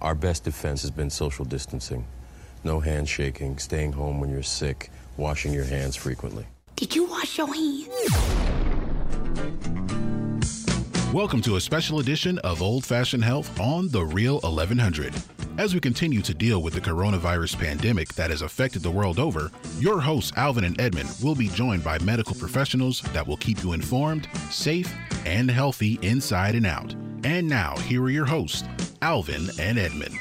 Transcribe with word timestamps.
Our 0.00 0.14
best 0.14 0.44
defense 0.44 0.82
has 0.82 0.92
been 0.92 1.10
social 1.10 1.44
distancing. 1.44 2.06
No 2.62 2.78
handshaking, 2.78 3.58
staying 3.58 3.90
home 3.90 4.20
when 4.20 4.30
you're 4.30 4.44
sick, 4.44 4.92
washing 5.16 5.52
your 5.52 5.64
hands 5.64 5.96
frequently. 5.96 6.46
Did 6.76 6.94
you 6.94 7.06
wash 7.06 7.36
your 7.36 7.52
hands? 7.52 7.88
Welcome 11.12 11.42
to 11.42 11.56
a 11.56 11.60
special 11.60 11.98
edition 11.98 12.38
of 12.44 12.62
Old 12.62 12.86
Fashioned 12.86 13.24
Health 13.24 13.58
on 13.58 13.88
The 13.88 14.04
Real 14.04 14.38
1100. 14.42 15.12
As 15.58 15.74
we 15.74 15.80
continue 15.80 16.22
to 16.22 16.32
deal 16.32 16.62
with 16.62 16.74
the 16.74 16.80
coronavirus 16.80 17.58
pandemic 17.58 18.14
that 18.14 18.30
has 18.30 18.42
affected 18.42 18.82
the 18.82 18.90
world 18.92 19.18
over, 19.18 19.50
your 19.80 20.00
hosts, 20.00 20.30
Alvin 20.36 20.62
and 20.62 20.80
Edmund, 20.80 21.12
will 21.20 21.34
be 21.34 21.48
joined 21.48 21.82
by 21.82 21.98
medical 21.98 22.36
professionals 22.36 23.00
that 23.12 23.26
will 23.26 23.38
keep 23.38 23.64
you 23.64 23.72
informed, 23.72 24.28
safe, 24.48 24.94
and 25.26 25.50
healthy 25.50 25.98
inside 26.02 26.54
and 26.54 26.66
out. 26.66 26.94
And 27.24 27.48
now, 27.48 27.76
here 27.78 28.00
are 28.04 28.10
your 28.10 28.26
hosts, 28.26 28.62
Alvin 29.02 29.48
and 29.58 29.78
Edmund. 29.78 30.18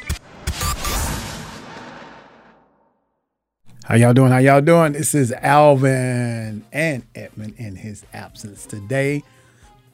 How 3.84 3.96
y'all 3.96 4.14
doing? 4.14 4.32
How 4.32 4.40
y'all 4.40 4.62
doing? 4.62 4.94
This 4.94 5.16
is 5.16 5.32
Alvin 5.32 6.64
and 6.74 7.04
Edmund 7.16 7.56
in 7.58 7.76
his 7.76 8.06
absence 8.14 8.66
today. 8.66 9.24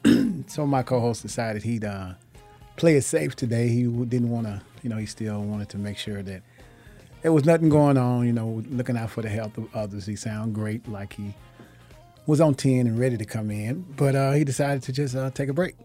so 0.48 0.66
my 0.66 0.82
co-host 0.82 1.22
decided 1.22 1.62
he'd 1.62 1.84
uh, 1.84 2.14
play 2.76 2.96
it 2.96 3.02
safe 3.02 3.36
today. 3.36 3.68
He 3.68 3.84
didn't 3.84 4.30
want 4.30 4.46
to, 4.46 4.60
you 4.82 4.90
know, 4.90 4.96
he 4.96 5.06
still 5.06 5.40
wanted 5.42 5.68
to 5.70 5.78
make 5.78 5.96
sure 5.96 6.22
that 6.22 6.42
there 7.22 7.32
was 7.32 7.44
nothing 7.44 7.68
going 7.68 7.96
on. 7.96 8.26
You 8.26 8.32
know, 8.32 8.62
looking 8.68 8.96
out 8.96 9.10
for 9.10 9.22
the 9.22 9.28
health 9.28 9.56
of 9.58 9.74
others. 9.76 10.06
He 10.06 10.16
sounded 10.16 10.54
great, 10.54 10.88
like 10.88 11.12
he 11.12 11.32
was 12.26 12.40
on 12.40 12.54
ten 12.54 12.86
and 12.86 12.98
ready 12.98 13.16
to 13.16 13.24
come 13.24 13.50
in, 13.50 13.82
but 13.96 14.16
uh, 14.16 14.32
he 14.32 14.44
decided 14.44 14.82
to 14.82 14.92
just 14.92 15.14
uh, 15.14 15.30
take 15.30 15.48
a 15.48 15.52
break, 15.52 15.76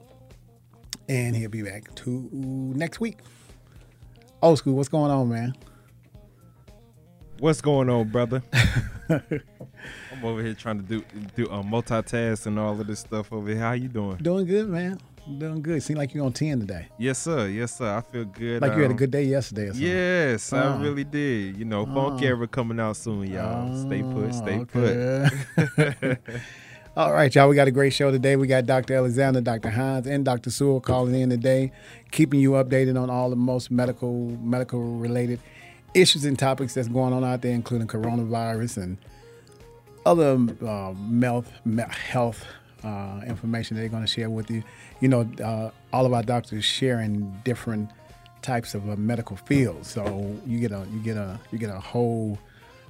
and 1.09 1.35
he'll 1.35 1.49
be 1.49 1.61
back 1.63 1.93
to 1.95 2.29
next 2.31 2.99
week. 3.01 3.17
Old 4.41 4.57
school, 4.59 4.75
what's 4.75 4.87
going 4.87 5.11
on, 5.11 5.27
man? 5.27 5.53
What's 7.39 7.59
going 7.61 7.89
on, 7.89 8.07
brother? 8.09 8.41
I'm 9.09 10.23
over 10.23 10.43
here 10.43 10.53
trying 10.53 10.77
to 10.77 10.83
do 10.83 11.03
do 11.35 11.47
uh, 11.49 11.61
multitask 11.63 12.45
and 12.45 12.59
all 12.59 12.79
of 12.79 12.85
this 12.87 12.99
stuff 12.99 13.31
over 13.33 13.49
here. 13.49 13.59
How 13.59 13.71
you 13.73 13.87
doing? 13.87 14.17
Doing 14.17 14.45
good, 14.45 14.69
man. 14.69 14.99
Doing 15.37 15.61
good. 15.61 15.81
Seem 15.83 15.97
like 15.97 16.13
you're 16.13 16.25
on 16.25 16.33
ten 16.33 16.59
today. 16.59 16.87
Yes, 16.97 17.17
sir. 17.19 17.47
Yes, 17.47 17.77
sir. 17.77 17.95
I 17.97 18.01
feel 18.01 18.25
good. 18.25 18.61
Like 18.61 18.73
you 18.75 18.81
had 18.81 18.91
a 18.91 18.93
Um, 18.93 18.97
good 18.97 19.11
day 19.11 19.23
yesterday. 19.23 19.63
Or 19.63 19.67
something. 19.73 19.87
Yes, 19.87 20.53
Oh. 20.53 20.57
I 20.57 20.81
really 20.81 21.03
did. 21.05 21.57
You 21.57 21.65
know, 21.65 21.85
Funk 21.85 22.21
Oh. 22.21 22.25
Era 22.25 22.47
coming 22.47 22.79
out 22.79 22.97
soon, 22.97 23.23
y'all. 23.27 23.85
stay 23.85 24.01
put, 24.03 24.33
stay 24.33 24.57
Oh, 24.57 24.61
okay. 24.61 26.17
All 26.97 27.13
right, 27.13 27.33
y'all. 27.33 27.47
We 27.47 27.55
got 27.55 27.67
a 27.67 27.71
great 27.71 27.93
show 27.93 28.09
today. 28.09 28.35
We 28.35 28.47
got 28.47 28.65
Dr. 28.65 28.95
Alexander, 28.95 29.41
Dr. 29.41 29.69
Hines, 29.69 30.07
and 30.07 30.25
Dr. 30.25 30.49
Sewell 30.49 30.81
calling 30.81 31.13
in 31.13 31.29
today, 31.29 31.71
keeping 32.09 32.39
you 32.39 32.51
updated 32.51 32.99
on 32.99 33.11
all 33.11 33.29
the 33.29 33.35
most 33.35 33.69
medical 33.69 34.11
medical 34.41 34.81
related 34.81 35.39
issues 35.93 36.25
and 36.25 36.37
topics 36.37 36.73
that's 36.73 36.87
going 36.87 37.13
on 37.13 37.23
out 37.23 37.43
there, 37.43 37.53
including 37.53 37.87
coronavirus 37.87 38.77
and 38.77 38.97
other 40.03 40.39
uh, 40.65 40.93
health 41.21 41.91
health 41.91 42.45
uh, 42.83 43.21
information 43.27 43.77
they're 43.77 43.87
going 43.87 44.03
to 44.03 44.07
share 44.07 44.31
with 44.31 44.49
you. 44.49 44.63
You 44.99 45.09
know, 45.09 45.29
uh, 45.43 45.69
all 45.93 46.07
of 46.07 46.13
our 46.13 46.23
doctors 46.23 46.65
sharing 46.65 47.39
different 47.45 47.91
types 48.41 48.73
of 48.73 48.89
uh, 48.89 48.95
medical 48.95 49.35
fields, 49.35 49.91
so 49.91 50.35
you 50.43 50.59
get 50.59 50.71
a 50.71 50.87
you 50.91 50.99
get 51.01 51.17
a 51.17 51.39
you 51.51 51.59
get 51.59 51.69
a 51.69 51.79
whole 51.79 52.39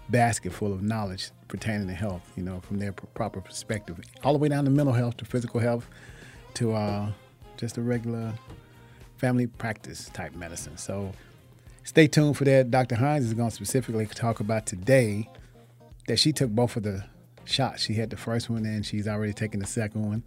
basket 0.10 0.54
full 0.54 0.72
of 0.72 0.82
knowledge 0.82 1.32
pertaining 1.50 1.88
to 1.88 1.94
health. 1.94 2.32
You 2.38 2.44
know, 2.44 2.62
from 2.62 2.80
their 2.80 2.94
pr- 2.94 3.06
proper 3.08 3.42
perspective, 3.42 4.00
all 4.24 4.32
the 4.32 4.40
way 4.40 4.48
down 4.48 4.64
to 4.64 4.72
mental 4.72 4.94
health, 4.94 5.18
to 5.18 5.26
physical 5.26 5.60
health, 5.60 5.90
to 6.56 6.74
uh, 6.74 7.12
just 7.58 7.78
a 7.78 7.82
regular 7.82 8.34
family 9.18 9.48
practice 9.48 10.10
type 10.14 10.34
medicine. 10.34 10.78
So 10.78 11.12
stay 11.84 12.08
tuned 12.08 12.38
for 12.38 12.46
that. 12.46 12.72
Dr. 12.72 12.96
Hines 12.96 13.26
is 13.26 13.34
going 13.34 13.50
to 13.50 13.56
specifically 13.56 14.06
talk 14.08 14.40
about 14.40 14.66
today 14.66 15.30
that 16.08 16.18
she 16.18 16.32
took 16.32 16.50
both 16.50 16.78
of 16.78 16.84
the 16.84 17.04
shots. 17.44 17.84
She 17.84 17.96
had 17.96 18.10
the 18.10 18.18
first 18.18 18.50
one 18.50 18.66
and 18.66 18.86
she's 18.86 19.08
already 19.08 19.34
taken 19.34 19.60
the 19.60 19.68
second 19.68 20.08
one. 20.08 20.24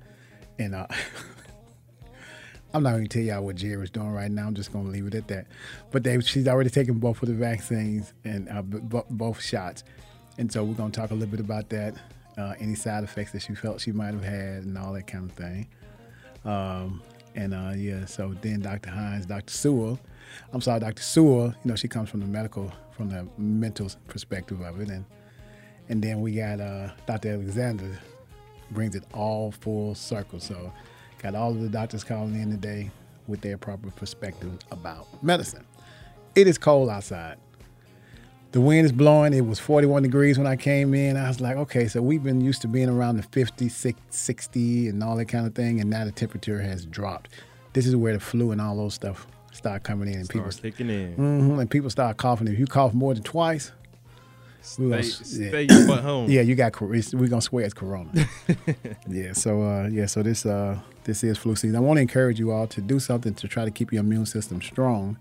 And 0.59 0.75
uh, 0.75 0.87
I'm 2.75 2.82
not 2.82 2.93
going 2.93 3.06
to 3.06 3.09
tell 3.09 3.22
y'all 3.22 3.44
what 3.44 3.56
Jerry's 3.56 3.91
doing 3.91 4.12
right 4.12 4.31
now. 4.31 4.47
I'm 4.47 4.55
just 4.55 4.72
going 4.72 4.84
to 4.84 4.91
leave 4.91 5.06
it 5.06 5.15
at 5.15 5.28
that. 5.28 5.47
But 5.91 6.05
they, 6.05 6.21
she's 6.21 6.49
already 6.49 6.71
taken 6.71 6.99
both 6.99 7.22
of 7.22 7.28
the 7.28 7.34
vaccines 7.34 8.12
and 8.25 8.49
uh, 8.49 8.62
b- 8.62 8.81
b- 8.81 9.00
both 9.11 9.43
shots. 9.43 9.84
And 10.42 10.50
so 10.50 10.64
we're 10.64 10.75
going 10.75 10.91
to 10.91 11.00
talk 11.00 11.12
a 11.12 11.14
little 11.14 11.30
bit 11.30 11.38
about 11.38 11.69
that, 11.69 11.94
uh, 12.36 12.54
any 12.58 12.75
side 12.75 13.04
effects 13.04 13.30
that 13.30 13.42
she 13.42 13.54
felt 13.54 13.80
she 13.80 13.92
might 13.92 14.12
have 14.12 14.25
had, 14.25 14.64
and 14.64 14.76
all 14.76 14.92
that 14.94 15.06
kind 15.06 15.30
of 15.30 15.36
thing. 15.36 15.69
Um, 16.44 17.00
and 17.36 17.54
uh, 17.54 17.75
yeah, 17.76 18.06
so 18.06 18.34
then 18.42 18.58
Dr. 18.58 18.91
Hines, 18.91 19.25
Dr. 19.25 19.52
Sewell, 19.52 20.00
I'm 20.52 20.60
sorry, 20.60 20.81
Dr. 20.81 21.00
Sewell, 21.00 21.47
you 21.47 21.70
know, 21.70 21.76
she 21.76 21.86
comes 21.86 22.10
from 22.10 22.19
the 22.19 22.26
medical, 22.26 22.72
from 22.91 23.08
the 23.08 23.28
mental 23.38 23.88
perspective 24.08 24.60
of 24.62 24.81
it. 24.81 24.88
And 24.88 25.04
and 25.88 26.02
then 26.02 26.20
we 26.20 26.32
got 26.32 26.58
uh, 26.58 26.91
Dr. 27.06 27.34
Alexander 27.34 27.97
brings 28.72 28.97
it 28.97 29.04
all 29.14 29.52
full 29.52 29.94
circle. 29.94 30.41
So 30.41 30.72
got 31.22 31.36
all 31.36 31.52
of 31.52 31.60
the 31.60 31.69
doctors 31.69 32.02
calling 32.02 32.34
in 32.34 32.50
today 32.50 32.91
with 33.28 33.42
their 33.42 33.58
proper 33.58 33.92
perspective 33.92 34.58
about 34.72 35.06
medicine. 35.22 35.64
It 36.34 36.48
is 36.48 36.58
cold 36.58 36.88
outside. 36.88 37.36
The 38.52 38.60
wind 38.60 38.84
is 38.84 38.92
blowing. 38.92 39.32
It 39.32 39.46
was 39.46 39.58
41 39.58 40.02
degrees 40.02 40.36
when 40.36 40.46
I 40.46 40.56
came 40.56 40.92
in. 40.92 41.16
I 41.16 41.26
was 41.28 41.40
like, 41.40 41.56
okay, 41.56 41.88
so 41.88 42.02
we've 42.02 42.22
been 42.22 42.42
used 42.42 42.60
to 42.62 42.68
being 42.68 42.90
around 42.90 43.16
the 43.16 43.22
50, 43.22 43.70
60, 43.70 44.88
and 44.88 45.02
all 45.02 45.16
that 45.16 45.24
kind 45.24 45.46
of 45.46 45.54
thing, 45.54 45.80
and 45.80 45.88
now 45.88 46.04
the 46.04 46.12
temperature 46.12 46.60
has 46.60 46.84
dropped. 46.84 47.30
This 47.72 47.86
is 47.86 47.96
where 47.96 48.12
the 48.12 48.20
flu 48.20 48.50
and 48.50 48.60
all 48.60 48.76
those 48.76 48.92
stuff 48.92 49.26
start 49.52 49.84
coming 49.84 50.08
in, 50.08 50.20
and 50.20 50.28
people 50.28 50.50
Start 50.50 50.74
kicking 50.74 50.90
in. 50.90 51.14
hmm 51.14 51.58
and 51.60 51.70
people 51.70 51.88
start 51.88 52.18
coughing. 52.18 52.46
If 52.46 52.58
you 52.58 52.66
cough 52.66 52.92
more 52.92 53.14
than 53.14 53.22
twice, 53.22 53.72
stay, 54.60 54.82
gonna, 54.82 55.02
stay 55.02 55.62
yeah. 55.62 55.74
your 55.74 55.86
butt 55.86 56.00
home. 56.00 56.30
Yeah, 56.30 56.42
you 56.42 56.54
got, 56.54 56.78
we're 56.78 57.28
gonna 57.28 57.40
swear 57.40 57.64
it's 57.64 57.72
corona. 57.72 58.10
yeah, 59.08 59.32
so 59.32 59.62
uh, 59.62 59.88
yeah, 59.90 60.04
so 60.04 60.22
this 60.22 60.44
uh, 60.44 60.78
this 61.04 61.24
is 61.24 61.38
flu 61.38 61.56
season. 61.56 61.74
I 61.74 61.80
want 61.80 61.96
to 61.96 62.02
encourage 62.02 62.38
you 62.38 62.52
all 62.52 62.66
to 62.66 62.82
do 62.82 63.00
something 63.00 63.32
to 63.32 63.48
try 63.48 63.64
to 63.64 63.70
keep 63.70 63.94
your 63.94 64.00
immune 64.00 64.26
system 64.26 64.60
strong. 64.60 65.16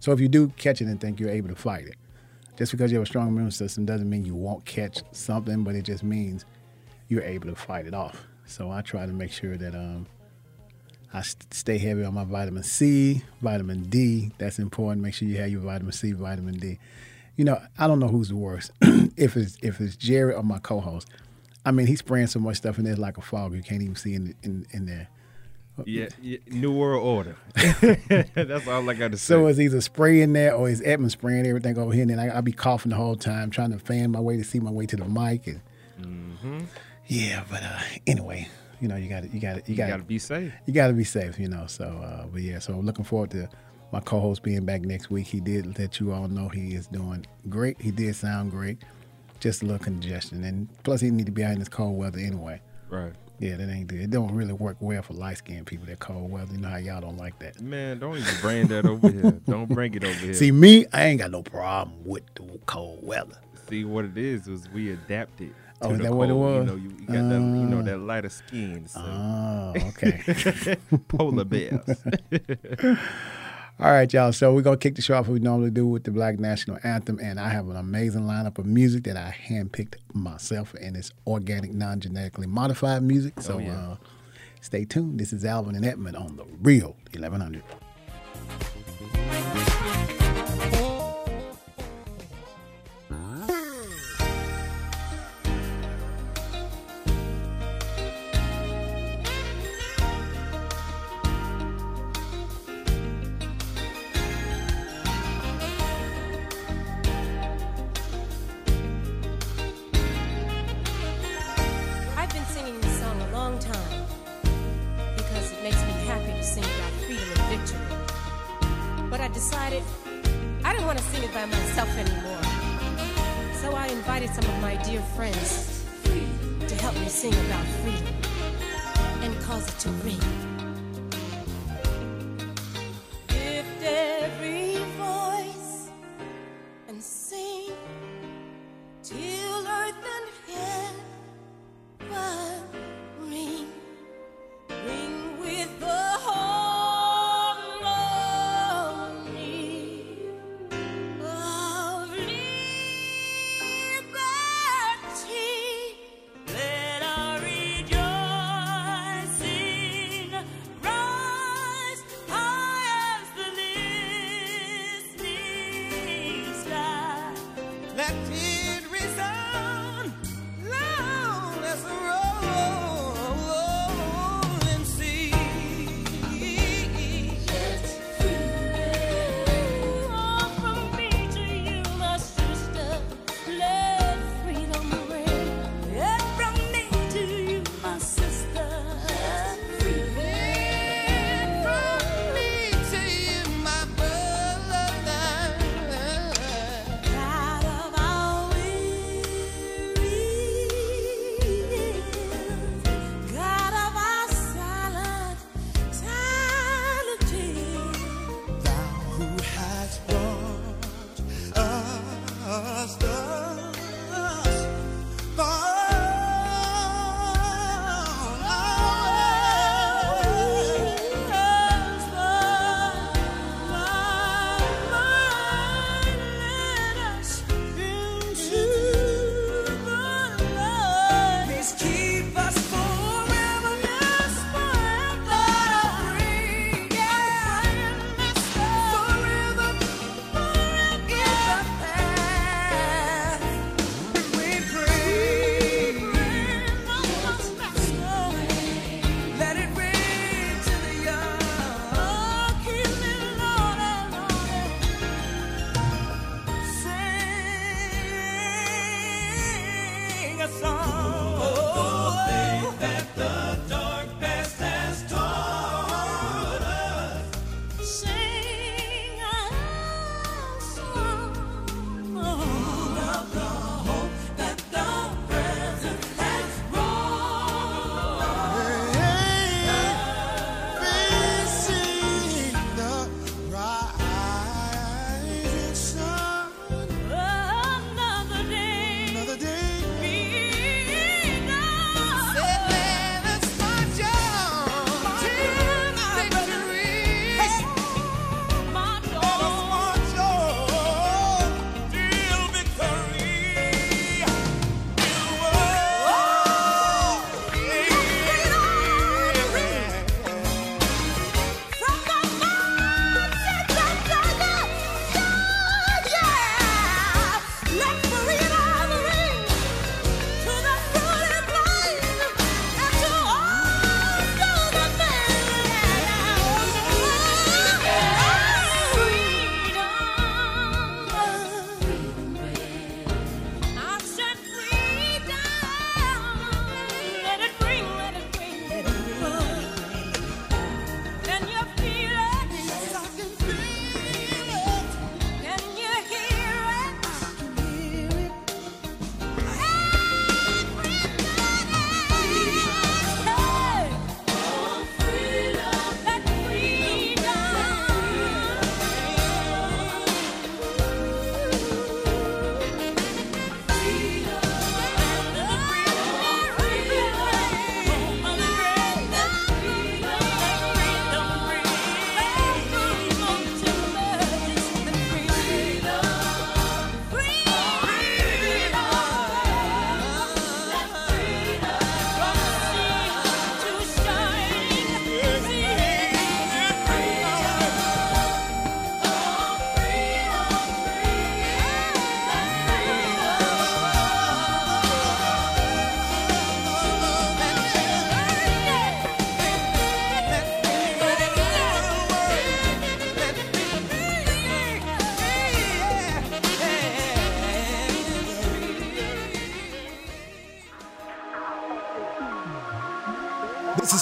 So 0.00 0.10
if 0.10 0.18
you 0.18 0.26
do 0.26 0.48
catch 0.56 0.82
it 0.82 0.88
and 0.88 1.00
think 1.00 1.20
you're 1.20 1.30
able 1.30 1.50
to 1.50 1.54
fight 1.54 1.84
it, 1.86 1.94
just 2.56 2.72
because 2.72 2.90
you 2.92 2.98
have 2.98 3.06
a 3.06 3.08
strong 3.08 3.28
immune 3.28 3.50
system 3.50 3.84
doesn't 3.84 4.08
mean 4.08 4.24
you 4.24 4.34
won't 4.34 4.64
catch 4.64 5.02
something, 5.12 5.64
but 5.64 5.74
it 5.74 5.82
just 5.82 6.04
means 6.04 6.44
you're 7.08 7.22
able 7.22 7.48
to 7.48 7.56
fight 7.56 7.86
it 7.86 7.94
off. 7.94 8.24
So 8.46 8.70
I 8.70 8.82
try 8.82 9.06
to 9.06 9.12
make 9.12 9.32
sure 9.32 9.56
that 9.56 9.74
um, 9.74 10.06
I 11.12 11.22
st- 11.22 11.52
stay 11.52 11.78
heavy 11.78 12.04
on 12.04 12.14
my 12.14 12.24
vitamin 12.24 12.62
C, 12.62 13.22
vitamin 13.40 13.84
D. 13.84 14.32
That's 14.38 14.58
important. 14.58 15.02
Make 15.02 15.14
sure 15.14 15.28
you 15.28 15.38
have 15.38 15.50
your 15.50 15.60
vitamin 15.60 15.92
C, 15.92 16.12
vitamin 16.12 16.58
D. 16.58 16.78
You 17.36 17.44
know, 17.44 17.60
I 17.78 17.86
don't 17.86 17.98
know 17.98 18.08
who's 18.08 18.28
the 18.28 18.36
worst. 18.36 18.70
if 19.16 19.36
it's 19.36 19.56
if 19.62 19.80
it's 19.80 19.96
Jerry 19.96 20.34
or 20.34 20.42
my 20.42 20.58
co-host. 20.58 21.08
I 21.66 21.70
mean, 21.70 21.86
he's 21.86 22.00
spraying 22.00 22.26
so 22.26 22.40
much 22.40 22.58
stuff 22.58 22.78
in 22.78 22.84
there 22.84 22.96
like 22.96 23.16
a 23.16 23.22
fog. 23.22 23.54
You 23.54 23.62
can't 23.62 23.82
even 23.82 23.96
see 23.96 24.14
in 24.14 24.34
in, 24.42 24.66
in 24.70 24.86
there. 24.86 25.08
Yeah, 25.86 26.08
yeah, 26.22 26.38
New 26.48 26.72
World 26.72 27.04
Order. 27.04 27.36
That's 28.34 28.68
all 28.68 28.88
I 28.88 28.94
got 28.94 29.10
to 29.10 29.16
say. 29.16 29.34
So 29.34 29.46
it's 29.48 29.58
either 29.58 29.80
spray 29.80 30.20
in 30.20 30.32
there 30.32 30.54
or 30.54 30.68
is 30.68 30.80
Edmund 30.84 31.12
spraying 31.12 31.46
everything 31.46 31.76
over 31.78 31.92
here, 31.92 32.02
and 32.02 32.10
then 32.10 32.20
I, 32.20 32.28
I'll 32.28 32.42
be 32.42 32.52
coughing 32.52 32.90
the 32.90 32.96
whole 32.96 33.16
time, 33.16 33.50
trying 33.50 33.72
to 33.72 33.78
fan 33.78 34.12
my 34.12 34.20
way 34.20 34.36
to 34.36 34.44
see 34.44 34.60
my 34.60 34.70
way 34.70 34.86
to 34.86 34.96
the 34.96 35.04
mic. 35.04 35.46
And 35.48 35.60
yeah, 37.06 37.44
but 37.50 37.62
uh, 37.62 37.80
anyway, 38.06 38.48
you 38.80 38.88
know, 38.88 38.96
you 38.96 39.08
got 39.08 39.24
to 39.24 39.28
you 39.28 39.40
got 39.40 39.54
to 39.54 39.58
you 39.60 39.64
you 39.72 39.76
got 39.76 39.88
got 39.88 39.96
to 39.98 40.04
be 40.04 40.18
safe. 40.18 40.52
you 40.66 40.72
got 40.72 40.88
to 40.88 40.92
be 40.94 41.04
safe, 41.04 41.38
you 41.38 41.48
know. 41.48 41.66
So, 41.66 41.84
uh, 41.84 42.26
but 42.26 42.42
yeah, 42.42 42.58
so 42.60 42.74
I'm 42.74 42.86
looking 42.86 43.04
forward 43.04 43.30
to 43.32 43.48
my 43.92 44.00
co-host 44.00 44.42
being 44.42 44.64
back 44.64 44.82
next 44.82 45.10
week. 45.10 45.26
He 45.26 45.40
did 45.40 45.78
let 45.78 46.00
you 46.00 46.12
all 46.12 46.28
know 46.28 46.48
he 46.48 46.74
is 46.74 46.86
doing 46.86 47.26
great. 47.48 47.80
He 47.80 47.90
did 47.90 48.14
sound 48.16 48.50
great, 48.50 48.78
just 49.40 49.62
a 49.62 49.66
little 49.66 49.82
congestion, 49.82 50.44
and 50.44 50.68
plus 50.84 51.00
he 51.00 51.10
need 51.10 51.26
to 51.26 51.32
be 51.32 51.44
out 51.44 51.52
in 51.52 51.58
this 51.58 51.68
cold 51.68 51.98
weather 51.98 52.18
anyway. 52.18 52.60
Right. 52.88 53.12
Yeah, 53.44 53.56
that 53.56 53.68
ain't 53.68 53.92
it. 53.92 54.10
Don't 54.10 54.32
really 54.34 54.54
work 54.54 54.78
well 54.80 55.02
for 55.02 55.12
light 55.12 55.36
skinned 55.36 55.66
people. 55.66 55.84
That 55.84 55.98
cold 55.98 56.30
weather, 56.30 56.50
you 56.54 56.60
know 56.62 56.68
how 56.68 56.78
y'all 56.78 57.02
don't 57.02 57.18
like 57.18 57.38
that. 57.40 57.60
Man, 57.60 57.98
don't 57.98 58.16
even 58.16 58.34
bring 58.40 58.68
that 58.68 58.86
over 58.86 59.10
here. 59.10 59.32
Don't 59.46 59.66
bring 59.68 59.92
it 59.94 60.02
over 60.02 60.14
here. 60.14 60.32
See 60.32 60.50
me, 60.50 60.86
I 60.94 61.04
ain't 61.04 61.20
got 61.20 61.30
no 61.30 61.42
problem 61.42 61.92
with 62.06 62.22
the 62.36 62.58
cold 62.64 63.00
weather. 63.02 63.36
See 63.68 63.84
what 63.84 64.06
it 64.06 64.16
is 64.16 64.46
was 64.46 64.66
we 64.70 64.92
adapted. 64.92 65.54
Oh, 65.82 65.88
to 65.88 65.92
Oh, 65.92 65.96
is 65.96 66.00
that 66.00 66.14
what 66.14 66.30
it 66.30 66.32
cold. 66.32 66.40
was? 66.40 66.58
You 66.60 66.70
know, 66.70 66.76
you, 66.76 66.88
you 67.00 67.06
got 67.06 67.12
that, 67.12 67.34
you 67.34 67.66
know, 67.68 67.82
that 67.82 67.94
uh. 67.96 67.98
lighter 67.98 68.30
skin. 68.30 68.86
So 68.88 69.00
Oh, 69.02 69.74
okay. 69.88 70.76
polar 71.08 71.44
bears. 71.44 72.02
All 73.80 73.90
right, 73.90 74.10
y'all. 74.12 74.32
So 74.32 74.54
we're 74.54 74.62
gonna 74.62 74.76
kick 74.76 74.94
the 74.94 75.02
show 75.02 75.16
off 75.16 75.26
we 75.28 75.40
normally 75.40 75.70
do 75.70 75.86
with 75.86 76.04
the 76.04 76.10
Black 76.12 76.38
National 76.38 76.78
Anthem, 76.84 77.18
and 77.20 77.40
I 77.40 77.48
have 77.48 77.68
an 77.68 77.76
amazing 77.76 78.22
lineup 78.22 78.58
of 78.58 78.66
music 78.66 79.02
that 79.04 79.16
I 79.16 79.34
handpicked 79.48 79.96
myself, 80.12 80.74
and 80.74 80.96
it's 80.96 81.10
organic, 81.26 81.72
non-genetically 81.72 82.46
modified 82.46 83.02
music. 83.02 83.40
So 83.40 83.54
Oh, 83.54 83.58
yeah. 83.58 83.72
uh, 83.72 83.96
stay 84.60 84.84
tuned. 84.84 85.18
This 85.18 85.32
is 85.32 85.44
Alvin 85.44 85.74
and 85.74 85.84
Edmund 85.84 86.16
on 86.16 86.36
the 86.36 86.44
Real 86.62 86.96
1100. 87.12 87.62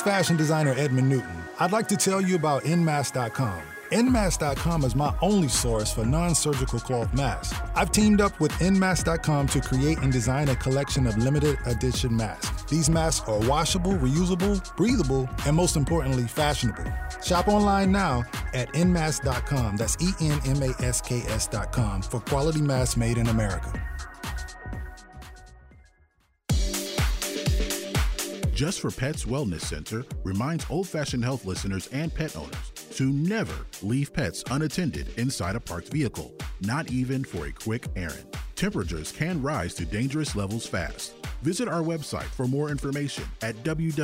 Fashion 0.02 0.36
designer 0.36 0.74
Edmund 0.76 1.08
Newton. 1.08 1.42
I'd 1.58 1.72
like 1.72 1.88
to 1.88 1.96
tell 1.96 2.20
you 2.20 2.36
about 2.36 2.64
Nmask.com. 2.64 3.62
Nmask.com 3.92 4.84
is 4.84 4.96
my 4.96 5.14
only 5.20 5.48
source 5.48 5.92
for 5.92 6.06
non 6.06 6.34
surgical 6.34 6.80
cloth 6.80 7.12
masks. 7.12 7.54
I've 7.74 7.92
teamed 7.92 8.22
up 8.22 8.40
with 8.40 8.50
Nmask.com 8.52 9.48
to 9.48 9.60
create 9.60 9.98
and 9.98 10.10
design 10.10 10.48
a 10.48 10.56
collection 10.56 11.06
of 11.06 11.18
limited 11.18 11.58
edition 11.66 12.16
masks. 12.16 12.64
These 12.70 12.88
masks 12.88 13.28
are 13.28 13.38
washable, 13.40 13.92
reusable, 13.92 14.64
breathable, 14.76 15.28
and 15.46 15.54
most 15.54 15.76
importantly, 15.76 16.24
fashionable. 16.26 16.90
Shop 17.22 17.48
online 17.48 17.92
now 17.92 18.24
at 18.54 18.72
Nmask.com. 18.72 19.76
That's 19.76 19.98
E 20.00 20.12
N 20.22 20.40
M 20.46 20.62
A 20.62 20.74
S 20.82 21.02
K 21.02 21.20
S.com 21.28 22.00
for 22.00 22.20
quality 22.20 22.62
masks 22.62 22.96
made 22.96 23.18
in 23.18 23.26
America. 23.26 23.61
Just 28.62 28.78
for 28.78 28.92
Pets 28.92 29.24
Wellness 29.24 29.62
Center 29.62 30.04
reminds 30.22 30.64
old 30.70 30.86
fashioned 30.86 31.24
health 31.24 31.44
listeners 31.44 31.88
and 31.88 32.14
pet 32.14 32.36
owners 32.36 32.70
to 32.92 33.12
never 33.12 33.66
leave 33.82 34.12
pets 34.12 34.44
unattended 34.52 35.08
inside 35.18 35.56
a 35.56 35.60
parked 35.60 35.88
vehicle, 35.88 36.32
not 36.60 36.88
even 36.88 37.24
for 37.24 37.46
a 37.46 37.52
quick 37.52 37.88
errand. 37.96 38.24
Temperatures 38.54 39.10
can 39.10 39.42
rise 39.42 39.74
to 39.74 39.84
dangerous 39.84 40.36
levels 40.36 40.64
fast. 40.64 41.14
Visit 41.42 41.66
our 41.66 41.82
website 41.82 42.22
for 42.22 42.46
more 42.46 42.70
information 42.70 43.24
at 43.42 43.56
www.just 43.64 43.98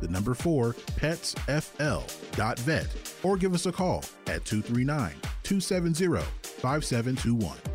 the 0.00 0.06
number 0.06 0.34
4 0.34 0.72
petsfl.vet 0.96 2.86
or 3.24 3.36
give 3.36 3.54
us 3.54 3.66
a 3.66 3.72
call 3.72 4.04
at 4.28 4.44
239 4.44 5.14
270 5.42 6.06
5721. 6.42 7.73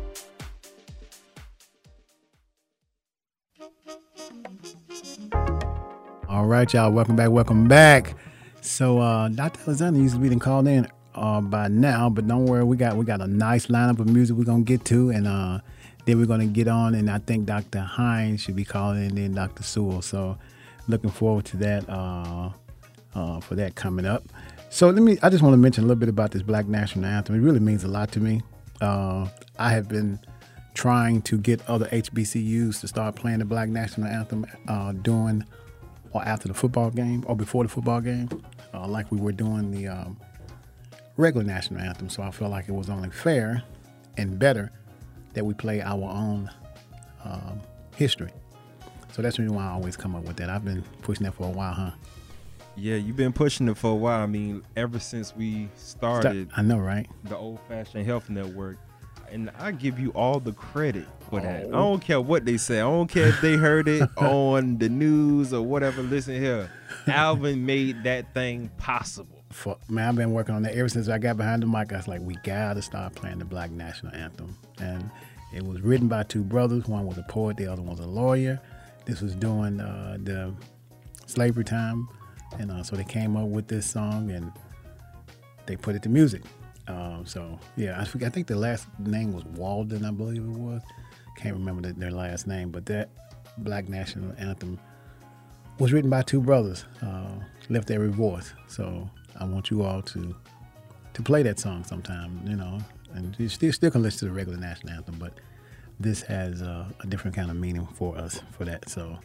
All 6.40 6.46
right, 6.46 6.72
y'all. 6.72 6.90
Welcome 6.90 7.16
back. 7.16 7.28
Welcome 7.28 7.68
back. 7.68 8.14
So, 8.62 8.98
uh, 8.98 9.28
Dr. 9.28 9.60
Alexander 9.60 10.00
used 10.00 10.14
to 10.14 10.20
be 10.22 10.34
called 10.36 10.68
in 10.68 10.88
uh, 11.14 11.42
by 11.42 11.68
now, 11.68 12.08
but 12.08 12.26
don't 12.26 12.46
worry, 12.46 12.64
we 12.64 12.78
got 12.78 12.96
we 12.96 13.04
got 13.04 13.20
a 13.20 13.26
nice 13.26 13.66
lineup 13.66 13.98
of 13.98 14.08
music 14.08 14.38
we're 14.38 14.44
gonna 14.44 14.62
get 14.62 14.82
to, 14.86 15.10
and 15.10 15.28
uh, 15.28 15.58
then 16.06 16.18
we're 16.18 16.24
gonna 16.24 16.46
get 16.46 16.66
on, 16.66 16.94
and 16.94 17.10
I 17.10 17.18
think 17.18 17.44
Dr. 17.44 17.80
Hines 17.80 18.40
should 18.40 18.56
be 18.56 18.64
calling 18.64 19.04
in, 19.04 19.16
then 19.16 19.34
Dr. 19.34 19.62
Sewell. 19.62 20.00
So, 20.00 20.38
looking 20.88 21.10
forward 21.10 21.44
to 21.44 21.58
that 21.58 21.86
uh, 21.90 22.52
uh, 23.14 23.40
for 23.40 23.54
that 23.56 23.74
coming 23.74 24.06
up. 24.06 24.24
So, 24.70 24.88
let 24.88 25.02
me. 25.02 25.18
I 25.22 25.28
just 25.28 25.42
want 25.42 25.52
to 25.52 25.58
mention 25.58 25.84
a 25.84 25.86
little 25.88 26.00
bit 26.00 26.08
about 26.08 26.30
this 26.30 26.40
Black 26.40 26.66
National 26.66 27.04
Anthem. 27.04 27.34
It 27.34 27.40
really 27.40 27.60
means 27.60 27.84
a 27.84 27.88
lot 27.88 28.12
to 28.12 28.18
me. 28.18 28.40
Uh, 28.80 29.28
I 29.58 29.72
have 29.72 29.88
been 29.88 30.18
trying 30.72 31.20
to 31.20 31.36
get 31.36 31.60
other 31.68 31.84
HBCUs 31.88 32.80
to 32.80 32.88
start 32.88 33.14
playing 33.14 33.40
the 33.40 33.44
Black 33.44 33.68
National 33.68 34.06
Anthem 34.06 34.46
uh, 34.68 34.92
during 34.92 35.44
or 36.12 36.24
after 36.24 36.48
the 36.48 36.54
football 36.54 36.90
game 36.90 37.24
or 37.26 37.36
before 37.36 37.64
the 37.64 37.68
football 37.68 38.00
game, 38.00 38.28
uh, 38.74 38.86
like 38.86 39.10
we 39.10 39.18
were 39.18 39.32
doing 39.32 39.70
the 39.70 39.88
um, 39.88 40.16
regular 41.16 41.44
national 41.44 41.80
anthem. 41.80 42.08
So 42.08 42.22
I 42.22 42.30
felt 42.30 42.50
like 42.50 42.68
it 42.68 42.72
was 42.72 42.90
only 42.90 43.10
fair 43.10 43.62
and 44.16 44.38
better 44.38 44.72
that 45.34 45.44
we 45.44 45.54
play 45.54 45.80
our 45.80 46.02
own 46.02 46.50
um, 47.24 47.60
history. 47.96 48.30
So 49.12 49.22
that's 49.22 49.36
the 49.36 49.42
reason 49.42 49.56
why 49.56 49.66
I 49.66 49.70
always 49.70 49.96
come 49.96 50.14
up 50.14 50.24
with 50.24 50.36
that. 50.36 50.50
I've 50.50 50.64
been 50.64 50.82
pushing 51.02 51.24
that 51.24 51.34
for 51.34 51.46
a 51.46 51.50
while, 51.50 51.72
huh? 51.72 51.90
Yeah, 52.76 52.96
you've 52.96 53.16
been 53.16 53.32
pushing 53.32 53.68
it 53.68 53.76
for 53.76 53.90
a 53.90 53.94
while. 53.94 54.22
I 54.22 54.26
mean, 54.26 54.62
ever 54.76 54.98
since 54.98 55.34
we 55.36 55.68
started 55.76 56.50
I 56.56 56.62
know, 56.62 56.78
right? 56.78 57.08
the 57.24 57.36
Old 57.36 57.58
Fashioned 57.68 58.06
Health 58.06 58.30
Network, 58.30 58.78
and 59.30 59.50
I 59.58 59.72
give 59.72 59.98
you 59.98 60.10
all 60.10 60.40
the 60.40 60.52
credit 60.52 61.06
for 61.28 61.40
that. 61.40 61.62
I 61.62 61.66
Oh. 61.66 61.70
don't 61.70 62.00
care 62.02 62.20
what 62.20 62.44
they 62.44 62.56
say. 62.56 62.78
I 62.78 62.82
don't 62.82 63.08
care 63.08 63.28
if 63.28 63.40
they 63.40 63.56
heard 63.56 63.88
it 63.88 64.08
on 64.18 64.78
the 64.78 64.88
news 64.88 65.52
or 65.52 65.62
whatever. 65.62 66.02
Listen 66.02 66.34
here, 66.34 66.70
Alvin 67.06 67.64
made 67.66 68.02
that 68.04 68.32
thing 68.34 68.70
possible. 68.76 69.36
For, 69.50 69.76
man, 69.88 70.08
I've 70.10 70.16
been 70.16 70.32
working 70.32 70.54
on 70.54 70.62
that 70.62 70.74
ever 70.74 70.88
since 70.88 71.08
I 71.08 71.18
got 71.18 71.36
behind 71.36 71.62
the 71.62 71.66
mic. 71.66 71.92
I 71.92 71.96
was 71.96 72.06
like, 72.08 72.20
we 72.20 72.36
gotta 72.44 72.82
start 72.82 73.14
playing 73.14 73.40
the 73.40 73.44
Black 73.44 73.70
National 73.72 74.14
Anthem, 74.14 74.56
and 74.80 75.10
it 75.52 75.64
was 75.64 75.80
written 75.80 76.06
by 76.06 76.22
two 76.22 76.42
brothers. 76.44 76.86
One 76.86 77.06
was 77.06 77.18
a 77.18 77.24
poet, 77.28 77.56
the 77.56 77.66
other 77.66 77.82
one 77.82 77.96
was 77.96 78.04
a 78.04 78.08
lawyer. 78.08 78.60
This 79.06 79.20
was 79.20 79.34
during 79.34 79.80
uh, 79.80 80.18
the 80.22 80.54
slavery 81.26 81.64
time, 81.64 82.08
and 82.60 82.70
uh, 82.70 82.82
so 82.84 82.94
they 82.94 83.02
came 83.04 83.36
up 83.36 83.48
with 83.48 83.66
this 83.66 83.86
song 83.90 84.30
and 84.30 84.52
they 85.66 85.74
put 85.76 85.94
it 85.96 86.02
to 86.04 86.08
music. 86.08 86.42
Um, 86.88 87.24
so 87.26 87.58
yeah, 87.76 88.00
I, 88.00 88.04
forget, 88.04 88.28
I 88.28 88.30
think 88.30 88.46
the 88.46 88.56
last 88.56 88.86
name 88.98 89.32
was 89.32 89.44
Walden, 89.44 90.04
I 90.04 90.10
believe 90.10 90.42
it 90.42 90.48
was. 90.48 90.82
Can't 91.36 91.54
remember 91.54 91.82
the, 91.82 91.94
their 91.94 92.10
last 92.10 92.46
name, 92.46 92.70
but 92.70 92.86
that 92.86 93.10
Black 93.58 93.88
National 93.88 94.34
Anthem 94.38 94.78
was 95.78 95.92
written 95.92 96.10
by 96.10 96.22
two 96.22 96.40
brothers, 96.40 96.84
uh, 97.02 97.30
Lift 97.68 97.90
Every 97.90 98.10
Voice. 98.10 98.52
So 98.66 99.08
I 99.38 99.44
want 99.44 99.70
you 99.70 99.82
all 99.82 100.02
to 100.02 100.34
to 101.12 101.22
play 101.22 101.42
that 101.42 101.58
song 101.58 101.82
sometime, 101.84 102.40
you 102.46 102.56
know, 102.56 102.78
and 103.14 103.34
you 103.38 103.48
still 103.48 103.72
still 103.72 103.90
can 103.90 104.02
listen 104.02 104.20
to 104.20 104.24
the 104.26 104.32
regular 104.32 104.58
national 104.58 104.92
anthem, 104.92 105.16
but 105.18 105.34
this 105.98 106.22
has 106.22 106.62
uh, 106.62 106.86
a 107.00 107.06
different 107.06 107.36
kind 107.36 107.50
of 107.50 107.56
meaning 107.56 107.86
for 107.94 108.16
us 108.16 108.40
for 108.52 108.64
that. 108.64 108.88
So, 108.88 109.18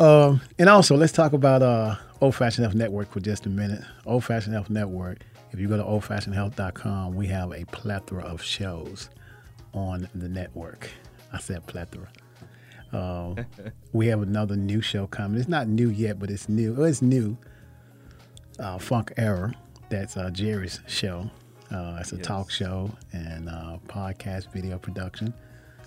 um, 0.00 0.40
and 0.58 0.68
also 0.68 0.96
let's 0.96 1.12
talk 1.12 1.32
about 1.32 1.62
uh, 1.62 1.96
Old 2.20 2.34
Fashioned 2.34 2.64
Health 2.64 2.74
Network 2.74 3.10
for 3.10 3.20
just 3.20 3.46
a 3.46 3.48
minute. 3.48 3.82
Old 4.06 4.24
Fashioned 4.24 4.54
Health 4.54 4.70
Network. 4.70 5.24
If 5.52 5.60
you 5.60 5.68
go 5.68 5.76
to 5.76 5.82
oldfashionedhealth.com, 5.82 7.14
we 7.14 7.26
have 7.28 7.52
a 7.52 7.64
plethora 7.66 8.22
of 8.24 8.42
shows 8.42 9.10
on 9.74 10.08
the 10.14 10.28
network. 10.28 10.90
I 11.32 11.38
said 11.38 11.66
plethora. 11.66 12.08
Uh, 12.92 13.34
we 13.92 14.06
have 14.06 14.22
another 14.22 14.56
new 14.56 14.80
show 14.80 15.06
coming. 15.06 15.38
It's 15.38 15.48
not 15.48 15.68
new 15.68 15.90
yet, 15.90 16.18
but 16.18 16.30
it's 16.30 16.48
new. 16.48 16.72
Well, 16.74 16.86
it's 16.86 17.02
new. 17.02 17.36
Uh, 18.58 18.78
Funk 18.78 19.12
Era. 19.16 19.52
That's 19.90 20.16
uh, 20.16 20.30
Jerry's 20.30 20.80
show. 20.86 21.30
Uh, 21.70 21.98
it's 22.00 22.12
a 22.12 22.16
Yes. 22.16 22.26
talk 22.26 22.50
show 22.50 22.90
and 23.12 23.48
uh, 23.48 23.78
podcast 23.88 24.52
video 24.52 24.78
production 24.78 25.32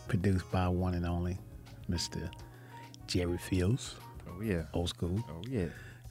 produced 0.08 0.50
by 0.52 0.68
one 0.68 0.94
and 0.96 1.06
only 1.06 1.38
Mr. 1.90 2.30
Jerry 3.08 3.38
Fields, 3.38 3.96
Oh 4.28 4.42
yeah. 4.42 4.64
old 4.74 4.90
school. 4.90 5.24
Oh 5.30 5.42
yeah. 5.48 5.66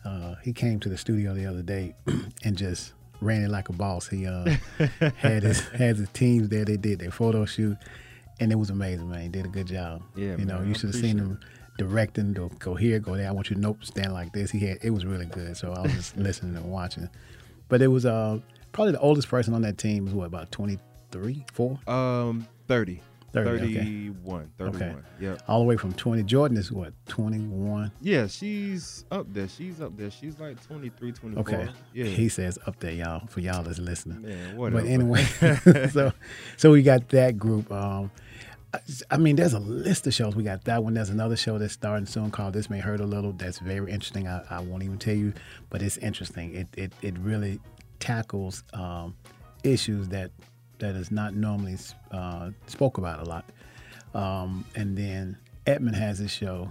Uh, 0.05 0.35
he 0.43 0.53
came 0.53 0.79
to 0.81 0.89
the 0.89 0.97
studio 0.99 1.35
the 1.35 1.47
other 1.47 1.63
day 1.63 1.95
and 2.45 2.57
just 2.57 2.93
ran 3.21 3.43
it 3.43 3.51
like 3.51 3.69
a 3.69 3.73
boss. 3.73 4.09
He 4.09 4.27
uh, 4.27 4.57
had 5.17 5.43
his 5.43 5.61
had 5.69 5.97
his 5.97 6.09
teams 6.11 6.49
there. 6.49 6.65
They 6.65 6.77
did 6.77 6.99
their 6.99 7.11
photo 7.11 7.45
shoot, 7.45 7.77
and 8.41 8.53
it 8.53 8.57
was 8.57 8.71
amazing, 8.71 9.11
man. 9.11 9.23
He 9.23 9.29
did 9.29 9.45
a 9.45 9.49
good 9.49 9.67
job. 9.67 10.03
Yeah, 10.17 10.37
you 10.37 10.45
know, 10.45 10.59
man, 10.59 10.69
you 10.69 10.75
should 10.75 10.91
have 10.95 11.01
seen 11.01 11.19
him 11.19 11.41
directing. 11.79 12.35
To 12.35 12.51
go 12.59 12.75
here, 12.75 12.99
go 12.99 13.17
there. 13.17 13.29
I 13.29 13.33
want 13.33 13.51
you 13.51 13.57
to 13.57 13.61
nope, 13.61 13.85
stand 13.85 14.13
like 14.13 14.33
this. 14.33 14.51
He 14.51 14.61
had 14.61 14.79
it 14.83 14.91
was 14.91 15.05
really 15.05 15.27
good. 15.27 15.57
So 15.57 15.73
I 15.73 15.83
was 15.83 15.93
just 15.93 16.17
listening 16.19 16.57
and 16.57 16.71
watching. 16.71 17.09
But 17.69 17.83
it 17.83 17.89
was 17.89 18.07
uh 18.07 18.39
probably 18.73 18.93
the 18.93 19.01
oldest 19.01 19.29
person 19.29 19.55
on 19.55 19.63
that 19.63 19.79
team 19.79 20.05
was 20.05 20.13
what 20.13 20.27
about 20.27 20.51
23, 20.53 21.45
4? 21.53 21.79
Um, 21.87 22.47
30. 23.35 23.51
30, 23.59 23.65
okay. 23.65 23.75
31. 23.85 24.51
31. 24.59 24.83
Okay. 24.83 24.95
Yep. 25.21 25.43
all 25.49 25.59
the 25.61 25.65
way 25.67 25.77
from 25.77 25.93
20. 25.93 26.23
Jordan 26.23 26.57
is 26.57 26.73
what 26.73 26.93
21. 27.09 27.93
Yeah, 28.01 28.27
she's 28.27 29.05
up 29.11 29.27
there. 29.33 29.49
She's 29.49 29.81
up 29.81 29.97
there. 29.97 30.11
She's 30.11 30.39
like 30.41 30.65
23, 30.67 31.13
24. 31.13 31.41
Okay. 31.41 31.69
Yeah. 31.93 32.05
He 32.07 32.29
says 32.29 32.59
up 32.67 32.79
there, 32.81 32.93
y'all, 32.93 33.27
for 33.27 33.41
y'all 33.41 33.63
that's 33.63 33.79
listening. 33.79 34.23
Man, 34.23 34.57
whatever. 34.57 34.83
But 34.83 34.89
anyway, 34.91 35.25
so 35.93 36.13
so 36.57 36.71
we 36.73 36.83
got 36.83 37.09
that 37.11 37.37
group. 37.39 37.71
Um, 37.71 38.11
I- 38.73 38.81
I 39.13 39.17
mean, 39.19 39.37
there's 39.37 39.53
a 39.53 39.61
list 39.61 40.05
of 40.09 40.15
shows. 40.15 40.35
We 40.35 40.43
got 40.43 40.65
that 40.65 40.83
one. 40.83 40.95
There's 40.95 41.09
another 41.11 41.37
show 41.37 41.59
that's 41.59 41.73
starting 41.75 42.07
soon 42.07 42.33
called 42.33 42.55
"This 42.55 42.69
May 42.69 42.81
Hurt 42.81 43.01
a 43.01 43.07
Little." 43.07 43.31
That's 43.33 43.61
very 43.61 43.89
interesting. 43.93 44.27
I, 44.27 44.43
I 44.51 44.61
won't 44.61 44.83
even 44.83 44.99
tell 44.99 45.15
you, 45.15 45.33
but 45.71 45.81
it's 45.81 45.97
interesting. 45.99 46.55
It 46.57 46.67
it, 46.77 46.93
it 47.01 47.17
really 47.21 47.61
tackles 48.01 48.65
um, 48.73 49.15
issues 49.63 50.09
that 50.09 50.33
that 50.85 50.97
is 50.97 51.11
not 51.11 51.35
normally 51.35 51.77
uh, 52.11 52.51
spoke 52.67 52.99
about 52.99 53.21
a 53.21 53.25
lot. 53.25 53.45
Um, 54.15 54.65
and 54.77 54.97
then 54.97 55.37
Edmund 55.67 55.97
has 55.97 56.19
his 56.19 56.31
show 56.31 56.71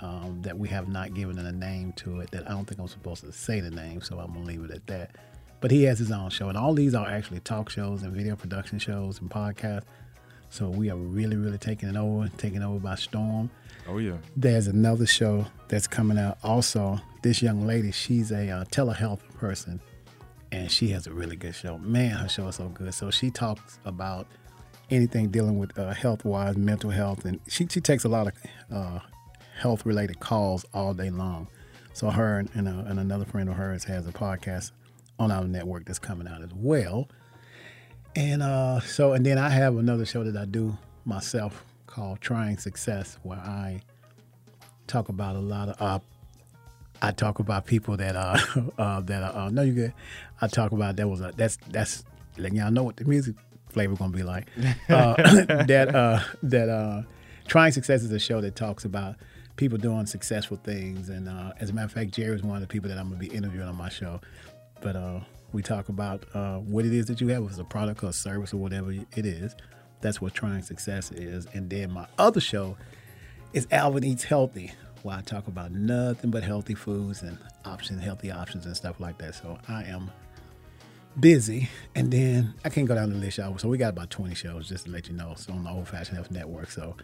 um, 0.00 0.42
that 0.42 0.58
we 0.58 0.68
have 0.68 0.88
not 0.88 1.14
given 1.14 1.38
a 1.38 1.50
name 1.50 1.92
to 1.94 2.20
it. 2.20 2.30
That 2.30 2.46
I 2.46 2.52
don't 2.52 2.66
think 2.66 2.80
I'm 2.80 2.88
supposed 2.88 3.24
to 3.24 3.32
say 3.32 3.60
the 3.60 3.70
name, 3.70 4.02
so 4.02 4.18
I'm 4.18 4.32
gonna 4.34 4.44
leave 4.44 4.64
it 4.64 4.70
at 4.70 4.86
that. 4.88 5.16
But 5.60 5.70
he 5.70 5.84
has 5.84 5.98
his 5.98 6.12
own 6.12 6.28
show, 6.28 6.50
and 6.50 6.58
all 6.58 6.74
these 6.74 6.94
are 6.94 7.08
actually 7.08 7.40
talk 7.40 7.70
shows 7.70 8.02
and 8.02 8.12
video 8.12 8.36
production 8.36 8.78
shows 8.78 9.20
and 9.20 9.30
podcasts. 9.30 9.84
So 10.50 10.68
we 10.68 10.90
are 10.90 10.96
really, 10.96 11.36
really 11.36 11.58
taking 11.58 11.88
it 11.88 11.96
over, 11.96 12.28
taking 12.36 12.62
over 12.62 12.78
by 12.78 12.96
storm. 12.96 13.50
oh 13.88 13.98
yeah. 13.98 14.18
There's 14.36 14.66
another 14.66 15.06
show 15.06 15.46
that's 15.68 15.86
coming 15.86 16.18
out. 16.18 16.38
Also, 16.44 17.00
this 17.22 17.40
young 17.42 17.66
lady, 17.66 17.90
she's 17.92 18.30
a 18.30 18.50
uh, 18.50 18.64
telehealth 18.66 19.20
person, 19.38 19.80
and 20.54 20.70
she 20.70 20.88
has 20.90 21.08
a 21.08 21.12
really 21.12 21.34
good 21.34 21.54
show. 21.54 21.78
Man, 21.78 22.10
her 22.12 22.28
show 22.28 22.46
is 22.46 22.56
so 22.56 22.68
good. 22.68 22.94
So 22.94 23.10
she 23.10 23.28
talks 23.30 23.80
about 23.84 24.28
anything 24.88 25.28
dealing 25.30 25.58
with 25.58 25.76
uh, 25.76 25.92
health 25.92 26.24
wise, 26.24 26.56
mental 26.56 26.90
health, 26.90 27.24
and 27.24 27.40
she, 27.48 27.66
she 27.66 27.80
takes 27.80 28.04
a 28.04 28.08
lot 28.08 28.28
of 28.28 28.34
uh, 28.72 29.00
health 29.58 29.84
related 29.84 30.20
calls 30.20 30.64
all 30.72 30.94
day 30.94 31.10
long. 31.10 31.48
So 31.92 32.08
her 32.08 32.38
and, 32.38 32.48
and, 32.54 32.68
uh, 32.68 32.88
and 32.88 33.00
another 33.00 33.24
friend 33.24 33.48
of 33.48 33.56
hers 33.56 33.82
has 33.84 34.06
a 34.06 34.12
podcast 34.12 34.70
on 35.18 35.32
our 35.32 35.44
network 35.44 35.86
that's 35.86 35.98
coming 35.98 36.28
out 36.28 36.40
as 36.40 36.54
well. 36.54 37.08
And 38.14 38.40
uh, 38.40 38.78
so, 38.78 39.12
and 39.12 39.26
then 39.26 39.38
I 39.38 39.48
have 39.48 39.76
another 39.76 40.06
show 40.06 40.22
that 40.22 40.36
I 40.36 40.44
do 40.44 40.78
myself 41.04 41.64
called 41.88 42.20
Trying 42.20 42.58
Success, 42.58 43.18
where 43.24 43.38
I 43.38 43.80
talk 44.86 45.08
about 45.08 45.34
a 45.34 45.40
lot 45.40 45.70
of. 45.70 45.76
Uh, 45.80 45.98
I 47.04 47.12
talk 47.12 47.38
about 47.38 47.66
people 47.66 47.96
that 47.98 48.16
are 48.16 48.38
uh, 48.78 49.00
that 49.02 49.22
are 49.22 49.46
uh, 49.46 49.50
no 49.50 49.62
you 49.62 49.72
good. 49.72 49.92
I 50.40 50.48
talk 50.48 50.72
about 50.72 50.96
that 50.96 51.08
was 51.08 51.20
a 51.20 51.32
that's 51.36 51.58
that's 51.68 52.04
letting 52.38 52.58
y'all 52.58 52.70
know 52.70 52.82
what 52.82 52.96
the 52.96 53.04
music 53.04 53.34
flavor 53.68 53.94
gonna 53.94 54.12
be 54.12 54.22
like. 54.22 54.48
Uh, 54.88 55.14
that 55.66 55.94
uh, 55.94 56.20
that 56.42 56.68
uh, 56.68 57.02
trying 57.46 57.72
success 57.72 58.02
is 58.02 58.12
a 58.12 58.18
show 58.18 58.40
that 58.40 58.54
talks 58.54 58.84
about 58.84 59.16
people 59.56 59.78
doing 59.78 60.06
successful 60.06 60.58
things, 60.62 61.08
and 61.08 61.28
uh, 61.28 61.52
as 61.60 61.70
a 61.70 61.72
matter 61.72 61.86
of 61.86 61.92
fact, 61.92 62.12
Jerry 62.12 62.34
is 62.34 62.42
one 62.42 62.56
of 62.56 62.62
the 62.62 62.68
people 62.68 62.88
that 62.88 62.98
I'm 62.98 63.08
gonna 63.08 63.18
be 63.18 63.28
interviewing 63.28 63.68
on 63.68 63.76
my 63.76 63.88
show. 63.88 64.20
But 64.80 64.96
uh, 64.96 65.20
we 65.52 65.62
talk 65.62 65.88
about 65.88 66.24
uh, 66.34 66.58
what 66.58 66.84
it 66.84 66.92
is 66.92 67.06
that 67.06 67.20
you 67.20 67.28
have, 67.28 67.44
if 67.44 67.50
it's 67.50 67.58
a 67.58 67.64
product 67.64 68.02
or 68.02 68.08
a 68.08 68.12
service 68.12 68.52
or 68.52 68.58
whatever 68.58 68.92
it 68.92 69.26
is. 69.26 69.54
That's 70.00 70.20
what 70.20 70.34
trying 70.34 70.62
success 70.62 71.10
is. 71.12 71.46
And 71.54 71.70
then 71.70 71.90
my 71.90 72.06
other 72.18 72.40
show 72.40 72.76
is 73.54 73.66
Alvin 73.70 74.04
Eats 74.04 74.24
Healthy, 74.24 74.72
where 75.04 75.16
I 75.18 75.20
talk 75.20 75.46
about 75.48 75.70
nothing 75.70 76.30
but 76.30 76.42
healthy 76.42 76.74
foods 76.74 77.22
and 77.22 77.38
options, 77.66 78.02
healthy 78.02 78.30
options 78.30 78.64
and 78.64 78.74
stuff 78.74 78.98
like 79.00 79.18
that. 79.18 79.34
So 79.34 79.58
I 79.68 79.84
am 79.84 80.10
busy. 81.20 81.68
And 81.94 82.10
then 82.10 82.54
I 82.64 82.70
can't 82.70 82.88
go 82.88 82.94
down 82.94 83.10
the 83.10 83.16
list, 83.16 83.36
y'all. 83.36 83.56
So 83.58 83.68
we 83.68 83.76
got 83.76 83.90
about 83.90 84.08
20 84.08 84.34
shows, 84.34 84.66
just 84.66 84.86
to 84.86 84.90
let 84.90 85.08
you 85.08 85.14
know. 85.14 85.34
So 85.36 85.52
on 85.52 85.62
the 85.62 85.70
Old 85.70 85.88
Fashioned 85.88 86.16
Health 86.16 86.30
Network. 86.30 86.70
So 86.70 86.96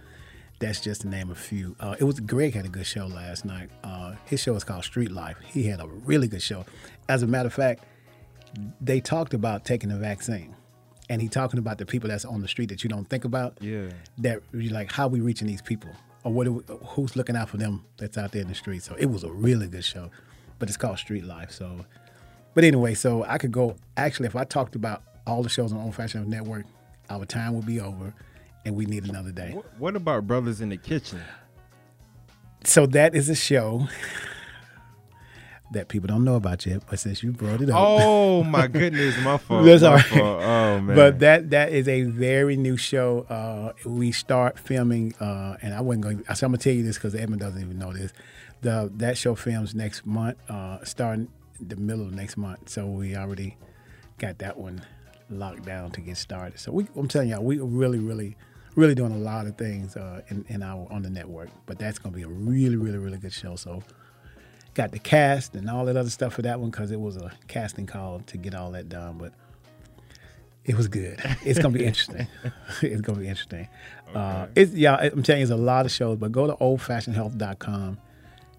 that's 0.60 0.80
just 0.80 1.02
to 1.02 1.08
name 1.08 1.30
a 1.30 1.34
few. 1.34 1.76
Uh, 1.78 1.94
it 1.98 2.04
was 2.04 2.20
Greg 2.20 2.54
had 2.54 2.64
a 2.64 2.70
good 2.70 2.86
show 2.86 3.06
last 3.06 3.44
night. 3.44 3.68
Uh, 3.84 4.14
his 4.24 4.40
show 4.40 4.54
is 4.54 4.64
called 4.64 4.84
Street 4.84 5.10
Life. 5.10 5.36
He 5.44 5.64
had 5.64 5.80
a 5.80 5.86
really 5.86 6.26
good 6.26 6.42
show. 6.42 6.64
As 7.06 7.22
a 7.22 7.26
matter 7.26 7.48
of 7.48 7.54
fact, 7.54 7.84
they 8.80 9.00
talked 9.00 9.34
about 9.34 9.66
taking 9.66 9.90
the 9.90 9.96
vaccine. 9.96 10.56
And 11.10 11.20
he 11.20 11.28
talking 11.28 11.58
about 11.58 11.76
the 11.76 11.84
people 11.84 12.08
that's 12.08 12.24
on 12.24 12.40
the 12.40 12.48
street 12.48 12.70
that 12.70 12.82
you 12.82 12.88
don't 12.88 13.04
think 13.04 13.26
about. 13.26 13.58
Yeah. 13.60 13.90
That 14.18 14.40
you 14.54 14.70
like 14.70 14.90
how 14.90 15.08
we 15.08 15.20
reaching 15.20 15.48
these 15.48 15.60
people 15.60 15.90
or 16.24 16.32
what? 16.32 16.46
who's 16.46 17.16
looking 17.16 17.36
out 17.36 17.48
for 17.48 17.56
them 17.56 17.84
that's 17.96 18.18
out 18.18 18.32
there 18.32 18.42
in 18.42 18.48
the 18.48 18.54
street? 18.54 18.82
So 18.82 18.94
it 18.98 19.06
was 19.06 19.24
a 19.24 19.30
really 19.30 19.66
good 19.66 19.84
show, 19.84 20.10
but 20.58 20.68
it's 20.68 20.76
called 20.76 20.98
Street 20.98 21.24
Life. 21.24 21.50
So, 21.50 21.84
but 22.54 22.64
anyway, 22.64 22.94
so 22.94 23.24
I 23.24 23.38
could 23.38 23.52
go. 23.52 23.76
Actually, 23.96 24.26
if 24.26 24.36
I 24.36 24.44
talked 24.44 24.74
about 24.74 25.02
all 25.26 25.42
the 25.42 25.48
shows 25.48 25.72
on 25.72 25.80
Old 25.80 25.94
Fashioned 25.94 26.28
Network, 26.28 26.66
our 27.08 27.24
time 27.24 27.54
would 27.54 27.66
be 27.66 27.80
over, 27.80 28.14
and 28.64 28.76
we 28.76 28.86
need 28.86 29.04
another 29.04 29.32
day. 29.32 29.56
What 29.78 29.96
about 29.96 30.26
Brothers 30.26 30.60
in 30.60 30.68
the 30.68 30.76
Kitchen? 30.76 31.20
So 32.64 32.86
that 32.86 33.14
is 33.14 33.28
a 33.28 33.34
show 33.34 33.88
that 35.72 35.88
people 35.88 36.08
don't 36.08 36.24
know 36.24 36.34
about 36.34 36.66
yet, 36.66 36.82
but 36.88 36.98
since 36.98 37.22
you 37.22 37.32
brought 37.32 37.60
it 37.60 37.70
up, 37.70 37.76
Oh 37.78 38.42
my 38.56 38.66
goodness, 38.66 39.16
my 39.22 39.36
fault. 39.38 39.64
That's 39.64 39.82
all 39.82 39.94
right. 39.94 40.12
Oh 40.12 40.80
man. 40.80 40.96
But 40.96 41.20
that 41.20 41.50
that 41.50 41.72
is 41.72 41.88
a 41.88 42.02
very 42.02 42.56
new 42.56 42.76
show. 42.76 43.20
Uh, 43.28 43.72
we 43.84 44.12
start 44.12 44.58
filming, 44.58 45.14
uh, 45.20 45.56
and 45.62 45.72
I 45.74 45.80
wasn't 45.80 46.02
going. 46.04 46.24
So 46.34 46.46
I'm 46.46 46.52
gonna 46.52 46.58
tell 46.58 46.72
you 46.72 46.82
this 46.82 46.96
because 46.96 47.14
Edmund 47.14 47.40
doesn't 47.40 47.60
even 47.60 47.78
know 47.78 47.92
this. 47.92 48.12
The 48.62 48.90
that 48.96 49.16
show 49.16 49.34
films 49.34 49.74
next 49.74 50.04
month, 50.04 50.38
uh, 50.50 50.84
starting 50.84 51.28
the 51.60 51.76
middle 51.76 52.06
of 52.06 52.12
next 52.14 52.36
month. 52.36 52.68
So 52.68 52.86
we 52.86 53.16
already 53.16 53.56
got 54.18 54.38
that 54.38 54.58
one 54.58 54.82
locked 55.28 55.64
down 55.64 55.90
to 55.92 56.00
get 56.00 56.16
started. 56.16 56.58
So 56.58 56.72
we, 56.72 56.86
I'm 56.96 57.08
telling 57.08 57.28
y'all, 57.28 57.44
we 57.44 57.58
really, 57.58 57.98
really, 57.98 58.36
really 58.74 58.94
doing 58.94 59.12
a 59.12 59.18
lot 59.18 59.46
of 59.46 59.56
things 59.56 59.96
uh, 59.96 60.22
in 60.28 60.44
in 60.48 60.62
our 60.62 60.86
on 60.90 61.02
the 61.02 61.10
network. 61.10 61.48
But 61.66 61.78
that's 61.78 61.98
gonna 61.98 62.16
be 62.16 62.22
a 62.22 62.28
really, 62.28 62.76
really, 62.76 62.98
really 62.98 63.18
good 63.18 63.32
show. 63.32 63.56
So 63.56 63.82
got 64.74 64.92
the 64.92 64.98
cast 64.98 65.54
and 65.54 65.68
all 65.68 65.84
that 65.86 65.96
other 65.96 66.10
stuff 66.10 66.34
for 66.34 66.42
that 66.42 66.60
one 66.60 66.70
because 66.70 66.90
it 66.90 67.00
was 67.00 67.16
a 67.16 67.32
casting 67.48 67.86
call 67.86 68.20
to 68.26 68.36
get 68.36 68.54
all 68.54 68.70
that 68.72 68.88
done. 68.88 69.18
But 69.18 69.32
it 70.64 70.76
was 70.76 70.88
good. 70.88 71.20
It's 71.44 71.58
gonna 71.58 71.76
be 71.76 71.84
interesting. 71.84 72.26
it's 72.82 73.00
gonna 73.00 73.18
be 73.18 73.28
interesting. 73.28 73.68
Uh, 74.14 74.46
it's 74.54 74.72
yeah. 74.72 74.96
I'm 74.96 75.22
telling 75.22 75.40
you, 75.40 75.44
it's 75.44 75.52
a 75.52 75.56
lot 75.56 75.86
of 75.86 75.92
shows. 75.92 76.18
But 76.18 76.32
go 76.32 76.46
to 76.46 76.54
oldfashionedhealth.com 76.54 77.98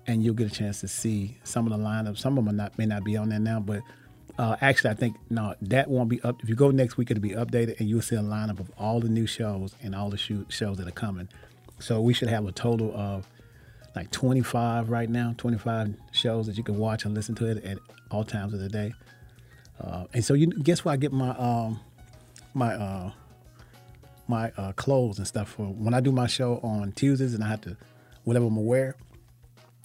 and 0.08 0.24
you'll 0.24 0.34
get 0.34 0.48
a 0.48 0.56
chance 0.56 0.82
to 0.82 0.88
see 0.88 1.38
some 1.44 1.72
of 1.72 1.78
the 1.78 1.84
lineup. 1.84 2.18
Some 2.18 2.38
of 2.38 2.46
them 2.46 2.54
are 2.54 2.58
not 2.58 2.78
may 2.78 2.86
not 2.86 3.04
be 3.04 3.18
on 3.18 3.30
there 3.30 3.40
now, 3.40 3.60
but 3.60 3.82
uh, 4.38 4.56
actually, 4.62 4.90
I 4.90 4.94
think 4.96 5.18
no, 5.30 5.56
that 5.62 5.90
won't 5.90 6.10
be 6.10 6.22
up. 6.22 6.42
If 6.42 6.50
you 6.50 6.56
go 6.56 6.72
next 6.72 6.98
week, 6.98 7.12
it'll 7.12 7.22
be 7.22 7.32
updated, 7.32 7.80
and 7.80 7.90
you'll 7.90 8.02
see 8.02 8.16
a 8.16 8.22
lineup 8.22 8.60
of 8.60 8.72
all 8.78 9.00
the 9.00 9.10
new 9.10 9.28
shows 9.28 9.76
and 9.82 9.94
all 9.94 10.10
the 10.10 10.18
shoot 10.18 10.52
shows 10.52 10.78
that 10.78 10.88
are 10.88 10.92
coming. 10.92 11.30
So 11.80 12.02
we 12.02 12.14
should 12.14 12.30
have 12.30 12.46
a 12.46 12.52
total 12.52 12.94
of 12.96 13.28
like 13.96 14.12
25 14.12 14.90
right 14.90 15.10
now, 15.10 15.34
25 15.38 15.96
shows 16.12 16.48
that 16.48 16.58
you 16.58 16.64
can 16.64 16.78
watch 16.78 17.06
and 17.06 17.14
listen 17.14 17.36
to 17.36 17.46
it 17.46 17.64
at 17.64 17.78
all 18.10 18.24
times 18.24 18.54
of 18.54 18.60
the 18.60 18.70
day. 18.70 18.94
Uh, 19.80 20.06
and 20.14 20.24
so 20.24 20.34
you 20.34 20.48
guess 20.48 20.86
where 20.86 20.94
I 20.94 20.98
get 20.98 21.12
my 21.12 21.32
um, 21.32 21.80
my 22.54 22.74
uh, 22.74 23.12
my 24.28 24.52
uh, 24.58 24.72
clothes 24.74 25.18
and 25.18 25.28
stuff 25.28 25.50
for 25.50 25.66
when 25.66 25.94
I 25.94 26.00
do 26.00 26.12
my 26.12 26.28
show 26.28 26.60
on 26.64 26.92
Tuesdays 26.94 27.34
and 27.34 27.44
I 27.44 27.48
have 27.48 27.62
to 27.62 27.78
whatever 28.24 28.46
I'm 28.46 28.66
wear. 28.66 28.96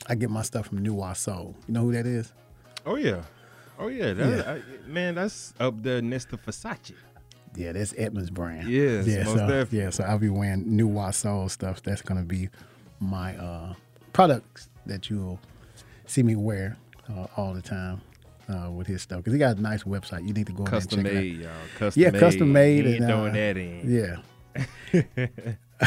I 0.07 0.14
get 0.14 0.31
my 0.31 0.42
stuff 0.42 0.66
from 0.66 0.79
New 0.79 1.03
Soul. 1.14 1.57
You 1.66 1.75
know 1.75 1.81
who 1.83 1.92
that 1.92 2.07
is? 2.07 2.33
oh 2.85 2.97
yeah. 2.97 3.23
Oh 3.79 3.88
yeah. 3.88 4.12
That, 4.12 4.38
Yeah. 4.38 4.53
I, 4.53 4.88
man, 4.88 5.14
that's 5.14 5.55
up 5.59 5.83
there 5.83 6.03
next 6.03 6.31
to 6.31 6.37
Versace. 6.37 6.95
Yeah, 7.55 7.73
that's 7.73 7.95
Edmund's 7.97 8.31
brand. 8.31 8.69
Yes, 8.69 9.07
yeah, 9.07 9.25
so, 9.25 9.37
definitely. 9.37 9.79
yeah. 9.79 9.90
So 9.90 10.05
I'll 10.05 10.19
be 10.19 10.29
wearing 10.29 10.77
New 10.77 11.11
Soul 11.12 11.49
stuff. 11.49 11.83
That's 11.83 12.03
gonna 12.03 12.23
be 12.23 12.51
my 13.01 13.37
uh, 13.37 13.75
products 14.16 14.70
that 14.87 15.11
you'll 15.11 15.38
see 16.07 16.22
me 16.22 16.35
wear 16.37 16.79
uh, 17.11 17.26
all 17.37 17.52
the 17.52 17.61
time 17.61 18.00
uh, 18.48 18.70
with 18.70 18.87
his 18.87 19.02
stuff 19.02 19.18
because 19.18 19.35
he 19.35 19.38
got 19.38 19.59
a 19.59 19.61
nice 19.61 19.83
website. 19.83 20.26
You 20.26 20.33
need 20.33 20.46
to 20.46 20.52
go 20.55 20.64
Custom 20.64 21.00
and 21.00 21.09
check 21.09 21.14
it 21.14 21.20
out. 21.20 21.35
Custom 21.35 21.42
made, 21.42 21.42
y'all. 21.42 21.79
Custom 21.79 22.02
Yeah, 22.02 22.11
made. 22.12 22.20
custom 22.20 22.52
made 22.52 22.85
He 22.87 22.92
ain't 22.94 23.00
and, 23.05 23.11
throwing 23.11 23.31
uh, 23.31 23.35
that 23.35 23.57
in. 23.59 24.16
Yeah. 25.05 25.87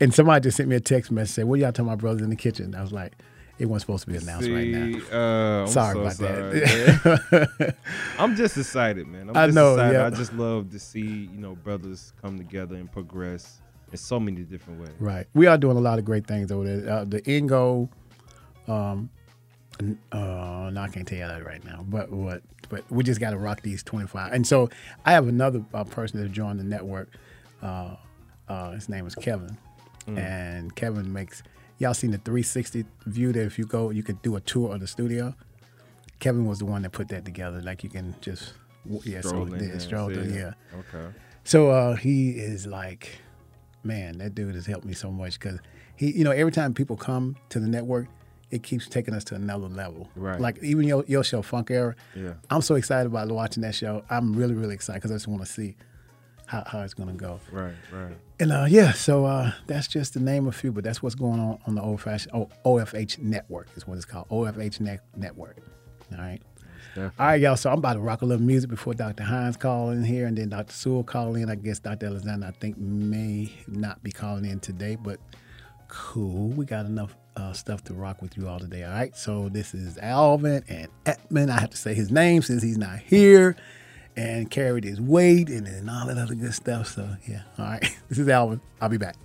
and 0.00 0.14
somebody 0.14 0.42
just 0.44 0.56
sent 0.56 0.68
me 0.68 0.76
a 0.76 0.80
text 0.80 1.10
message 1.10 1.34
saying, 1.34 1.48
"What 1.48 1.58
y'all 1.58 1.72
talking 1.72 1.88
about, 1.88 1.98
brothers 1.98 2.22
in 2.22 2.30
the 2.30 2.36
kitchen?" 2.36 2.74
I 2.76 2.82
was 2.82 2.92
like, 2.92 3.14
"It 3.58 3.66
wasn't 3.66 3.80
supposed 3.80 4.04
to 4.04 4.10
be 4.12 4.16
announced 4.18 4.48
right 4.48 4.68
now." 4.68 5.18
Uh, 5.18 5.66
Sorry 5.66 5.94
so 5.94 6.00
about 6.02 6.12
sorry, 6.12 6.60
that. 6.60 7.74
I'm 8.20 8.36
just 8.36 8.56
excited, 8.56 9.08
man. 9.08 9.30
I'm 9.30 9.36
I 9.36 9.46
just 9.46 9.56
know, 9.56 9.72
excited. 9.74 9.94
yeah. 9.94 10.06
I 10.06 10.10
just 10.10 10.32
love 10.34 10.70
to 10.70 10.78
see, 10.78 11.00
you 11.00 11.38
know, 11.40 11.56
brothers 11.56 12.12
come 12.22 12.38
together 12.38 12.76
and 12.76 12.90
progress 12.92 13.60
in 13.92 13.98
so 13.98 14.18
many 14.18 14.42
different 14.42 14.80
ways. 14.80 14.90
Right. 14.98 15.26
We 15.34 15.46
are 15.46 15.56
doing 15.58 15.76
a 15.76 15.80
lot 15.80 15.98
of 15.98 16.04
great 16.04 16.26
things 16.26 16.50
over 16.50 16.64
there. 16.64 16.92
Uh, 16.92 17.04
the 17.04 17.22
end 17.26 17.50
goal, 17.50 17.90
um, 18.66 19.10
uh, 20.10 20.70
no, 20.72 20.80
I 20.80 20.88
can't 20.88 21.06
tell 21.06 21.18
you 21.18 21.26
that 21.26 21.44
right 21.44 21.64
now. 21.64 21.84
But 21.88 22.10
what? 22.10 22.42
But 22.68 22.84
we 22.90 23.04
just 23.04 23.20
got 23.20 23.30
to 23.30 23.38
rock 23.38 23.62
these 23.62 23.82
twenty 23.82 24.06
five. 24.06 24.32
And 24.32 24.46
so 24.46 24.70
I 25.04 25.12
have 25.12 25.28
another 25.28 25.64
uh, 25.74 25.84
person 25.84 26.20
that 26.22 26.30
joined 26.32 26.58
the 26.60 26.64
network. 26.64 27.10
Uh, 27.62 27.96
uh, 28.48 28.72
his 28.72 28.88
name 28.88 29.06
is 29.06 29.14
Kevin, 29.14 29.56
and 30.06 30.74
Kevin 30.74 31.12
makes. 31.12 31.42
Y'all 31.78 31.94
seen 31.94 32.12
the 32.12 32.18
360 32.18 32.84
view 33.06 33.32
that 33.32 33.44
if 33.44 33.58
you 33.58 33.64
go, 33.64 33.90
you 33.90 34.04
could 34.04 34.22
do 34.22 34.36
a 34.36 34.40
tour 34.40 34.72
of 34.72 34.78
the 34.78 34.86
studio. 34.86 35.34
Kevin 36.20 36.46
was 36.46 36.60
the 36.60 36.64
one 36.64 36.82
that 36.82 36.92
put 36.92 37.08
that 37.08 37.24
together. 37.24 37.60
Like 37.60 37.82
you 37.82 37.90
can 37.90 38.14
just, 38.20 38.52
yeah, 39.02 39.20
Stroll 39.20 39.48
so 39.48 39.54
yeah, 39.54 39.58
there 39.58 39.80
stroll 39.80 40.08
through, 40.10 40.32
yeah. 40.32 40.52
Okay. 40.72 41.12
So 41.42 41.70
uh, 41.70 41.96
he 41.96 42.30
is 42.30 42.68
like, 42.68 43.18
man, 43.84 44.18
that 44.18 44.34
dude 44.34 44.54
has 44.54 44.66
helped 44.66 44.84
me 44.84 44.94
so 44.94 45.10
much 45.10 45.38
because 45.38 45.60
he, 45.96 46.10
you 46.12 46.24
know, 46.24 46.30
every 46.30 46.52
time 46.52 46.74
people 46.74 46.96
come 46.96 47.36
to 47.50 47.60
the 47.60 47.68
network, 47.68 48.08
it 48.50 48.62
keeps 48.62 48.86
taking 48.86 49.14
us 49.14 49.24
to 49.24 49.34
another 49.34 49.68
level. 49.68 50.10
Right. 50.14 50.40
Like 50.40 50.62
even 50.62 50.86
your 50.86 51.04
your 51.08 51.24
show, 51.24 51.42
Funk 51.42 51.70
Era. 51.70 51.94
Yeah. 52.14 52.34
I'm 52.50 52.62
so 52.62 52.74
excited 52.74 53.06
about 53.06 53.28
watching 53.28 53.62
that 53.62 53.74
show. 53.74 54.04
I'm 54.10 54.34
really 54.34 54.54
really 54.54 54.74
excited 54.74 55.00
because 55.00 55.10
I 55.10 55.14
just 55.14 55.28
want 55.28 55.44
to 55.44 55.50
see 55.50 55.76
how, 56.46 56.62
how 56.66 56.80
it's 56.82 56.94
gonna 56.94 57.12
go. 57.14 57.40
Right, 57.50 57.74
right. 57.90 58.12
And 58.38 58.52
uh, 58.52 58.66
yeah, 58.68 58.92
so 58.92 59.24
uh, 59.24 59.52
that's 59.66 59.88
just 59.88 60.12
to 60.14 60.20
name 60.20 60.46
a 60.48 60.52
few, 60.52 60.70
but 60.70 60.84
that's 60.84 61.02
what's 61.02 61.14
going 61.14 61.40
on 61.40 61.58
on 61.66 61.74
the 61.74 61.82
old 61.82 62.00
fashioned 62.00 62.34
oh, 62.34 62.50
OFH 62.64 63.18
network 63.18 63.68
is 63.76 63.86
what 63.86 63.96
it's 63.96 64.04
called. 64.04 64.28
OFH 64.28 64.80
net, 64.80 65.00
network. 65.16 65.56
All 66.12 66.18
right. 66.18 66.42
Definitely. 66.88 67.12
All 67.18 67.26
right, 67.26 67.40
y'all. 67.40 67.56
So 67.56 67.70
I'm 67.70 67.78
about 67.78 67.94
to 67.94 68.00
rock 68.00 68.22
a 68.22 68.24
little 68.24 68.44
music 68.44 68.70
before 68.70 68.94
Dr. 68.94 69.22
Hines 69.22 69.56
call 69.56 69.90
in 69.90 70.04
here, 70.04 70.26
and 70.26 70.36
then 70.36 70.48
Dr. 70.50 70.72
Sewell 70.72 71.04
call 71.04 71.34
in. 71.36 71.50
I 71.50 71.54
guess 71.54 71.78
Dr. 71.78 72.06
Alexander, 72.06 72.46
I 72.46 72.50
think, 72.52 72.78
may 72.78 73.52
not 73.66 74.02
be 74.02 74.12
calling 74.12 74.44
in 74.44 74.60
today, 74.60 74.96
but 74.96 75.18
cool. 75.88 76.48
We 76.48 76.64
got 76.64 76.86
enough 76.86 77.16
uh, 77.36 77.52
stuff 77.52 77.82
to 77.84 77.94
rock 77.94 78.20
with 78.22 78.36
you 78.36 78.48
all 78.48 78.58
today. 78.58 78.84
All 78.84 78.92
right. 78.92 79.16
So 79.16 79.48
this 79.48 79.74
is 79.74 79.98
Alvin 79.98 80.64
and 80.68 80.88
Edmund. 81.06 81.50
I 81.50 81.60
have 81.60 81.70
to 81.70 81.76
say 81.76 81.94
his 81.94 82.10
name 82.10 82.42
since 82.42 82.62
he's 82.62 82.78
not 82.78 82.98
here, 82.98 83.56
and 84.16 84.50
carried 84.50 84.84
his 84.84 85.00
weight 85.00 85.48
and, 85.48 85.66
and 85.66 85.88
all 85.88 86.06
that 86.06 86.18
other 86.18 86.34
good 86.34 86.54
stuff. 86.54 86.88
So 86.88 87.16
yeah. 87.28 87.42
All 87.58 87.66
right. 87.66 87.98
This 88.08 88.18
is 88.18 88.28
Alvin. 88.28 88.60
I'll 88.78 88.90
be 88.90 88.98
back. 88.98 89.16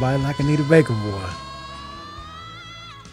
Nobody 0.00 0.22
like 0.22 0.38
Anita 0.40 0.62
Baker, 0.62 0.94
boy. 0.94 1.30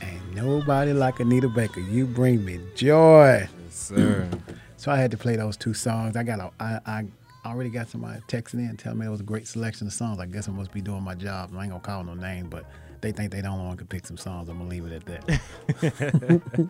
Ain't 0.02 0.34
nobody 0.34 0.93
like 0.93 1.19
Anita 1.19 1.50
Baker. 1.50 1.82
You 1.82 2.06
bring 2.06 2.45
me 2.45 2.62
joy. 2.76 3.39
Yes, 3.39 3.50
Sir. 3.69 4.30
So 4.80 4.91
I 4.91 4.97
had 4.97 5.10
to 5.10 5.17
play 5.17 5.36
those 5.36 5.58
two 5.58 5.73
songs. 5.73 6.15
I 6.15 6.21
got 6.21 6.39
a, 6.39 6.52
I, 6.60 6.80
I 6.86 7.06
already 7.45 7.71
got 7.71 7.89
somebody 7.89 8.21
texting 8.28 8.60
in 8.60 8.78
telling 8.78 9.00
me 9.00 9.08
it 9.08 9.10
was 9.10 9.21
a 9.21 9.23
great 9.23 9.47
selection 9.47 9.88
of 9.88 9.91
songs. 9.91 10.19
I 10.19 10.28
guess 10.28 10.47
I 10.47 10.52
must 10.52 10.71
be 10.71 10.82
doing 10.82 11.02
my 11.02 11.15
job. 11.15 11.50
I 11.58 11.63
ain't 11.63 11.71
gonna 11.71 11.82
call 11.82 12.04
no 12.04 12.13
name, 12.13 12.47
but 12.47 12.63
they 13.02 13.12
think 13.12 13.32
they 13.32 13.41
don't 13.41 13.58
want 13.58 13.80
to 13.80 13.86
pick 13.86 14.06
some 14.06 14.17
songs. 14.17 14.47
I'm 14.47 14.60
gonna 14.60 14.69
leave 14.69 14.86
it 14.86 14.93
at 14.93 15.06
that. 15.08 16.69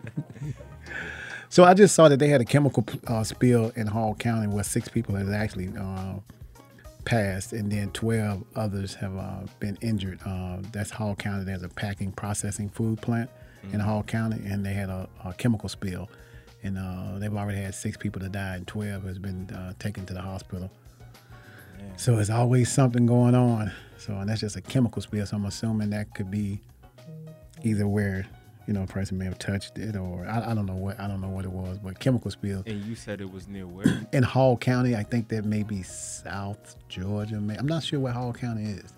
so 1.50 1.64
I 1.64 1.74
just 1.74 1.94
saw 1.94 2.08
that 2.08 2.18
they 2.18 2.28
had 2.28 2.40
a 2.40 2.46
chemical 2.46 2.84
uh, 3.06 3.22
spill 3.24 3.72
in 3.76 3.86
Hall 3.86 4.14
County 4.14 4.46
where 4.46 4.64
six 4.64 4.88
people 4.88 5.14
had 5.14 5.28
actually 5.28 5.68
uh, 5.78 6.14
passed, 7.08 7.54
and 7.54 7.72
then 7.72 7.90
12 7.92 8.44
others 8.54 8.94
have 8.94 9.16
uh, 9.16 9.40
been 9.60 9.78
injured. 9.80 10.20
Uh, 10.26 10.58
that's 10.72 10.90
Hall 10.90 11.14
County. 11.14 11.44
There's 11.44 11.62
a 11.62 11.68
packing 11.70 12.12
processing 12.12 12.68
food 12.68 13.00
plant 13.00 13.30
in 13.72 13.80
Hall 13.80 14.02
County, 14.02 14.44
and 14.46 14.64
they 14.64 14.74
had 14.74 14.90
a, 14.90 15.08
a 15.24 15.32
chemical 15.32 15.70
spill. 15.70 16.10
And 16.62 16.76
uh, 16.76 17.18
they've 17.18 17.34
already 17.34 17.62
had 17.62 17.74
six 17.74 17.96
people 17.96 18.20
to 18.20 18.28
die, 18.28 18.56
and 18.56 18.66
12 18.66 19.04
has 19.04 19.18
been 19.18 19.48
uh, 19.50 19.72
taken 19.78 20.04
to 20.04 20.12
the 20.12 20.20
hospital. 20.20 20.70
So 21.96 22.14
there's 22.14 22.30
always 22.30 22.70
something 22.70 23.06
going 23.06 23.34
on. 23.34 23.72
So 23.96 24.12
and 24.12 24.28
that's 24.28 24.40
just 24.40 24.56
a 24.56 24.60
chemical 24.60 25.00
spill. 25.00 25.24
So 25.24 25.36
I'm 25.36 25.46
assuming 25.46 25.90
that 25.90 26.14
could 26.14 26.30
be 26.30 26.60
either 27.62 27.88
where 27.88 28.26
you 28.68 28.74
know 28.74 28.82
a 28.82 28.86
person 28.86 29.16
may 29.16 29.24
have 29.24 29.38
touched 29.38 29.78
it, 29.78 29.96
or 29.96 30.26
I, 30.28 30.50
I 30.50 30.54
don't 30.54 30.66
know 30.66 30.76
what 30.76 31.00
I 31.00 31.08
don't 31.08 31.22
know 31.22 31.30
what 31.30 31.46
it 31.46 31.50
was, 31.50 31.78
but 31.78 31.98
chemical 31.98 32.30
spill 32.30 32.62
And 32.66 32.84
you 32.84 32.94
said 32.94 33.22
it 33.22 33.32
was 33.32 33.48
near 33.48 33.66
where? 33.66 34.06
in 34.12 34.22
Hall 34.22 34.58
County. 34.58 34.94
I 34.94 35.02
think 35.02 35.28
that 35.28 35.46
may 35.46 35.62
be 35.62 35.82
South 35.82 36.76
Georgia. 36.90 37.40
May, 37.40 37.56
I'm 37.56 37.66
not 37.66 37.82
sure 37.82 37.98
where 37.98 38.12
Hall 38.12 38.34
County 38.34 38.64
is. 38.64 38.92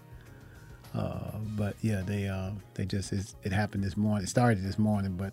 Uh, 0.92 1.38
but 1.56 1.76
yeah, 1.82 2.02
they 2.04 2.26
uh, 2.26 2.50
they 2.74 2.84
just 2.84 3.12
it's, 3.12 3.36
it 3.44 3.52
happened 3.52 3.84
this 3.84 3.96
morning. 3.96 4.24
It 4.24 4.28
started 4.28 4.60
this 4.64 4.76
morning, 4.76 5.12
but 5.12 5.32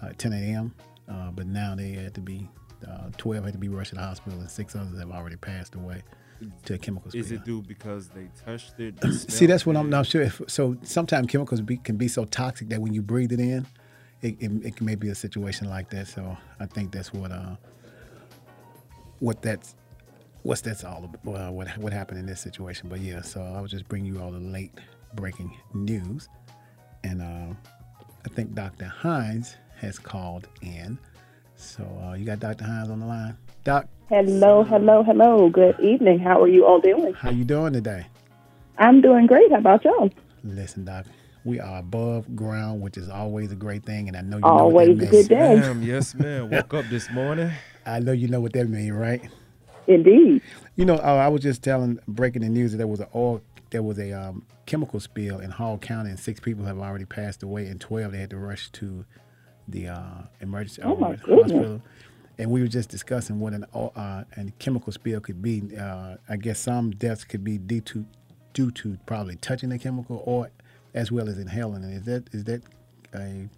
uh, 0.00 0.12
10 0.16 0.32
a.m. 0.32 0.72
Uh, 1.08 1.32
but 1.32 1.48
now 1.48 1.74
they 1.74 1.90
had 1.90 2.14
to 2.14 2.20
be 2.20 2.48
uh, 2.88 3.10
12 3.16 3.44
had 3.44 3.52
to 3.52 3.58
be 3.58 3.68
rushed 3.68 3.90
to 3.90 3.96
the 3.96 4.02
hospital, 4.02 4.38
and 4.38 4.48
six 4.48 4.76
others 4.76 4.96
have 4.96 5.10
already 5.10 5.36
passed 5.36 5.74
away 5.74 6.04
to 6.64 6.74
a 6.74 6.78
chemical. 6.78 7.10
Is 7.14 7.32
it 7.32 7.44
due 7.44 7.62
because 7.62 8.08
they 8.08 8.28
touched 8.44 8.78
it? 8.78 9.02
See, 9.30 9.46
that's 9.46 9.66
what 9.66 9.76
I'm 9.76 9.90
not 9.90 10.06
sure. 10.06 10.22
If, 10.22 10.40
so 10.46 10.76
sometimes 10.82 11.26
chemicals 11.28 11.60
be, 11.60 11.76
can 11.76 11.96
be 11.96 12.08
so 12.08 12.24
toxic 12.24 12.68
that 12.70 12.80
when 12.80 12.92
you 12.94 13.02
breathe 13.02 13.32
it 13.32 13.40
in, 13.40 13.66
it, 14.22 14.36
it, 14.40 14.50
it 14.64 14.80
may 14.80 14.94
be 14.94 15.08
a 15.08 15.14
situation 15.14 15.68
like 15.68 15.90
that. 15.90 16.08
So 16.08 16.36
I 16.60 16.66
think 16.66 16.92
that's 16.92 17.12
what 17.12 17.32
uh 17.32 17.56
what 19.18 19.42
that's 19.42 19.74
what's 20.42 20.60
that's 20.60 20.84
all 20.84 21.04
about. 21.04 21.24
Well, 21.24 21.52
what 21.52 21.68
what 21.78 21.92
happened 21.92 22.18
in 22.18 22.26
this 22.26 22.40
situation. 22.40 22.88
But 22.88 23.00
yeah, 23.00 23.22
so 23.22 23.40
I 23.42 23.60
was 23.60 23.70
just 23.70 23.88
bringing 23.88 24.14
you 24.14 24.20
all 24.20 24.30
the 24.30 24.38
late 24.38 24.72
breaking 25.14 25.56
news, 25.74 26.28
and 27.04 27.22
uh, 27.22 27.54
I 28.24 28.28
think 28.34 28.54
Dr. 28.54 28.86
Hines 28.86 29.56
has 29.76 29.98
called 29.98 30.48
in. 30.60 30.98
So 31.56 31.84
uh, 32.04 32.14
you 32.14 32.24
got 32.24 32.40
Dr. 32.40 32.64
Hines 32.64 32.90
on 32.90 33.00
the 33.00 33.06
line. 33.06 33.36
Doc, 33.64 33.86
Hello, 34.08 34.64
hello, 34.64 35.02
hello. 35.04 35.48
Good 35.48 35.78
evening. 35.80 36.18
How 36.18 36.42
are 36.42 36.48
you 36.48 36.66
all 36.66 36.80
doing? 36.80 37.14
how 37.14 37.30
you 37.30 37.44
doing 37.44 37.72
today? 37.72 38.06
I'm 38.78 39.00
doing 39.00 39.26
great. 39.26 39.50
How 39.52 39.58
about 39.58 39.84
y'all? 39.84 40.10
Listen, 40.42 40.84
Doc, 40.84 41.06
we 41.44 41.60
are 41.60 41.78
above 41.78 42.34
ground, 42.34 42.80
which 42.82 42.96
is 42.98 43.08
always 43.08 43.52
a 43.52 43.54
great 43.54 43.84
thing, 43.84 44.08
and 44.08 44.16
I 44.16 44.22
know 44.22 44.38
you 44.38 44.44
Always 44.44 44.88
know 44.88 44.92
a 44.92 44.96
what 44.96 44.98
that 44.98 45.10
good 45.10 45.12
means. 45.12 45.28
day. 45.28 45.54
Ma'am, 45.60 45.82
yes, 45.82 46.14
ma'am. 46.14 46.50
Woke 46.50 46.74
up 46.74 46.88
this 46.90 47.08
morning. 47.10 47.52
I 47.86 48.00
know 48.00 48.12
you 48.12 48.26
know 48.28 48.40
what 48.40 48.52
that 48.54 48.68
means, 48.68 48.92
right? 48.92 49.22
Indeed. 49.86 50.42
You 50.76 50.84
know, 50.84 50.96
uh, 50.96 51.16
I 51.16 51.28
was 51.28 51.42
just 51.42 51.62
telling, 51.62 51.98
breaking 52.08 52.42
the 52.42 52.48
news 52.48 52.72
that 52.72 52.78
there 52.78 52.86
was 52.88 53.00
a 53.00 53.08
oil, 53.14 53.42
there 53.70 53.82
was 53.82 53.98
a 53.98 54.12
um, 54.12 54.44
chemical 54.66 54.98
spill 54.98 55.38
in 55.38 55.50
Hall 55.50 55.78
County, 55.78 56.10
and 56.10 56.18
six 56.18 56.40
people 56.40 56.64
have 56.64 56.78
already 56.78 57.04
passed 57.04 57.42
away, 57.44 57.66
and 57.66 57.80
twelve 57.80 58.10
they 58.12 58.18
had 58.18 58.30
to 58.30 58.38
rush 58.38 58.70
to 58.72 59.04
the 59.68 59.88
uh, 59.88 60.22
emergency 60.40 60.82
Oh, 60.82 60.96
my 60.96 61.12
uh, 61.12 61.16
goodness. 61.16 61.52
hospital. 61.52 61.82
And 62.38 62.50
we 62.50 62.60
were 62.60 62.68
just 62.68 62.88
discussing 62.88 63.40
what 63.40 63.52
an 63.52 63.66
uh, 63.74 64.24
an 64.34 64.52
chemical 64.58 64.92
spill 64.92 65.20
could 65.20 65.42
be. 65.42 65.62
Uh, 65.78 66.16
I 66.28 66.36
guess 66.36 66.58
some 66.58 66.90
deaths 66.90 67.24
could 67.24 67.44
be 67.44 67.58
due 67.58 67.82
to 67.82 68.04
due 68.54 68.70
to 68.70 68.98
probably 69.06 69.36
touching 69.36 69.68
the 69.68 69.78
chemical, 69.78 70.22
or 70.24 70.50
as 70.94 71.12
well 71.12 71.28
as 71.28 71.38
inhaling 71.38 71.84
it. 71.84 71.96
Is 71.96 72.04
that 72.04 72.28
is 72.32 72.44
that 72.44 72.62
a 73.14 73.48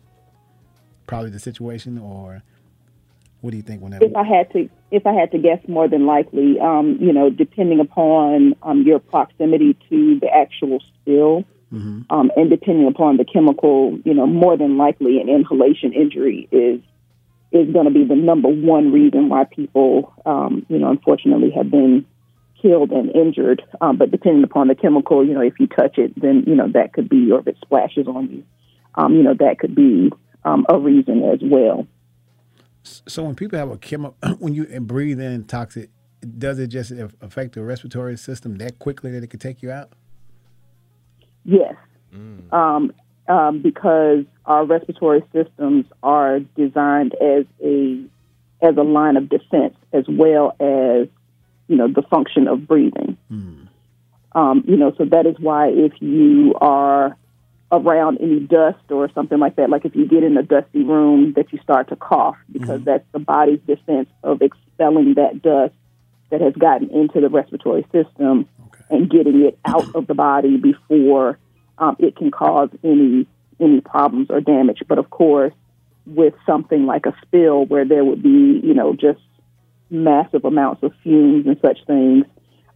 probably 1.07 1.31
the 1.31 1.39
situation, 1.39 1.99
or 1.99 2.43
what 3.41 3.51
do 3.51 3.57
you 3.57 3.63
think 3.63 3.83
when 3.83 3.93
that? 3.93 4.03
If 4.03 4.17
I 4.17 4.25
had 4.25 4.51
to, 4.53 4.69
if 4.91 5.07
I 5.07 5.13
had 5.13 5.31
to 5.33 5.39
guess, 5.39 5.61
more 5.69 5.89
than 5.89 6.07
likely, 6.07 6.59
um, 6.61 6.99
you 7.01 7.13
know, 7.13 7.31
depending 7.31 7.81
upon 7.81 8.55
um, 8.63 8.83
your 8.83 8.99
proximity 8.99 9.75
to 9.91 10.19
the 10.21 10.29
actual 10.35 10.81
spill, 10.81 11.45
um, 12.11 12.31
and 12.37 12.51
depending 12.51 12.87
upon 12.87 13.17
the 13.17 13.25
chemical, 13.25 13.99
you 14.05 14.15
know, 14.15 14.27
more 14.27 14.57
than 14.57 14.77
likely 14.77 15.21
an 15.21 15.29
inhalation 15.29 15.93
injury 15.93 16.49
is 16.53 16.81
is 17.55 17.73
going 17.73 17.87
to 17.87 17.91
be 17.93 18.05
the 18.05 18.17
number 18.17 18.49
one 18.49 18.93
reason 18.93 19.29
why 19.29 19.45
people, 19.45 20.13
um, 20.27 20.67
you 20.69 20.79
know, 20.79 20.91
unfortunately 20.91 21.51
have 21.53 21.71
been 21.71 22.05
killed 22.61 22.91
and 22.91 23.15
injured. 23.15 23.63
Um, 23.81 23.97
but 23.97 24.11
depending 24.11 24.43
upon 24.43 24.69
the 24.69 24.75
chemical, 24.75 25.25
you 25.25 25.35
know, 25.35 25.41
if 25.41 25.55
you 25.61 25.69
touch 25.69 25.97
it, 25.97 26.21
then 26.21 26.45
you 26.47 26.55
know 26.55 26.69
that 26.73 26.93
could 26.93 27.09
be, 27.09 27.31
or 27.31 27.41
if 27.41 27.47
it 27.47 27.57
splashes 27.65 28.09
on 28.09 28.29
you, 28.29 28.45
um, 28.97 29.15
you 29.15 29.23
know, 29.23 29.35
that 29.35 29.59
could 29.61 29.75
be 29.75 30.11
um, 30.45 30.67
a 30.69 30.79
reason 30.79 31.23
as 31.23 31.39
well. 31.43 31.87
So 32.83 33.23
when 33.23 33.35
people 33.35 33.59
have 33.59 33.71
a 33.71 33.79
chemical, 33.79 34.17
when 34.39 34.55
you 34.55 34.65
breathe 34.81 35.21
in 35.21 35.45
toxic, 35.45 35.91
does 36.39 36.59
it 36.59 36.69
just 36.69 36.91
affect 37.21 37.55
the 37.55 37.63
respiratory 37.63 38.17
system 38.17 38.57
that 38.57 38.79
quickly 38.79 39.11
that 39.13 39.23
it 39.23 39.29
could 39.29 39.41
take 39.41 39.63
you 39.63 39.71
out? 39.71 39.93
Yes, 41.45 41.75
um, 42.53 42.93
um, 43.29 43.61
because 43.61 44.25
our 44.47 44.65
respiratory 44.65 45.23
systems 45.33 45.87
are 46.03 46.41
designed 46.41 47.15
as 47.15 47.45
a 47.63 48.05
as 48.63 48.77
a 48.77 48.83
line 48.83 49.17
of 49.17 49.29
defense, 49.29 49.75
as 49.93 50.05
well 50.09 50.55
as 50.61 51.09
you 51.69 51.77
know 51.77 51.89
the 51.89 52.03
function 52.03 52.49
of 52.49 52.67
breathing. 52.67 53.17
Um, 54.33 54.65
you 54.67 54.77
know, 54.77 54.93
so 54.99 55.05
that 55.05 55.27
is 55.27 55.37
why 55.39 55.69
if 55.69 55.93
you 56.01 56.55
are 56.61 57.17
around 57.71 58.19
any 58.21 58.41
dust 58.41 58.91
or 58.91 59.11
something 59.15 59.39
like 59.39 59.57
that, 59.57 59.71
like 59.71 59.85
if 59.85 59.95
you 59.95 60.07
get 60.07 60.23
in 60.23 60.37
a 60.37 60.43
dusty 60.43 60.83
room, 60.83 61.33
that 61.37 61.53
you 61.53 61.59
start 61.63 61.89
to 61.89 61.97
cough 61.97 62.37
because 62.53 62.83
that's 62.85 63.05
the 63.13 63.19
body's 63.19 63.61
defense 63.67 64.09
of 64.23 64.43
expelling 64.43 65.15
that 65.15 65.41
dust 65.43 65.75
that 66.31 66.41
has 66.41 66.55
gotten 66.55 66.91
into 66.91 67.21
the 67.21 67.29
respiratory 67.29 67.87
system 67.93 68.49
and 68.91 69.11
getting 69.11 69.43
it 69.43 69.59
out 69.65 69.87
of 69.95 70.07
the 70.07 70.15
body 70.15 70.57
before 70.57 71.39
um, 71.79 71.97
it 71.99 72.17
can 72.17 72.31
cause 72.31 72.71
any 72.83 73.27
any 73.61 73.81
problems 73.81 74.29
or 74.31 74.41
damage. 74.41 74.83
But 74.89 74.99
of 74.99 75.11
course, 75.11 75.53
with 76.07 76.35
something 76.47 76.87
like 76.87 77.07
a 77.07 77.15
spill 77.23 77.65
where 77.67 77.85
there 77.85 78.05
would 78.05 78.23
be, 78.23 78.61
you 78.63 78.75
know, 78.75 78.95
just 78.95 79.21
massive 79.91 80.45
amounts 80.45 80.83
of 80.83 80.93
fumes 81.03 81.47
and 81.47 81.57
such 81.61 81.79
things, 81.87 82.27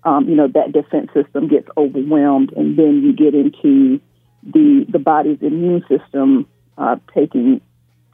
um, 0.04 0.28
you 0.28 0.34
know, 0.34 0.48
that 0.48 0.72
defense 0.72 1.10
system 1.12 1.48
gets 1.48 1.68
overwhelmed, 1.76 2.52
and 2.56 2.78
then 2.78 3.02
you 3.02 3.12
get 3.12 3.34
into 3.34 4.00
the 4.42 4.86
the 4.88 4.98
body's 4.98 5.38
immune 5.42 5.84
system 5.88 6.46
uh, 6.78 6.96
taking 7.14 7.60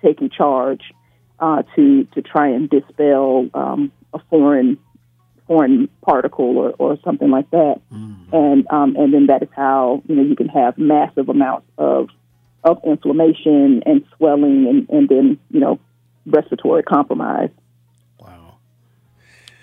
taking 0.02 0.30
charge 0.30 0.82
uh, 1.38 1.62
to 1.76 2.04
to 2.14 2.22
try 2.22 2.48
and 2.48 2.70
dispel 2.70 3.48
um, 3.54 3.92
a 4.12 4.18
foreign 4.30 4.78
foreign 5.46 5.88
particle 6.02 6.56
or, 6.56 6.70
or 6.78 6.98
something 7.04 7.30
like 7.30 7.50
that, 7.50 7.80
and 8.32 8.66
um, 8.70 8.96
and 8.96 9.12
then 9.12 9.26
that 9.26 9.42
is 9.42 9.48
how 9.54 10.02
you 10.08 10.16
know 10.16 10.22
you 10.22 10.34
can 10.34 10.48
have 10.48 10.78
massive 10.78 11.28
amounts 11.28 11.66
of 11.76 12.08
of 12.64 12.78
inflammation 12.84 13.82
and 13.86 14.04
swelling, 14.16 14.66
and, 14.68 14.88
and 14.90 15.08
then 15.08 15.38
you 15.50 15.60
know 15.60 15.78
respiratory 16.26 16.82
compromise. 16.82 17.50
Wow, 18.18 18.56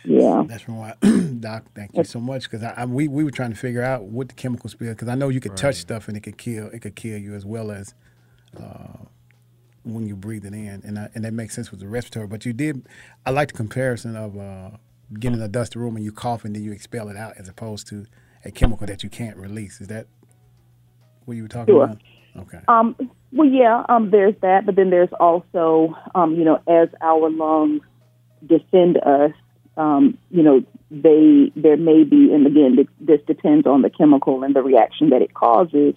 Yeah. 0.06 0.44
that's 0.48 0.64
from 0.64 0.78
why, 0.78 0.94
Doc. 1.40 1.66
Thank 1.76 1.96
you 1.96 2.04
so 2.04 2.20
much 2.20 2.44
because 2.44 2.64
I, 2.64 2.74
I, 2.78 2.86
we 2.86 3.08
we 3.08 3.24
were 3.24 3.32
trying 3.32 3.52
to 3.52 3.58
figure 3.58 3.84
out 3.84 4.04
what 4.04 4.28
the 4.30 4.36
chemical 4.36 4.70
spill 4.70 4.90
because 4.90 5.08
I 5.08 5.16
know 5.16 5.30
you 5.30 5.40
could 5.40 5.58
touch 5.58 5.76
stuff 5.76 6.08
and 6.08 6.16
it 6.16 6.22
could 6.22 6.38
kill 6.38 6.68
it 6.68 6.80
could 6.82 6.96
kill 6.96 7.18
you 7.18 7.34
as 7.34 7.46
well 7.46 7.72
as 7.72 7.94
uh, 8.62 9.06
when 9.84 10.06
you 10.06 10.16
breathe 10.16 10.46
it 10.46 10.54
in, 10.54 10.82
and 10.86 11.00
I, 11.00 11.10
and 11.16 11.26
that 11.26 11.34
makes 11.34 11.56
sense 11.56 11.72
with 11.72 11.80
the 11.80 11.88
respiratory. 11.88 12.28
But 12.28 12.46
you 12.46 12.54
did, 12.54 12.88
I 13.26 13.32
like 13.32 13.48
the 13.52 13.58
comparison 13.58 14.16
of 14.16 14.38
uh, 14.38 14.72
getting 15.20 15.40
in 15.40 15.44
a 15.44 15.48
dusty 15.48 15.80
room 15.80 15.96
and 15.96 16.06
you 16.06 16.12
cough 16.12 16.46
and 16.46 16.56
then 16.56 16.64
you 16.64 16.72
expel 16.72 17.10
it 17.10 17.18
out 17.18 17.34
as 17.38 17.50
opposed 17.50 17.88
to 17.88 18.06
a 18.46 18.52
chemical 18.52 18.86
that 18.88 19.02
you 19.04 19.10
can't 19.10 19.36
release. 19.38 19.82
Is 19.82 19.88
that 19.88 20.06
what 21.26 21.36
you 21.38 21.44
were 21.44 21.50
talking 21.50 21.74
Sure. 21.74 21.84
about? 21.86 21.98
Okay. 22.38 22.60
Um, 22.68 22.96
well, 23.32 23.48
yeah, 23.48 23.84
um, 23.88 24.12
there's 24.12 24.36
that, 24.42 24.66
but 24.66 24.76
then 24.76 24.90
there's 24.90 25.12
also, 25.20 25.96
um, 26.16 26.36
you 26.36 26.44
know, 26.44 26.62
as 26.68 26.90
our 27.02 27.30
lungs 27.30 27.82
defend 28.46 28.98
us, 28.98 29.32
um, 29.78 30.18
you 30.30 30.44
know, 30.44 30.64
they 30.90 31.52
there 31.56 31.78
may 31.78 32.04
be, 32.04 32.34
and 32.34 32.46
again, 32.46 32.88
this, 33.00 33.22
depends 33.26 33.66
on 33.66 33.82
the 33.82 33.90
chemical 33.90 34.44
and 34.44 34.54
the 34.54 34.62
reaction 34.62 35.10
that 35.12 35.22
it 35.22 35.34
causes, 35.34 35.96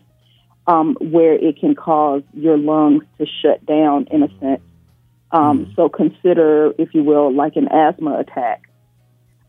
um, 0.66 0.96
where 1.00 1.34
it 1.34 1.58
can 1.58 1.74
cause 1.74 2.22
your 2.32 2.56
lungs 2.56 3.02
to 3.18 3.26
shut 3.42 3.64
down 3.66 4.06
in 4.10 4.22
a 4.22 4.28
sense. 4.38 4.62
Um, 5.32 5.72
So 5.74 5.88
consider, 5.88 6.72
if 6.78 6.94
you 6.94 7.02
will, 7.02 7.34
like 7.34 7.56
an 7.56 7.68
asthma 7.68 8.18
attack. 8.20 8.62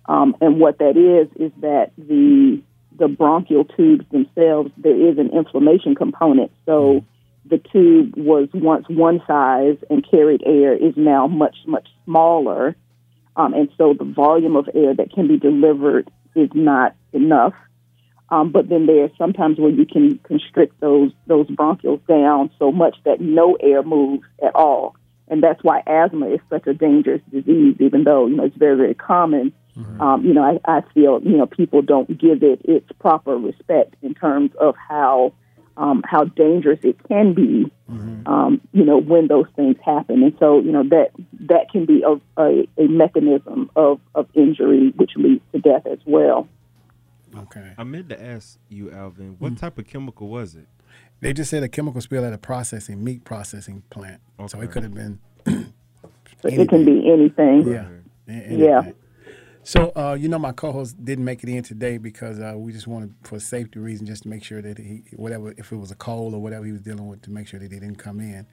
Um, 0.07 0.35
and 0.41 0.59
what 0.59 0.79
that 0.79 0.97
is 0.97 1.29
is 1.39 1.51
that 1.61 1.91
the 1.97 2.61
the 2.97 3.07
bronchial 3.07 3.65
tubes 3.65 4.05
themselves, 4.11 4.71
there 4.77 4.95
is 4.95 5.17
an 5.17 5.31
inflammation 5.31 5.95
component. 5.95 6.51
So 6.65 7.03
the 7.45 7.57
tube 7.57 8.13
was 8.15 8.49
once 8.53 8.85
one 8.89 9.21
size 9.27 9.77
and 9.89 10.07
carried 10.09 10.41
air 10.45 10.73
is 10.73 10.93
now 10.95 11.27
much 11.27 11.55
much 11.67 11.87
smaller, 12.05 12.75
um, 13.35 13.53
and 13.53 13.69
so 13.77 13.93
the 13.93 14.05
volume 14.05 14.55
of 14.55 14.69
air 14.73 14.93
that 14.95 15.11
can 15.11 15.27
be 15.27 15.37
delivered 15.37 16.09
is 16.35 16.49
not 16.53 16.95
enough. 17.13 17.53
Um, 18.29 18.51
but 18.51 18.69
then 18.69 18.87
there's 18.87 19.11
sometimes 19.17 19.59
where 19.59 19.69
you 19.69 19.85
can 19.85 20.17
constrict 20.19 20.79
those 20.79 21.11
those 21.27 21.47
bronchioles 21.47 22.05
down 22.07 22.49
so 22.57 22.71
much 22.71 22.97
that 23.05 23.21
no 23.21 23.55
air 23.55 23.83
moves 23.83 24.25
at 24.43 24.55
all, 24.55 24.95
and 25.27 25.43
that's 25.43 25.63
why 25.63 25.83
asthma 25.85 26.29
is 26.29 26.39
such 26.49 26.65
a 26.65 26.73
dangerous 26.73 27.21
disease. 27.31 27.75
Even 27.79 28.03
though 28.03 28.25
you 28.25 28.37
know 28.37 28.45
it's 28.45 28.57
very 28.57 28.75
very 28.75 28.95
common, 28.95 29.53
um, 29.99 30.25
you 30.25 30.33
know 30.33 30.43
I, 30.43 30.77
I 30.77 30.81
feel 30.93 31.21
you 31.23 31.37
know 31.37 31.45
people 31.45 31.81
don't 31.81 32.17
give 32.19 32.43
it 32.43 32.61
its 32.63 32.89
proper 32.99 33.35
respect 33.37 33.95
in 34.01 34.13
terms 34.13 34.51
of 34.59 34.75
how 34.75 35.33
um, 35.77 36.01
how 36.05 36.23
dangerous 36.25 36.79
it 36.83 36.95
can 37.07 37.33
be. 37.33 37.71
Um, 38.27 38.61
you 38.71 38.83
know 38.85 38.97
when 38.97 39.27
those 39.27 39.45
things 39.55 39.75
happen, 39.85 40.23
and 40.23 40.33
so 40.39 40.59
you 40.59 40.71
know 40.71 40.83
that 40.89 41.11
that 41.41 41.69
can 41.71 41.85
be 41.85 42.01
a, 42.03 42.13
a, 42.41 42.67
a 42.77 42.87
mechanism 42.87 43.69
of, 43.75 43.99
of 44.15 44.27
injury 44.33 44.91
which 44.95 45.11
leads 45.17 45.43
to 45.51 45.59
death 45.59 45.85
as 45.85 45.99
well. 46.05 46.47
Okay. 47.37 47.73
I 47.77 47.83
meant 47.83 48.07
to 48.09 48.23
ask 48.23 48.57
you, 48.69 48.91
Alvin, 48.91 49.35
what 49.39 49.57
type 49.57 49.77
of 49.77 49.85
chemical 49.85 50.29
was 50.29 50.55
it? 50.55 50.67
They 51.19 51.33
just 51.33 51.49
said 51.49 51.63
a 51.63 51.67
chemical 51.67 51.99
spill 52.01 52.23
at 52.25 52.31
a 52.33 52.37
processing 52.37 53.03
meat 53.03 53.23
processing 53.25 53.83
plant. 53.89 54.21
So 54.47 54.61
it 54.61 54.71
could 54.71 54.83
have 54.83 54.93
been. 54.93 55.19
So 55.45 55.63
it 56.43 56.69
can 56.69 56.85
be 56.85 57.11
anything. 57.11 57.67
Yeah. 57.67 57.87
a- 58.27 58.55
Yeah. 58.55 58.91
So 59.65 59.91
uh, 59.95 60.13
you 60.13 60.29
know, 60.29 60.37
my 60.37 60.51
co-host 60.51 61.03
didn't 61.03 61.25
make 61.25 61.41
it 61.41 61.49
in 61.49 61.63
today 61.63 61.97
because 61.97 62.39
uh, 62.39 62.53
we 62.55 62.71
just 62.71 62.85
wanted, 62.85 63.15
for 63.23 63.39
safety 63.39 63.79
reasons, 63.79 64.07
just 64.07 64.23
to 64.23 64.29
make 64.29 64.43
sure 64.43 64.61
that 64.61 64.77
he, 64.77 65.01
whatever, 65.15 65.55
if 65.57 65.71
it 65.71 65.75
was 65.75 65.89
a 65.89 65.95
cold 65.95 66.35
or 66.35 66.41
whatever 66.41 66.65
he 66.65 66.71
was 66.71 66.81
dealing 66.81 67.07
with, 67.07 67.23
to 67.23 67.31
make 67.31 67.47
sure 67.47 67.59
that 67.59 67.71
he 67.71 67.79
didn't 67.79 67.95
come 67.97 68.19
in. 68.19 68.45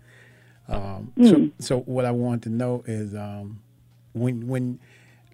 Um, 0.69 1.13
So, 1.19 1.51
so 1.59 1.81
what 1.81 2.07
I 2.07 2.13
wanted 2.13 2.45
to 2.45 2.49
know 2.49 2.83
is 2.87 3.15
um, 3.15 3.61
when, 4.15 4.47
when, 4.49 4.81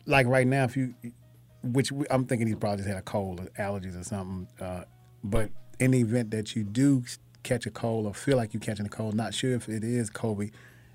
like 0.05 0.26
right 0.26 0.48
now, 0.48 0.64
if 0.64 0.76
you, 0.76 0.94
which 1.62 1.92
we, 1.92 2.07
I'm 2.11 2.24
thinking 2.24 2.48
he 2.48 2.57
probably 2.57 2.78
just 2.78 2.88
had 2.88 2.98
a 2.98 3.02
cold 3.02 3.38
or 3.38 3.44
allergies 3.62 3.98
or 3.98 4.02
something, 4.02 4.48
uh, 4.61 4.82
but 5.22 5.50
in 5.78 5.92
the 5.92 6.00
event 6.00 6.32
that 6.32 6.57
you 6.57 6.64
do 6.64 7.05
catch 7.44 7.66
a 7.66 7.70
cold 7.70 8.05
or 8.05 8.14
feel 8.14 8.36
like 8.36 8.52
you're 8.52 8.61
catching 8.61 8.86
a 8.86 8.88
cold, 8.88 9.14
not 9.14 9.32
sure 9.32 9.52
if 9.52 9.68
it 9.68 9.84
is 9.84 10.11
COVID, 10.11 10.50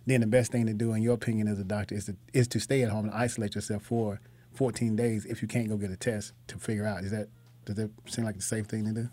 then 0.06 0.20
the 0.20 0.28
best 0.28 0.52
thing 0.52 0.66
to 0.66 0.74
do, 0.74 0.92
in 0.92 1.02
your 1.02 1.14
opinion 1.14 1.48
as 1.48 1.58
a 1.58 1.64
doctor, 1.64 1.96
is 1.96 2.04
to 2.08 2.18
is 2.34 2.50
to 2.50 2.60
stay 2.60 2.82
at 2.84 2.90
home 2.90 3.06
and 3.06 3.14
isolate 3.14 3.56
yourself 3.56 3.84
for 3.84 4.20
14 4.56 4.96
days 4.96 5.26
if 5.26 5.42
you 5.42 5.48
can't 5.48 5.70
go 5.70 5.78
get 5.78 5.92
a 5.92 5.98
test 5.98 6.34
to 6.48 6.58
figure 6.58 6.86
out. 6.86 7.04
Is 7.04 7.12
that 7.12 7.30
does 7.66 7.76
that 7.76 7.92
seem 8.08 8.26
like 8.26 8.36
the 8.36 8.42
safe 8.42 8.66
thing 8.66 8.86
to 8.86 8.92
do? 8.92 9.10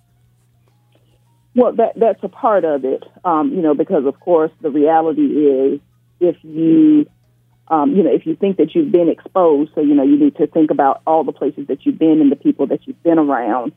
Well, 1.54 1.72
that 1.76 1.92
that's 1.96 2.22
a 2.22 2.28
part 2.28 2.64
of 2.64 2.84
it, 2.84 3.02
um, 3.24 3.52
you 3.52 3.62
know, 3.62 3.74
because 3.74 4.06
of 4.06 4.18
course 4.20 4.52
the 4.60 4.70
reality 4.70 5.22
is 5.22 5.80
if 6.20 6.36
you, 6.42 7.06
um, 7.68 7.94
you 7.96 8.02
know, 8.02 8.12
if 8.12 8.26
you 8.26 8.36
think 8.36 8.58
that 8.58 8.74
you've 8.74 8.92
been 8.92 9.08
exposed, 9.08 9.72
so 9.74 9.80
you 9.80 9.94
know 9.94 10.04
you 10.04 10.18
need 10.18 10.36
to 10.36 10.46
think 10.46 10.70
about 10.70 11.02
all 11.06 11.24
the 11.24 11.32
places 11.32 11.66
that 11.68 11.84
you've 11.84 11.98
been 11.98 12.20
and 12.20 12.30
the 12.30 12.36
people 12.36 12.66
that 12.68 12.86
you've 12.86 13.02
been 13.02 13.18
around 13.18 13.72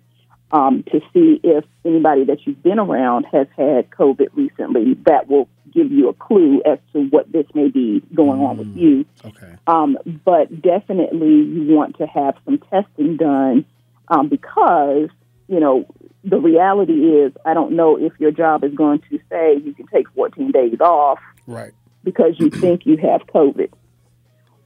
um, 0.53 0.83
to 0.91 1.01
see 1.11 1.41
if 1.43 1.65
anybody 1.83 2.23
that 2.25 2.45
you've 2.45 2.61
been 2.63 2.79
around 2.79 3.25
has 3.25 3.47
had 3.57 3.89
COVID 3.89 4.27
recently. 4.35 4.93
That 5.05 5.27
will 5.27 5.49
give 5.73 5.91
you 5.91 6.07
a 6.07 6.13
clue 6.13 6.61
as 6.65 6.77
to 6.93 7.01
what 7.09 7.31
this 7.31 7.47
may 7.55 7.67
be 7.69 8.01
going 8.13 8.39
on 8.39 8.57
with 8.57 8.77
you. 8.77 9.05
Okay. 9.25 9.55
Um, 9.65 9.97
but 10.23 10.61
definitely, 10.61 11.41
you 11.41 11.75
want 11.75 11.97
to 11.97 12.05
have 12.05 12.35
some 12.45 12.59
testing 12.59 13.17
done 13.17 13.65
um, 14.07 14.29
because 14.29 15.09
you 15.47 15.59
know 15.59 15.85
the 16.23 16.39
reality 16.39 16.93
is 16.93 17.33
I 17.45 17.53
don't 17.55 17.73
know 17.75 17.97
if 17.97 18.13
your 18.19 18.31
job 18.31 18.63
is 18.63 18.73
going 18.75 19.01
to 19.09 19.19
say 19.29 19.57
you 19.57 19.73
can 19.73 19.87
take 19.87 20.07
14 20.11 20.51
days 20.51 20.79
off 20.79 21.19
Right. 21.47 21.71
because 22.03 22.35
you 22.39 22.49
think 22.61 22.85
you 22.85 22.97
have 22.97 23.25
COVID 23.27 23.71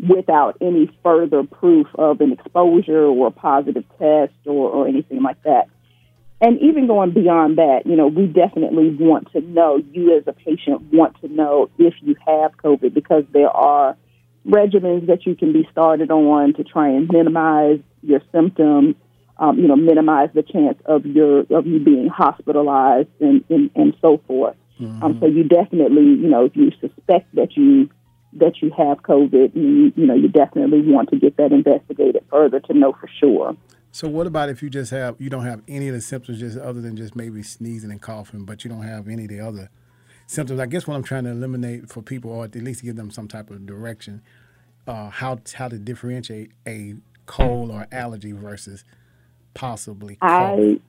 without 0.08 0.58
any 0.62 0.90
further 1.02 1.44
proof 1.44 1.88
of 1.96 2.22
an 2.22 2.32
exposure 2.34 3.06
or 3.06 3.28
a 3.28 3.32
positive 3.32 3.84
test 3.98 4.34
or, 4.46 4.70
or 4.70 4.88
anything 4.88 5.24
like 5.24 5.42
that. 5.44 5.68
And 6.40 6.60
even 6.62 6.86
going 6.86 7.14
beyond 7.14 7.58
that, 7.58 7.82
you 7.86 7.96
know, 7.96 8.08
we 8.08 8.28
definitely 8.28 8.96
want 8.96 9.32
to 9.32 9.42
know, 9.42 9.82
you 9.92 10.16
as 10.16 10.24
a 10.28 10.34
patient 10.34 10.94
want 10.94 11.20
to 11.22 11.28
know 11.28 11.70
if 11.80 11.96
you 12.02 12.16
have 12.28 12.56
COVID 12.58 12.94
because 12.94 13.24
there 13.32 13.50
are 13.50 13.98
regimens 14.48 15.08
that 15.08 15.26
you 15.26 15.36
can 15.36 15.52
be 15.52 15.68
started 15.72 16.12
on 16.12 16.54
to 16.54 16.64
try 16.64 16.90
and 16.90 17.10
minimize 17.12 17.80
your 18.04 18.22
symptoms, 18.32 18.96
um, 19.40 19.58
you 19.58 19.68
know, 19.68 19.76
minimize 19.76 20.30
the 20.36 20.44
chance 20.44 20.78
of 20.86 21.06
your 21.06 21.40
of 21.50 21.66
you 21.66 21.80
being 21.80 22.08
hospitalized 22.08 23.10
and, 23.20 23.44
and, 23.50 23.72
and 23.76 23.96
so 24.00 24.22
forth. 24.28 24.56
Um, 25.04 25.20
so 25.20 25.26
you 25.26 25.44
definitely, 25.44 26.04
you 26.04 26.30
know, 26.30 26.46
if 26.46 26.56
you 26.56 26.72
suspect 26.80 27.34
that 27.34 27.58
you 27.58 27.90
that 28.34 28.62
you 28.62 28.72
have 28.78 29.02
COVID, 29.02 29.56
you, 29.56 29.92
you 29.96 30.06
know, 30.06 30.14
you 30.14 30.28
definitely 30.28 30.82
want 30.82 31.10
to 31.10 31.18
get 31.18 31.38
that 31.38 31.52
investigated 31.52 32.24
further 32.30 32.60
to 32.60 32.74
know 32.74 32.94
for 32.94 33.10
sure. 33.20 33.58
So 33.92 34.08
what 34.08 34.28
about 34.28 34.50
if 34.50 34.62
you 34.62 34.70
just 34.70 34.92
have 34.92 35.16
you 35.20 35.30
don't 35.30 35.46
have 35.46 35.62
any 35.68 35.88
of 35.88 35.96
the 35.96 36.02
symptoms 36.02 36.40
just 36.40 36.58
other 36.58 36.82
than 36.82 36.96
just 36.96 37.16
maybe 37.16 37.42
sneezing 37.44 37.92
and 37.92 38.02
coughing, 38.02 38.46
but 38.46 38.64
you 38.64 38.70
don't 38.70 38.84
have 38.84 39.08
any 39.08 39.24
of 39.24 39.30
the 39.30 39.40
other 39.40 39.70
symptoms? 40.28 40.60
I 40.60 40.66
guess 40.66 40.88
what 40.88 40.96
I'm 40.96 41.04
trying 41.04 41.24
to 41.24 41.32
eliminate 41.32 41.90
for 41.90 42.02
people, 42.02 42.32
or 42.32 42.46
at 42.46 42.56
least 42.56 42.84
give 42.84 42.96
them 42.96 43.12
some 43.12 43.28
type 43.28 43.50
of 43.50 43.66
direction, 43.66 44.22
uh, 44.88 45.10
how 45.10 45.40
how 45.54 45.68
to 45.68 45.78
differentiate 45.78 46.52
a 46.68 46.96
cold 47.26 47.72
or 47.72 47.88
allergy 47.92 48.32
versus 48.32 48.84
possibly 49.54 50.18
cold. 50.18 50.80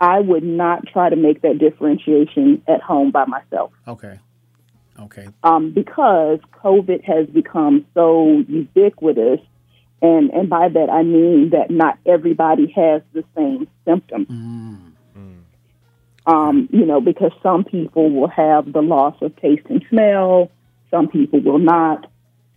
I 0.00 0.16
I 0.16 0.20
would 0.20 0.44
not 0.44 0.86
try 0.86 1.08
to 1.08 1.16
make 1.16 1.42
that 1.42 1.58
differentiation 1.58 2.62
at 2.68 2.82
home 2.82 3.10
by 3.10 3.24
myself. 3.24 3.72
Okay. 3.88 4.20
Okay. 4.98 5.28
um, 5.42 5.72
because 5.72 6.38
COVID 6.64 7.04
has 7.04 7.26
become 7.26 7.84
so 7.92 8.42
ubiquitous, 8.48 9.40
and 10.02 10.30
and 10.30 10.48
by 10.48 10.68
that 10.68 10.90
I 10.90 11.02
mean 11.02 11.50
that 11.50 11.70
not 11.70 11.98
everybody 12.06 12.72
has 12.76 13.02
the 13.12 13.24
same 13.36 13.68
symptoms. 13.84 14.28
Um, 16.26 16.68
you 16.72 16.84
know, 16.84 17.00
because 17.00 17.30
some 17.40 17.62
people 17.62 18.10
will 18.10 18.28
have 18.28 18.72
the 18.72 18.82
loss 18.82 19.14
of 19.22 19.36
taste 19.36 19.66
and 19.70 19.84
smell, 19.88 20.50
some 20.90 21.08
people 21.08 21.40
will 21.40 21.58
not. 21.58 22.10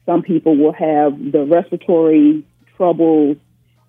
Some 0.05 0.21
people 0.23 0.57
will 0.57 0.73
have 0.73 1.31
the 1.31 1.45
respiratory 1.45 2.43
troubles. 2.77 3.37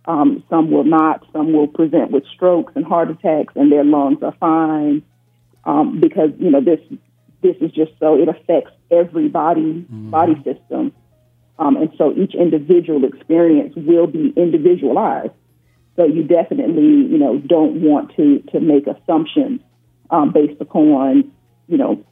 Um, 0.04 0.42
some 0.50 0.70
will 0.70 0.84
not. 0.84 1.24
Some 1.32 1.52
will 1.52 1.68
present 1.68 2.10
with 2.10 2.24
strokes 2.34 2.72
and 2.74 2.84
heart 2.84 3.10
attacks, 3.10 3.54
and 3.56 3.70
their 3.70 3.84
lungs 3.84 4.22
are 4.22 4.34
fine. 4.40 5.02
Um, 5.64 6.00
because 6.00 6.30
you 6.38 6.50
know 6.50 6.60
this 6.60 6.80
this 7.42 7.56
is 7.60 7.70
just 7.70 7.92
so 8.00 8.20
it 8.20 8.28
affects 8.28 8.72
every 8.90 9.28
body 9.28 9.86
body 9.88 10.34
system, 10.42 10.92
um, 11.60 11.76
and 11.76 11.90
so 11.98 12.12
each 12.16 12.34
individual 12.34 13.04
experience 13.04 13.74
will 13.76 14.06
be 14.06 14.32
individualized. 14.36 15.32
So 15.96 16.06
you 16.06 16.24
definitely 16.24 17.06
you 17.12 17.18
know 17.18 17.38
don't 17.38 17.82
want 17.82 18.16
to 18.16 18.40
to 18.52 18.60
make 18.60 18.86
assumptions 18.86 19.60
um, 20.10 20.32
based 20.32 20.60
upon 20.60 21.30
you 21.68 21.76
know 21.76 22.04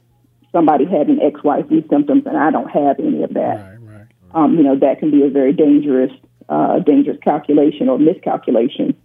somebody 0.51 0.85
having 0.85 1.19
X 1.21 1.43
Y 1.43 1.63
Z 1.67 1.85
symptoms 1.89 2.23
and 2.27 2.37
I 2.37 2.51
don't 2.51 2.69
have 2.69 2.99
any 2.99 3.23
of 3.23 3.33
that. 3.33 3.57
Right. 3.57 3.77
Right. 3.81 4.07
Um, 4.33 4.55
you 4.55 4.63
know 4.63 4.77
that 4.77 4.99
can 4.99 5.09
be 5.09 5.23
a 5.23 5.29
very 5.29 5.51
dangerous 5.51 6.11
uh, 6.47 6.79
dangerous 6.79 7.17
calculation 7.23 7.89
or 7.89 7.97
miscalculation 7.97 8.95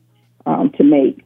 um, 0.45 0.71
to 0.77 0.85
make. 0.85 1.25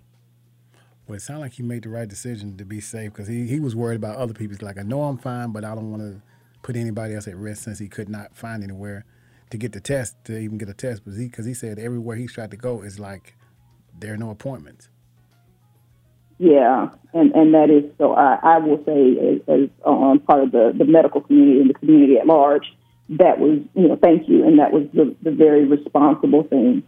Well, 1.09 1.17
it 1.17 1.23
sounded 1.23 1.41
like 1.41 1.55
he 1.55 1.63
made 1.65 1.83
the 1.83 1.89
right 1.89 2.07
decision 2.09 2.57
to 2.59 2.65
be 2.65 2.81
safe 2.81 3.13
because 3.13 3.27
he, 3.27 3.47
he 3.47 3.59
was 3.59 3.75
worried 3.75 3.97
about 3.97 4.17
other 4.17 4.35
people. 4.35 4.55
He's 4.55 4.63
like, 4.63 4.79
I 4.79 4.83
know 4.83 5.05
I'm 5.05 5.17
fine, 5.17 5.53
but 5.53 5.65
I 5.65 5.75
don't 5.75 5.91
want 5.91 6.03
to 6.03 6.23
put 6.63 6.77
anybody 6.77 7.15
else 7.15 7.29
at 7.29 7.37
risk 7.37 7.65
since 7.65 7.79
he 7.79 7.89
could 7.89 8.09
not 8.09 8.37
find 8.37 8.63
anywhere 8.63 9.05
to 9.51 9.57
get 9.57 9.73
the 9.73 9.81
test, 9.81 10.17
to 10.25 10.39
even 10.39 10.59
get 10.59 10.69
a 10.69 10.75
test. 10.75 11.05
Because 11.05 11.19
he, 11.19 11.27
because 11.27 11.47
he 11.47 11.55
said 11.55 11.79
everywhere 11.79 12.17
he's 12.17 12.33
tried 12.33 12.51
to 12.51 12.57
go 12.57 12.83
is 12.83 12.99
like, 12.99 13.37
there 13.99 14.13
are 14.15 14.19
no 14.19 14.31
appointments. 14.31 14.89
Yeah, 16.39 16.91
and 17.13 17.33
and 17.33 17.53
that 17.55 17.69
is 17.69 17.91
so. 17.99 18.13
I, 18.13 18.39
I 18.41 18.59
will 18.59 18.81
say, 18.87 19.19
as, 19.19 19.41
as 19.49 19.69
on 19.85 20.21
part 20.21 20.45
of 20.45 20.53
the 20.53 20.73
the 20.77 20.85
medical 20.85 21.21
community 21.21 21.61
and 21.61 21.69
the 21.69 21.75
community 21.75 22.17
at 22.17 22.29
large, 22.29 22.63
that 23.09 23.41
was 23.41 23.59
you 23.75 23.89
know 23.89 23.99
thank 24.01 24.29
you, 24.29 24.47
and 24.47 24.61
that 24.61 24.73
was 24.73 24.87
the 24.95 25.17
the 25.23 25.33
very 25.33 25.65
responsible 25.65 26.45
thing 26.45 26.85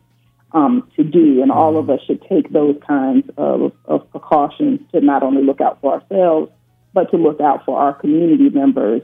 um, 0.53 0.89
to 0.95 1.03
do, 1.03 1.43
and 1.43 1.51
all 1.51 1.79
of 1.79 1.91
us 1.91 1.99
should 2.07 2.23
take 2.29 2.53
those 2.53 2.77
kinds 2.87 3.29
of 3.37 3.73
of 3.87 4.09
precautions 4.13 4.81
to 4.93 5.01
not 5.01 5.25
only 5.25 5.43
look 5.43 5.61
out 5.61 5.81
for 5.81 5.95
ourselves, 5.95 6.53
but 6.95 7.11
to 7.11 7.17
look 7.17 7.41
out 7.41 7.65
for 7.65 7.77
our 7.77 7.93
community 7.93 8.51
members 8.51 9.03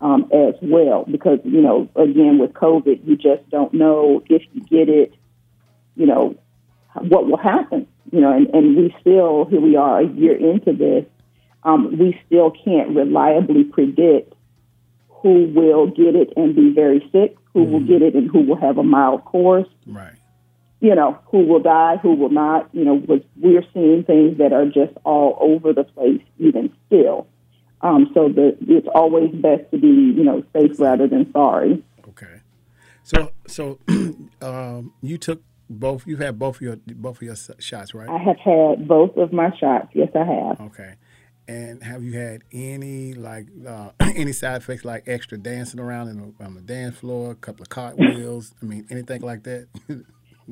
um, 0.00 0.30
as 0.32 0.54
well. 0.62 1.04
Because, 1.10 1.40
you 1.44 1.60
know, 1.60 1.88
again, 1.96 2.38
with 2.38 2.52
COVID, 2.52 3.06
you 3.06 3.16
just 3.16 3.48
don't 3.50 3.72
know 3.74 4.22
if 4.28 4.42
you 4.52 4.60
get 4.62 4.88
it, 4.88 5.14
you 5.96 6.06
know, 6.06 6.36
what 6.94 7.26
will 7.26 7.36
happen. 7.36 7.86
You 8.10 8.20
know, 8.20 8.32
and, 8.32 8.46
and 8.54 8.76
we 8.76 8.94
still, 9.00 9.44
here 9.46 9.60
we 9.60 9.76
are 9.76 10.00
a 10.00 10.06
year 10.06 10.34
into 10.34 10.72
this, 10.72 11.04
um, 11.64 11.98
we 11.98 12.18
still 12.26 12.50
can't 12.50 12.96
reliably 12.96 13.64
predict 13.64 14.32
who 15.08 15.46
will 15.46 15.88
get 15.88 16.14
it 16.14 16.32
and 16.36 16.54
be 16.54 16.72
very 16.72 17.06
sick, 17.12 17.36
who 17.52 17.64
will 17.64 17.80
get 17.80 18.02
it 18.02 18.14
and 18.14 18.30
who 18.30 18.40
will 18.40 18.56
have 18.56 18.78
a 18.78 18.82
mild 18.84 19.24
course 19.24 19.66
Right. 19.86 20.12
you 20.80 20.94
know, 20.94 21.18
who 21.26 21.44
will 21.44 21.60
die, 21.60 21.96
who 21.96 22.14
will 22.14 22.30
not. 22.30 22.68
You 22.72 22.84
know, 22.84 22.94
was 22.94 23.20
we're 23.36 23.64
seeing 23.74 24.04
things 24.04 24.38
that 24.38 24.52
are 24.52 24.66
just 24.66 24.92
all 25.04 25.36
over 25.40 25.72
the 25.72 25.84
place, 25.84 26.22
even 26.38 26.72
still. 26.86 27.26
Um, 27.80 28.10
so 28.14 28.28
the 28.28 28.56
it's 28.60 28.88
always 28.94 29.30
best 29.34 29.70
to 29.70 29.78
be, 29.78 29.86
you 29.88 30.24
know, 30.24 30.42
safe 30.52 30.78
rather 30.80 31.06
than 31.06 31.30
sorry. 31.32 31.82
Okay. 32.08 32.40
So 33.02 33.32
so 33.46 33.78
um, 34.42 34.92
you 35.00 35.18
took 35.18 35.42
both. 35.70 36.06
You 36.06 36.16
had 36.16 36.38
both 36.38 36.56
of 36.56 36.62
your 36.62 36.76
both 36.76 37.16
of 37.16 37.22
your 37.22 37.36
shots, 37.58 37.94
right? 37.94 38.08
I 38.08 38.18
have 38.18 38.38
had 38.38 38.88
both 38.88 39.16
of 39.16 39.32
my 39.32 39.50
shots. 39.58 39.88
Yes, 39.94 40.10
I 40.14 40.24
have. 40.24 40.60
Okay. 40.60 40.94
And 41.46 41.82
have 41.82 42.02
you 42.02 42.12
had 42.18 42.42
any 42.52 43.14
like 43.14 43.46
uh, 43.66 43.90
any 44.00 44.32
side 44.32 44.56
effects 44.56 44.84
like 44.84 45.04
extra 45.06 45.38
dancing 45.38 45.80
around 45.80 46.34
the, 46.38 46.44
on 46.44 46.54
the 46.54 46.60
dance 46.60 46.98
floor, 46.98 47.30
a 47.30 47.36
couple 47.36 47.62
of 47.62 47.68
cartwheels? 47.68 48.54
I 48.60 48.66
mean, 48.66 48.86
anything 48.90 49.22
like 49.22 49.44
that? 49.44 49.68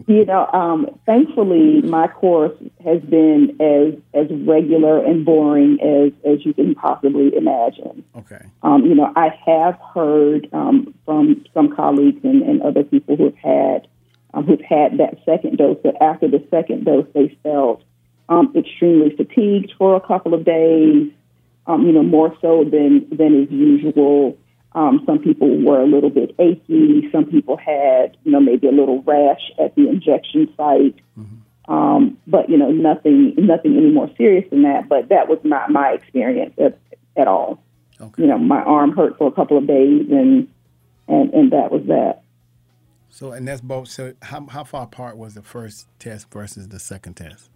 You 0.06 0.26
know, 0.26 0.46
um, 0.52 0.98
thankfully, 1.06 1.80
my 1.80 2.06
course 2.06 2.52
has 2.84 3.00
been 3.00 3.56
as 3.60 3.94
as 4.12 4.30
regular 4.46 5.02
and 5.02 5.24
boring 5.24 5.78
as 5.80 6.12
as 6.30 6.44
you 6.44 6.52
can 6.52 6.74
possibly 6.74 7.34
imagine. 7.34 8.04
okay. 8.14 8.44
Um, 8.62 8.84
you 8.84 8.94
know, 8.94 9.10
I 9.16 9.28
have 9.46 9.78
heard 9.94 10.48
um, 10.52 10.94
from 11.06 11.46
some 11.54 11.74
colleagues 11.74 12.22
and, 12.24 12.42
and 12.42 12.60
other 12.60 12.84
people 12.84 13.16
who 13.16 13.24
have 13.24 13.36
had 13.36 13.88
um, 14.34 14.44
who've 14.44 14.60
had 14.60 14.98
that 14.98 15.18
second 15.24 15.56
dose 15.56 15.78
that 15.82 16.02
after 16.02 16.28
the 16.28 16.46
second 16.50 16.84
dose 16.84 17.06
they 17.14 17.34
felt 17.42 17.82
um, 18.28 18.52
extremely 18.54 19.16
fatigued 19.16 19.72
for 19.78 19.96
a 19.96 20.00
couple 20.00 20.34
of 20.34 20.44
days. 20.44 21.10
Um, 21.66 21.86
you 21.86 21.92
know, 21.92 22.02
more 22.02 22.36
so 22.42 22.64
than 22.64 23.08
than 23.10 23.44
is 23.44 23.50
usual. 23.50 24.36
Um, 24.76 25.02
some 25.06 25.18
people 25.18 25.48
were 25.64 25.80
a 25.80 25.86
little 25.86 26.10
bit 26.10 26.34
achy. 26.38 27.08
Some 27.10 27.24
people 27.24 27.56
had, 27.56 28.16
you 28.22 28.30
know, 28.30 28.40
maybe 28.40 28.68
a 28.68 28.72
little 28.72 29.02
rash 29.02 29.50
at 29.58 29.74
the 29.74 29.88
injection 29.88 30.52
site. 30.56 30.94
Um, 31.68 32.16
but 32.28 32.48
you 32.48 32.56
know, 32.56 32.70
nothing, 32.70 33.34
nothing 33.36 33.76
any 33.76 33.90
more 33.90 34.08
serious 34.16 34.48
than 34.50 34.62
that. 34.62 34.88
But 34.88 35.08
that 35.08 35.26
was 35.28 35.40
not 35.42 35.70
my 35.70 35.90
experience 35.90 36.54
at, 36.58 36.78
at 37.16 37.26
all 37.26 37.60
Okay. 38.00 38.22
you 38.22 38.28
know, 38.28 38.38
my 38.38 38.60
arm 38.62 38.94
hurt 38.94 39.16
for 39.16 39.26
a 39.26 39.32
couple 39.32 39.56
of 39.56 39.66
days, 39.66 40.06
and 40.10 40.48
and 41.08 41.32
and 41.32 41.52
that 41.52 41.70
was 41.70 41.82
that. 41.86 42.22
So 43.08 43.32
and 43.32 43.48
that's 43.48 43.60
both. 43.60 43.88
So 43.88 44.12
how 44.22 44.46
how 44.46 44.64
far 44.64 44.84
apart 44.84 45.16
was 45.16 45.34
the 45.34 45.42
first 45.42 45.86
test 45.98 46.30
versus 46.30 46.68
the 46.68 46.78
second 46.78 47.14
test? 47.14 47.50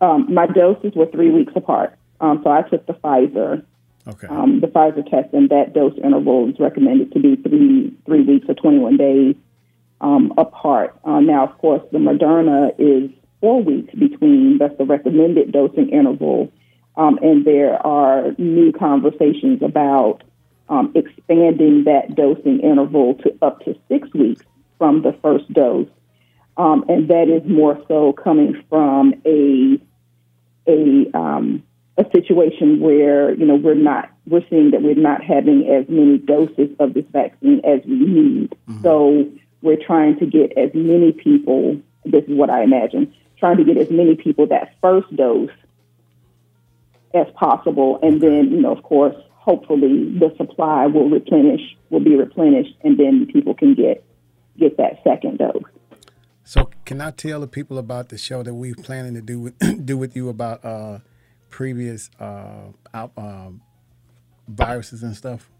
Um, 0.00 0.32
my 0.32 0.46
doses 0.46 0.92
were 0.94 1.06
three 1.06 1.30
weeks 1.30 1.52
apart, 1.56 1.98
um, 2.20 2.40
so 2.44 2.50
I 2.50 2.62
took 2.62 2.86
the 2.86 2.92
Pfizer, 2.92 3.64
Okay. 4.08 4.28
um, 4.28 4.60
the 4.60 4.68
Pfizer 4.68 5.08
test, 5.10 5.32
and 5.32 5.48
that 5.50 5.72
dose 5.74 5.96
interval 6.02 6.48
is 6.48 6.60
recommended 6.60 7.12
to 7.12 7.20
be 7.20 7.36
three 7.36 7.96
three 8.06 8.22
weeks 8.22 8.46
or 8.48 8.54
twenty 8.54 8.78
one 8.78 8.96
days 8.96 9.34
um, 10.00 10.32
apart. 10.38 10.96
Uh, 11.04 11.20
now, 11.20 11.44
of 11.44 11.58
course, 11.58 11.82
the 11.90 11.98
Moderna 11.98 12.70
is 12.78 13.10
four 13.40 13.62
weeks 13.62 13.92
between. 13.94 14.58
That's 14.58 14.76
the 14.78 14.84
recommended 14.84 15.50
dosing 15.50 15.88
interval, 15.88 16.52
um, 16.96 17.18
and 17.20 17.44
there 17.44 17.84
are 17.84 18.32
new 18.38 18.72
conversations 18.72 19.60
about 19.62 20.22
um, 20.68 20.92
expanding 20.94 21.84
that 21.84 22.14
dosing 22.14 22.60
interval 22.60 23.14
to 23.16 23.36
up 23.42 23.64
to 23.64 23.76
six 23.88 24.12
weeks 24.14 24.42
from 24.78 25.02
the 25.02 25.12
first 25.22 25.52
dose. 25.52 25.88
Um, 26.56 26.84
and 26.88 27.08
that 27.08 27.28
is 27.28 27.42
more 27.48 27.82
so 27.88 28.12
coming 28.12 28.62
from 28.68 29.14
a 29.26 29.78
a 30.68 31.10
um, 31.16 31.62
a 31.98 32.04
situation 32.14 32.80
where 32.80 33.34
you 33.34 33.46
know 33.46 33.54
we're 33.54 33.74
not 33.74 34.10
we're 34.26 34.46
seeing 34.50 34.70
that 34.72 34.82
we're 34.82 34.94
not 34.94 35.22
having 35.22 35.66
as 35.68 35.88
many 35.88 36.18
doses 36.18 36.74
of 36.78 36.94
this 36.94 37.06
vaccine 37.10 37.60
as 37.64 37.80
we 37.86 37.96
need. 37.96 38.56
So 38.82 39.30
we're 39.62 39.82
trying 39.82 40.18
to 40.18 40.26
get 40.26 40.56
as 40.58 40.70
many 40.74 41.12
people. 41.12 41.80
This 42.04 42.24
is 42.24 42.36
what 42.36 42.50
I 42.50 42.62
imagine. 42.62 43.14
Trying 43.38 43.56
to 43.58 43.64
get 43.64 43.76
as 43.76 43.90
many 43.90 44.14
people 44.14 44.46
that 44.48 44.74
first 44.80 45.14
dose 45.14 45.50
as 47.14 47.26
possible, 47.34 47.98
and 48.02 48.20
then 48.20 48.50
you 48.50 48.60
know, 48.60 48.72
of 48.72 48.82
course, 48.82 49.16
hopefully 49.30 50.18
the 50.18 50.34
supply 50.36 50.86
will 50.86 51.08
replenish, 51.08 51.62
will 51.90 52.00
be 52.00 52.16
replenished, 52.16 52.74
and 52.82 52.98
then 52.98 53.26
people 53.26 53.54
can 53.54 53.74
get 53.74 54.04
get 54.58 54.76
that 54.76 55.00
second 55.02 55.38
dose. 55.38 55.62
So 56.44 56.70
can 56.84 57.00
I 57.00 57.10
tell 57.10 57.40
the 57.40 57.48
people 57.48 57.78
about 57.78 58.10
the 58.10 58.18
show 58.18 58.42
that 58.42 58.54
we're 58.54 58.74
planning 58.74 59.14
to 59.14 59.22
do 59.22 59.40
with 59.40 59.58
do 59.86 59.96
with 59.96 60.14
you 60.14 60.28
about 60.28 60.64
uh, 60.64 60.98
previous 61.56 62.10
uh, 62.20 62.68
out, 62.92 63.12
um, 63.16 63.62
viruses 64.46 65.02
and 65.02 65.16
stuff? 65.16 65.50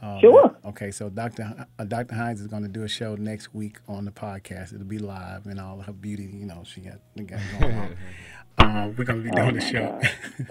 Um, 0.00 0.20
Sure. 0.20 0.56
Okay, 0.64 0.92
so 0.92 1.10
Dr. 1.10 1.66
Uh, 1.76 1.84
Dr. 1.84 2.14
Hines 2.14 2.40
is 2.40 2.46
going 2.46 2.62
to 2.62 2.68
do 2.68 2.84
a 2.84 2.88
show 2.88 3.16
next 3.16 3.52
week 3.52 3.78
on 3.88 4.04
the 4.04 4.12
podcast. 4.12 4.72
It'll 4.72 4.86
be 4.86 5.00
live 5.00 5.46
and 5.46 5.58
all 5.58 5.80
her 5.80 5.92
beauty, 5.92 6.30
you 6.32 6.46
know, 6.46 6.62
she 6.64 6.82
got, 6.82 7.00
got 7.26 7.40
going 7.58 7.74
on. 7.76 7.96
uh, 8.58 8.92
we're 8.96 9.04
going 9.04 9.24
to 9.24 9.28
be 9.28 9.32
doing 9.32 9.56
a 9.56 9.60
show 9.60 10.00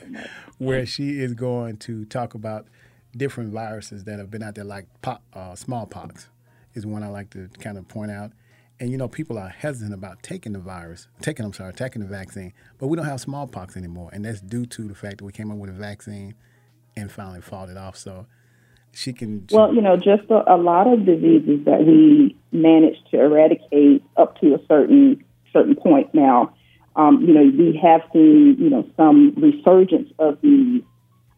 where 0.57 0.85
she 0.85 1.21
is 1.21 1.33
going 1.33 1.77
to 1.77 2.03
talk 2.03 2.33
about 2.33 2.67
different 3.15 3.53
viruses 3.53 4.03
that 4.03 4.19
have 4.19 4.29
been 4.29 4.43
out 4.43 4.55
there, 4.55 4.65
like 4.65 4.87
po- 5.01 5.19
uh, 5.33 5.55
smallpox 5.55 6.27
is 6.73 6.85
one 6.85 7.01
I 7.01 7.07
like 7.07 7.29
to 7.29 7.47
kind 7.61 7.77
of 7.77 7.87
point 7.87 8.11
out. 8.11 8.33
And 8.79 8.91
you 8.91 8.97
know, 8.97 9.07
people 9.09 9.37
are 9.37 9.49
hesitant 9.49 9.93
about 9.93 10.23
taking 10.23 10.53
the 10.53 10.59
virus, 10.59 11.07
taking 11.21 11.45
I'm 11.45 11.53
sorry, 11.53 11.73
taking 11.73 12.01
the 12.01 12.07
vaccine, 12.07 12.53
but 12.77 12.87
we 12.87 12.95
don't 12.95 13.05
have 13.05 13.19
smallpox 13.19 13.75
anymore, 13.75 14.09
and 14.13 14.23
that's 14.23 14.39
due 14.41 14.65
to 14.67 14.87
the 14.87 14.95
fact 14.95 15.17
that 15.17 15.25
we 15.25 15.33
came 15.33 15.51
up 15.51 15.57
with 15.57 15.69
a 15.69 15.73
vaccine 15.73 16.33
and 16.95 17.11
finally 17.11 17.41
fought 17.41 17.69
it 17.69 17.77
off. 17.77 17.97
So 17.97 18.25
she 18.93 19.11
can. 19.11 19.45
she- 19.49 19.55
Well, 19.55 19.73
you 19.73 19.81
know, 19.81 19.97
just 19.97 20.29
a, 20.29 20.53
a 20.53 20.55
lot 20.55 20.87
of 20.87 21.05
diseases 21.05 21.65
that 21.65 21.85
we 21.85 22.37
managed 22.53 23.09
to 23.11 23.19
eradicate 23.19 24.03
up 24.15 24.39
to 24.39 24.55
a 24.55 24.59
certain 24.67 25.23
certain 25.51 25.75
point 25.75 26.13
now. 26.13 26.53
Um, 26.95 27.21
you 27.21 27.33
know, 27.33 27.43
we 27.43 27.77
have 27.83 28.01
seen 28.13 28.55
you 28.59 28.69
know 28.69 28.87
some 28.95 29.33
resurgence 29.35 30.09
of 30.19 30.37
these 30.41 30.83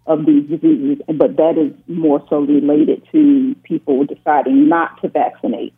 of 0.08 0.26
these 0.26 0.50
diseases, 0.50 0.98
but 1.08 1.38
that 1.38 1.58
is 1.58 1.74
more 1.88 2.26
so 2.30 2.40
related 2.40 3.04
to 3.12 3.56
people 3.64 4.04
deciding 4.06 4.68
not 4.68 5.00
to 5.02 5.10
vaccinate. 5.10 5.74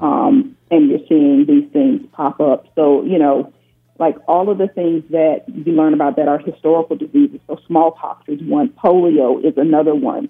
Um, 0.00 0.56
and 0.70 0.90
you're 0.90 1.06
seeing 1.08 1.46
these 1.46 1.70
things 1.72 2.02
pop 2.12 2.40
up. 2.40 2.66
So 2.74 3.04
you 3.04 3.18
know, 3.18 3.52
like 3.98 4.16
all 4.26 4.50
of 4.50 4.58
the 4.58 4.68
things 4.68 5.04
that 5.10 5.44
you 5.48 5.72
learn 5.72 5.94
about 5.94 6.16
that 6.16 6.28
are 6.28 6.38
historical 6.38 6.96
diseases. 6.96 7.40
So 7.46 7.58
smallpox 7.66 8.28
is 8.28 8.40
one, 8.42 8.70
polio 8.70 9.44
is 9.44 9.54
another 9.56 9.94
one. 9.94 10.28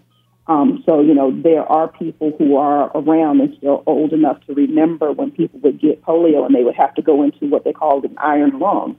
Um, 0.48 0.82
so, 0.86 1.00
you 1.00 1.12
know, 1.12 1.32
there 1.42 1.64
are 1.64 1.88
people 1.88 2.32
who 2.38 2.56
are 2.56 2.96
around 2.96 3.40
and 3.40 3.54
still 3.56 3.82
old 3.86 4.12
enough 4.12 4.40
to 4.46 4.54
remember 4.54 5.10
when 5.10 5.32
people 5.32 5.58
would 5.60 5.80
get 5.80 6.04
polio 6.04 6.46
and 6.46 6.54
they 6.54 6.62
would 6.62 6.76
have 6.76 6.94
to 6.94 7.02
go 7.02 7.24
into 7.24 7.46
what 7.46 7.64
they 7.64 7.72
called 7.72 8.04
an 8.04 8.16
iron 8.18 8.58
lung 8.60 8.96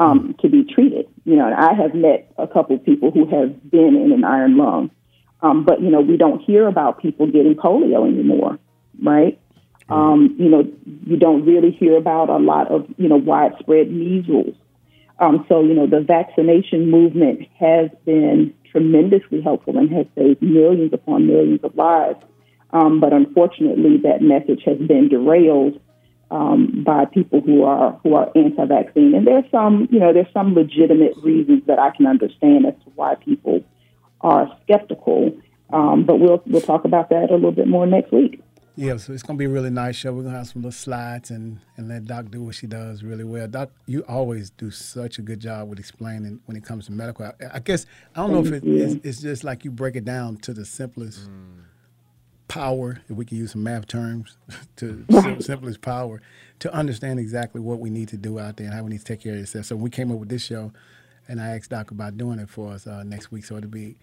um, 0.00 0.34
to 0.40 0.48
be 0.48 0.64
treated. 0.64 1.06
You 1.24 1.36
know, 1.36 1.46
and 1.46 1.54
I 1.54 1.74
have 1.74 1.94
met 1.94 2.32
a 2.36 2.48
couple 2.48 2.74
of 2.74 2.84
people 2.84 3.12
who 3.12 3.26
have 3.26 3.70
been 3.70 3.94
in 3.94 4.10
an 4.10 4.24
iron 4.24 4.56
lung. 4.56 4.90
Um, 5.42 5.64
but, 5.64 5.80
you 5.80 5.90
know, 5.90 6.00
we 6.00 6.16
don't 6.16 6.40
hear 6.40 6.66
about 6.66 7.00
people 7.00 7.26
getting 7.26 7.54
polio 7.54 8.06
anymore, 8.06 8.58
right? 9.02 9.40
Um, 9.88 10.36
you 10.38 10.48
know, 10.48 10.70
you 11.06 11.16
don't 11.16 11.44
really 11.46 11.70
hear 11.70 11.96
about 11.96 12.28
a 12.28 12.36
lot 12.36 12.70
of, 12.70 12.86
you 12.98 13.08
know, 13.08 13.16
widespread 13.16 13.90
measles. 13.90 14.54
Um, 15.18 15.44
so, 15.48 15.62
you 15.62 15.74
know, 15.74 15.86
the 15.86 16.00
vaccination 16.00 16.90
movement 16.90 17.48
has 17.58 17.90
been 18.04 18.54
tremendously 18.70 19.40
helpful 19.40 19.78
and 19.78 19.90
has 19.90 20.06
saved 20.14 20.42
millions 20.42 20.92
upon 20.92 21.26
millions 21.26 21.60
of 21.64 21.74
lives. 21.74 22.22
Um, 22.72 23.00
but 23.00 23.12
unfortunately, 23.12 23.96
that 24.04 24.22
message 24.22 24.62
has 24.64 24.78
been 24.78 25.08
derailed 25.08 25.80
um, 26.30 26.84
by 26.84 27.04
people 27.06 27.40
who 27.40 27.64
are 27.64 27.98
who 28.02 28.14
are 28.14 28.30
anti-vaccine. 28.34 29.14
And 29.14 29.26
there's 29.26 29.44
some, 29.50 29.88
you 29.90 29.98
know, 29.98 30.12
there's 30.12 30.32
some 30.32 30.54
legitimate 30.54 31.16
reasons 31.22 31.62
that 31.66 31.78
I 31.78 31.90
can 31.90 32.06
understand 32.06 32.66
as 32.66 32.74
to 32.84 32.90
why 32.94 33.16
people 33.16 33.64
are 34.20 34.48
skeptical. 34.62 35.32
Um, 35.72 36.04
but 36.04 36.16
we'll 36.16 36.42
we'll 36.46 36.60
talk 36.62 36.84
about 36.84 37.10
that 37.10 37.30
a 37.30 37.34
little 37.34 37.52
bit 37.52 37.68
more 37.68 37.86
next 37.86 38.12
week. 38.12 38.42
Yeah, 38.76 38.96
so 38.96 39.12
it's 39.12 39.22
gonna 39.22 39.36
be 39.36 39.44
a 39.44 39.48
really 39.48 39.70
nice 39.70 39.96
show. 39.96 40.12
We're 40.12 40.22
gonna 40.22 40.38
have 40.38 40.46
some 40.46 40.62
little 40.62 40.72
slides 40.72 41.30
and, 41.30 41.58
and 41.76 41.88
let 41.88 42.06
Doc 42.06 42.30
do 42.30 42.42
what 42.42 42.54
she 42.54 42.66
does 42.66 43.02
really 43.02 43.24
well. 43.24 43.46
Doc, 43.46 43.70
you 43.86 44.04
always 44.08 44.50
do 44.50 44.70
such 44.70 45.18
a 45.18 45.22
good 45.22 45.40
job 45.40 45.68
with 45.68 45.78
explaining 45.78 46.40
when 46.46 46.56
it 46.56 46.64
comes 46.64 46.86
to 46.86 46.92
medical. 46.92 47.26
I, 47.26 47.32
I 47.54 47.58
guess 47.58 47.84
I 48.14 48.20
don't 48.20 48.32
know 48.32 48.40
if 48.40 48.52
it, 48.52 48.64
it's, 48.66 48.94
it's 49.04 49.20
just 49.20 49.44
like 49.44 49.64
you 49.64 49.70
break 49.70 49.96
it 49.96 50.04
down 50.04 50.38
to 50.38 50.54
the 50.54 50.64
simplest 50.64 51.28
power, 52.50 53.00
if 53.08 53.16
we 53.16 53.24
can 53.24 53.38
use 53.38 53.52
some 53.52 53.62
math 53.62 53.86
terms, 53.86 54.36
to 54.76 55.04
sim- 55.08 55.40
simplest 55.40 55.80
power 55.80 56.20
to 56.58 56.74
understand 56.74 57.20
exactly 57.20 57.60
what 57.60 57.78
we 57.78 57.90
need 57.90 58.08
to 58.08 58.16
do 58.16 58.40
out 58.40 58.56
there 58.56 58.66
and 58.66 58.74
how 58.74 58.82
we 58.82 58.90
need 58.90 58.98
to 58.98 59.04
take 59.04 59.20
care 59.20 59.34
of 59.34 59.38
yourself. 59.38 59.66
So 59.66 59.76
we 59.76 59.88
came 59.88 60.10
up 60.10 60.18
with 60.18 60.28
this 60.28 60.44
show 60.44 60.72
and 61.28 61.40
I 61.40 61.56
asked 61.56 61.70
Doc 61.70 61.92
about 61.92 62.18
doing 62.18 62.40
it 62.40 62.50
for 62.50 62.72
us 62.72 62.88
uh, 62.88 63.04
next 63.04 63.30
week. 63.30 63.44
So 63.44 63.56
it'll 63.56 63.70
be 63.70 63.96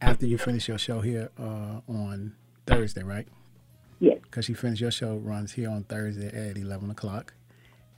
after 0.00 0.26
you 0.26 0.38
finish 0.38 0.66
your 0.66 0.78
show 0.78 1.02
here 1.02 1.30
uh, 1.38 1.80
on 1.86 2.34
Thursday, 2.66 3.02
right? 3.02 3.28
Yes. 4.00 4.18
Because 4.22 4.48
you 4.48 4.54
finish 4.54 4.80
your 4.80 4.90
show 4.90 5.16
runs 5.16 5.52
here 5.52 5.68
on 5.68 5.84
Thursday 5.84 6.28
at 6.28 6.56
eleven 6.56 6.90
o'clock 6.90 7.34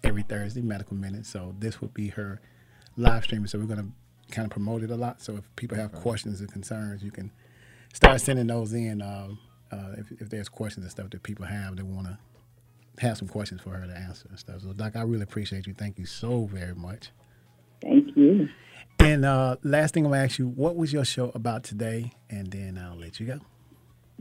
every 0.02 0.22
Thursday, 0.22 0.62
Medical 0.62 0.96
Minute. 0.96 1.26
So 1.26 1.54
this 1.58 1.80
would 1.80 1.94
be 1.94 2.08
her 2.08 2.40
live 2.96 3.24
streaming. 3.24 3.46
So 3.46 3.58
we're 3.58 3.66
going 3.66 3.92
to 3.92 4.32
kind 4.34 4.46
of 4.46 4.50
promote 4.50 4.82
it 4.82 4.90
a 4.90 4.96
lot. 4.96 5.22
So 5.22 5.36
if 5.36 5.56
people 5.56 5.78
have 5.78 5.92
questions 5.92 6.42
or 6.42 6.46
concerns, 6.46 7.02
you 7.02 7.12
can 7.12 7.30
start 7.92 8.20
sending 8.20 8.48
those 8.48 8.72
in. 8.72 9.00
Um, 9.00 9.38
uh, 9.72 9.92
if, 9.98 10.12
if 10.20 10.30
there's 10.30 10.48
questions 10.48 10.84
and 10.84 10.90
stuff 10.90 11.10
that 11.10 11.22
people 11.22 11.46
have, 11.46 11.76
they 11.76 11.82
want 11.82 12.06
to 12.06 12.18
have 12.98 13.18
some 13.18 13.28
questions 13.28 13.60
for 13.60 13.70
her 13.70 13.86
to 13.86 13.96
answer 13.96 14.26
and 14.28 14.38
stuff. 14.38 14.62
So, 14.62 14.72
Doc, 14.72 14.96
I 14.96 15.02
really 15.02 15.22
appreciate 15.22 15.66
you. 15.66 15.74
Thank 15.74 15.98
you 15.98 16.06
so 16.06 16.46
very 16.46 16.74
much. 16.74 17.10
Thank 17.82 18.16
you. 18.16 18.48
And 18.98 19.24
uh, 19.24 19.56
last 19.62 19.94
thing 19.94 20.06
I'm 20.06 20.12
gonna 20.12 20.24
ask 20.24 20.38
you, 20.38 20.48
what 20.48 20.76
was 20.76 20.92
your 20.92 21.04
show 21.04 21.30
about 21.34 21.64
today? 21.64 22.12
And 22.30 22.50
then 22.50 22.78
I'll 22.78 22.96
let 22.96 23.20
you 23.20 23.26
go. 23.26 23.40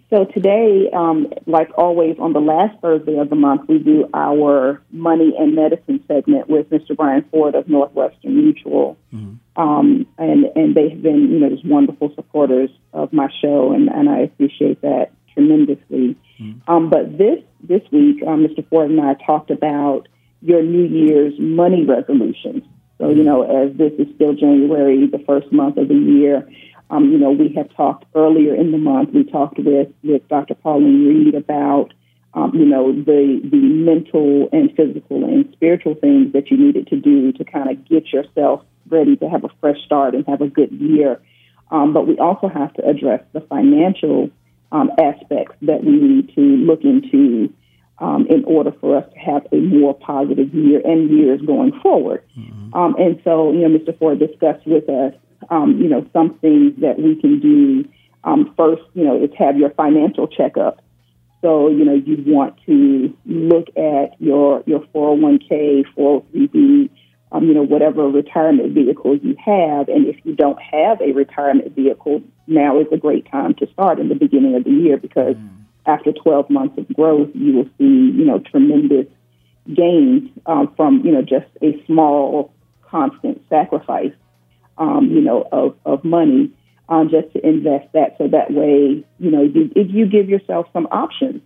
So 0.10 0.26
today, 0.26 0.89
um, 0.93 1.34
like 1.48 1.72
always, 1.78 2.18
on 2.20 2.34
the 2.34 2.39
last 2.39 2.80
Thursday 2.82 3.18
of 3.18 3.30
the 3.30 3.36
month, 3.36 3.68
we 3.68 3.80
do 3.80 4.08
our 4.14 4.82
money 4.91 5.34
and 5.38 5.56
medicine 5.56 6.04
segment 6.08 6.48
with 6.48 6.70
Mr. 6.70 6.96
Brian 6.96 7.26
Ford 7.32 7.56
of 7.56 7.68
Northwestern 7.68 8.36
Mutual, 8.36 8.98
um, 9.56 10.06
and 10.18 10.46
and 10.56 10.76
they 10.76 10.89
have 10.89 11.02
been, 11.02 11.32
you 11.32 11.39
know, 11.39 11.50
just 11.50 11.66
wonderful 11.66 12.14
supporters 12.14 12.70
of 12.93 13.14
my 13.14 13.30
show, 13.41 13.72
and, 13.72 13.89
and 13.89 14.08
I 14.08 14.20
appreciate 14.20 14.82
that 14.82 15.12
tremendously. 15.36 16.16
Um, 16.68 16.90
but 16.90 17.18
this 17.18 17.40
this 17.64 17.82
week, 17.92 18.24
um, 18.26 18.46
Mr. 18.46 18.68
Ford 18.70 18.90
and 18.90 19.02
I 19.02 19.14
talked 19.26 19.52
about 19.52 20.08
your 20.42 20.64
New 20.64 20.86
Year's 20.86 21.34
money 21.40 21.86
resolutions. 21.86 22.64
So, 22.98 23.10
you 23.10 23.24
know, 23.24 23.44
as 23.44 23.76
this 23.78 23.92
is 24.00 24.08
still 24.16 24.34
January, 24.34 25.08
the 25.08 25.24
first 25.26 25.52
month 25.52 25.78
of 25.78 25.88
the 25.90 25.96
year, 25.96 26.48
um, 26.90 27.12
you 27.12 27.18
know, 27.18 27.32
we 27.32 27.54
have 27.56 27.74
talked 27.76 28.06
earlier 28.16 28.56
in 28.56 28.72
the 28.72 28.78
month. 28.78 29.10
We 29.14 29.24
talked 29.24 29.58
with 29.58 29.90
with 30.04 30.28
Dr. 30.28 30.56
Pauline 30.56 31.08
Reed 31.08 31.36
about, 31.36 31.94
um, 32.34 32.52
you 32.54 32.66
know, 32.66 32.94
the 32.94 33.42
the 33.44 33.58
mental 33.58 34.50
and 34.52 34.74
physical 34.76 35.24
and 35.26 35.50
spiritual 35.54 35.96
things 35.96 36.34
that 36.34 36.52
you 36.52 36.58
needed 36.58 36.88
to 36.88 36.98
do 36.98 37.32
to 37.34 37.44
kind 37.44 37.70
of 37.70 37.88
get 37.88 38.14
yourself 38.14 38.62
ready 38.90 39.16
to 39.18 39.28
have 39.28 39.44
a 39.44 39.50
fresh 39.60 39.84
start 39.84 40.14
and 40.14 40.26
have 40.28 40.42
a 40.42 40.48
good 40.48 40.72
year. 40.72 41.20
Um, 41.72 41.94
but 41.94 42.08
we 42.08 42.18
also 42.20 42.48
have 42.48 42.72
to 42.76 42.88
address 42.88 43.24
the 43.34 43.42
financial 43.42 44.30
um, 44.72 44.91
aspects 44.99 45.55
that 45.61 45.84
we 45.84 45.91
need 45.93 46.34
to 46.36 46.41
look 46.41 46.84
into 46.84 47.53
um, 47.99 48.28
in 48.30 48.43
order 48.45 48.72
for 48.82 48.97
us 48.97 49.05
to 49.13 49.20
have 49.20 49.47
a 49.51 49.57
more 49.57 49.93
positive 49.93 50.53
year 50.53 50.82
and 50.84 51.09
years 51.09 51.41
going 51.41 51.72
forward. 51.82 52.24
Um, 52.74 52.95
and 52.97 53.22
so, 53.24 53.51
you 53.51 53.68
know, 53.68 53.78
Mr. 53.78 53.97
Ford 53.97 54.20
discussed 54.20 54.66
with 54.68 54.89
us, 54.89 55.13
um, 55.49 55.80
you 55.82 55.88
know, 55.88 56.05
some 56.11 56.38
things 56.39 56.74
that 56.82 56.99
we 56.99 57.16
can 57.16 57.39
do. 57.39 57.88
Um, 58.24 58.53
first, 58.57 58.82
you 58.95 59.03
know, 59.03 59.24
is 59.24 59.30
have 59.38 59.57
your 59.57 59.70
financial 59.70 60.28
checkup. 60.28 60.82
So, 61.41 61.70
you 61.70 61.86
know, 61.86 61.93
you 61.93 62.24
want 62.26 62.55
to 62.66 63.16
look 63.26 63.68
at 63.78 64.20
your 64.20 64.63
your 64.66 64.82
401k, 64.93 65.86
403b, 65.95 66.89
um, 67.32 67.45
you 67.45 67.53
know, 67.53 67.63
whatever 67.63 68.07
retirement 68.07 68.73
vehicle 68.73 69.17
you 69.17 69.36
have. 69.43 69.89
And 69.89 70.07
if 70.07 70.17
you 70.23 70.36
don't 70.36 70.61
have 70.61 71.01
a 71.01 71.11
retirement 71.11 71.76
vehicle, 71.76 72.21
now 72.47 72.80
is 72.80 72.88
a 72.91 72.97
great 72.97 73.30
time 73.30 73.53
to 73.55 73.67
start 73.73 73.99
in 73.99 74.09
the 74.09 74.15
beginning 74.15 74.55
of 74.55 74.63
the 74.63 74.71
year 74.71 74.97
because 74.97 75.36
after 75.86 76.11
12 76.11 76.49
months 76.49 76.78
of 76.78 76.88
growth, 76.95 77.30
you 77.34 77.53
will 77.53 77.69
see, 77.78 78.13
you 78.17 78.26
know, 78.26 78.39
tremendous 78.39 79.07
gains 79.73 80.30
um, 80.45 80.73
from, 80.76 81.01
you 81.03 81.11
know, 81.11 81.21
just 81.21 81.47
a 81.61 81.82
small, 81.86 82.53
constant 82.89 83.41
sacrifice, 83.49 84.13
um, 84.78 85.09
you 85.11 85.21
know, 85.21 85.47
of, 85.51 85.76
of 85.86 86.03
money 86.03 86.51
um, 86.89 87.09
just 87.09 87.32
to 87.34 87.47
invest 87.47 87.91
that. 87.93 88.15
So 88.17 88.28
that 88.28 88.51
way, 88.51 89.03
you 89.19 89.32
know, 89.32 89.41
you, 89.41 89.71
if 89.76 89.88
you 89.89 90.05
give 90.05 90.30
yourself 90.30 90.67
some 90.71 90.88
options, 90.91 91.41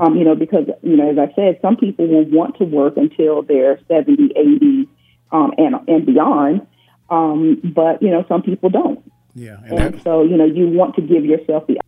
um, 0.00 0.16
you 0.16 0.24
know, 0.24 0.34
because, 0.34 0.66
you 0.82 0.96
know, 0.96 1.10
as 1.10 1.18
I 1.18 1.34
said, 1.34 1.58
some 1.60 1.76
people 1.76 2.06
will 2.06 2.24
want 2.24 2.58
to 2.58 2.64
work 2.64 2.96
until 2.96 3.42
they're 3.42 3.80
70, 3.88 4.32
80, 4.36 4.88
um, 5.34 5.52
and, 5.58 5.74
and 5.86 6.06
beyond. 6.06 6.66
Um, 7.10 7.60
but, 7.74 8.00
you 8.00 8.10
know, 8.10 8.24
some 8.28 8.40
people 8.42 8.70
don't. 8.70 9.00
Yeah, 9.34 9.58
and 9.64 9.78
And 9.78 9.94
that, 9.94 10.02
so, 10.02 10.22
you 10.22 10.36
know, 10.36 10.46
you 10.46 10.68
want 10.68 10.94
to 10.94 11.02
give 11.02 11.24
yourself 11.24 11.66
the 11.66 11.78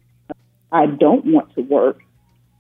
I 0.73 0.87
don't 0.87 1.25
want 1.25 1.55
to 1.55 1.63
work 1.63 2.01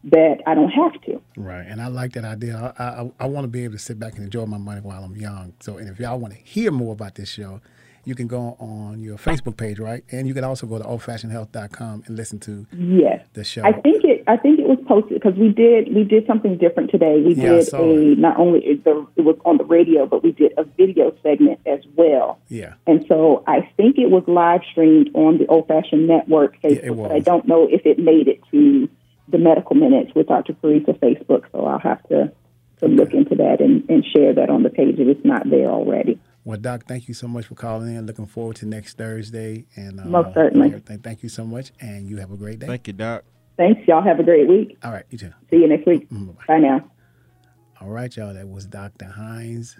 that 0.04 0.36
I 0.46 0.54
don't 0.54 0.70
have 0.70 0.92
to. 1.02 1.20
right. 1.36 1.66
And 1.66 1.82
I 1.82 1.88
like 1.88 2.12
that 2.12 2.24
idea. 2.24 2.72
I, 2.78 2.84
I, 2.84 3.10
I 3.18 3.26
want 3.26 3.44
to 3.44 3.48
be 3.48 3.64
able 3.64 3.74
to 3.74 3.80
sit 3.80 3.98
back 3.98 4.14
and 4.14 4.22
enjoy 4.22 4.46
my 4.46 4.58
money 4.58 4.80
while 4.80 5.02
I'm 5.02 5.16
young. 5.16 5.54
So, 5.58 5.78
and 5.78 5.88
if 5.88 5.98
y'all 5.98 6.18
want 6.20 6.32
to 6.32 6.38
hear 6.38 6.70
more 6.70 6.92
about 6.92 7.16
this 7.16 7.28
show, 7.28 7.60
you 8.06 8.14
can 8.14 8.28
go 8.28 8.56
on 8.60 9.00
your 9.00 9.16
Facebook 9.18 9.56
page, 9.56 9.78
right? 9.80 10.02
And 10.12 10.26
you 10.28 10.32
can 10.32 10.44
also 10.44 10.64
go 10.66 10.78
to 10.78 10.84
oldfashionedhealth.com 10.84 12.04
and 12.06 12.16
listen 12.16 12.38
to 12.40 12.64
Yes. 12.72 13.26
the 13.34 13.42
show. 13.44 13.62
I 13.64 13.72
think 13.72 14.04
it. 14.04 14.22
I 14.28 14.36
think 14.36 14.58
it 14.60 14.66
was 14.68 14.78
posted 14.86 15.14
because 15.20 15.34
we 15.38 15.48
did. 15.50 15.92
We 15.94 16.04
did 16.04 16.24
something 16.26 16.56
different 16.56 16.90
today. 16.90 17.20
We 17.20 17.34
Yeah, 17.34 17.56
did 17.60 17.74
a 17.74 18.14
not 18.16 18.38
only 18.38 18.60
it, 18.64 18.84
the, 18.84 19.06
it 19.16 19.22
was 19.22 19.36
on 19.44 19.58
the 19.58 19.64
radio, 19.64 20.06
but 20.06 20.22
we 20.22 20.32
did 20.32 20.52
a 20.56 20.64
video 20.64 21.12
segment 21.22 21.58
as 21.66 21.80
well. 21.96 22.38
yeah. 22.48 22.74
And 22.86 23.04
so 23.08 23.42
I 23.46 23.68
think 23.76 23.98
it 23.98 24.10
was 24.10 24.22
live 24.28 24.60
streamed 24.70 25.10
on 25.14 25.38
the 25.38 25.46
Old 25.48 25.66
Fashioned 25.66 26.06
Network 26.06 26.60
Facebook, 26.62 26.84
it 26.84 26.96
but 26.96 27.10
I 27.12 27.18
don't 27.18 27.46
know 27.48 27.68
if 27.70 27.84
it 27.84 27.98
made 27.98 28.28
it 28.28 28.40
to 28.52 28.88
the 29.28 29.38
Medical 29.38 29.74
Minutes 29.74 30.12
with 30.14 30.28
Dr. 30.28 30.52
Parisa 30.54 30.96
Facebook. 31.00 31.42
So 31.52 31.66
I'll 31.66 31.80
have 31.80 32.02
to 32.08 32.32
to 32.80 32.88
look 32.88 33.14
into 33.14 33.34
that 33.36 33.60
and, 33.60 33.88
and 33.88 34.04
share 34.14 34.34
that 34.34 34.50
on 34.50 34.62
the 34.62 34.68
page 34.70 34.98
if 34.98 35.08
it's 35.08 35.24
not 35.24 35.48
there 35.48 35.68
already. 35.70 36.18
Well, 36.46 36.56
Doc, 36.58 36.84
thank 36.86 37.08
you 37.08 37.14
so 37.14 37.26
much 37.26 37.46
for 37.46 37.56
calling 37.56 37.92
in. 37.96 38.06
Looking 38.06 38.26
forward 38.26 38.54
to 38.56 38.66
next 38.66 38.96
Thursday. 38.96 39.66
And 39.74 39.98
uh, 39.98 40.04
Most 40.04 40.32
certainly. 40.32 40.68
everything. 40.68 41.00
Thank 41.00 41.24
you 41.24 41.28
so 41.28 41.44
much, 41.44 41.72
and 41.80 42.08
you 42.08 42.18
have 42.18 42.30
a 42.30 42.36
great 42.36 42.60
day. 42.60 42.68
Thank 42.68 42.86
you, 42.86 42.92
Doc. 42.92 43.24
Thanks, 43.56 43.80
y'all. 43.88 44.00
Have 44.00 44.20
a 44.20 44.22
great 44.22 44.46
week. 44.46 44.78
All 44.84 44.92
right, 44.92 45.02
you 45.10 45.18
too. 45.18 45.32
See 45.50 45.56
you 45.56 45.66
next 45.66 45.86
week. 45.86 46.08
Mm, 46.08 46.36
Bye 46.46 46.58
now. 46.58 46.88
All 47.80 47.88
right, 47.88 48.16
y'all. 48.16 48.32
That 48.32 48.48
was 48.48 48.64
Dr. 48.64 49.06
Hines 49.06 49.76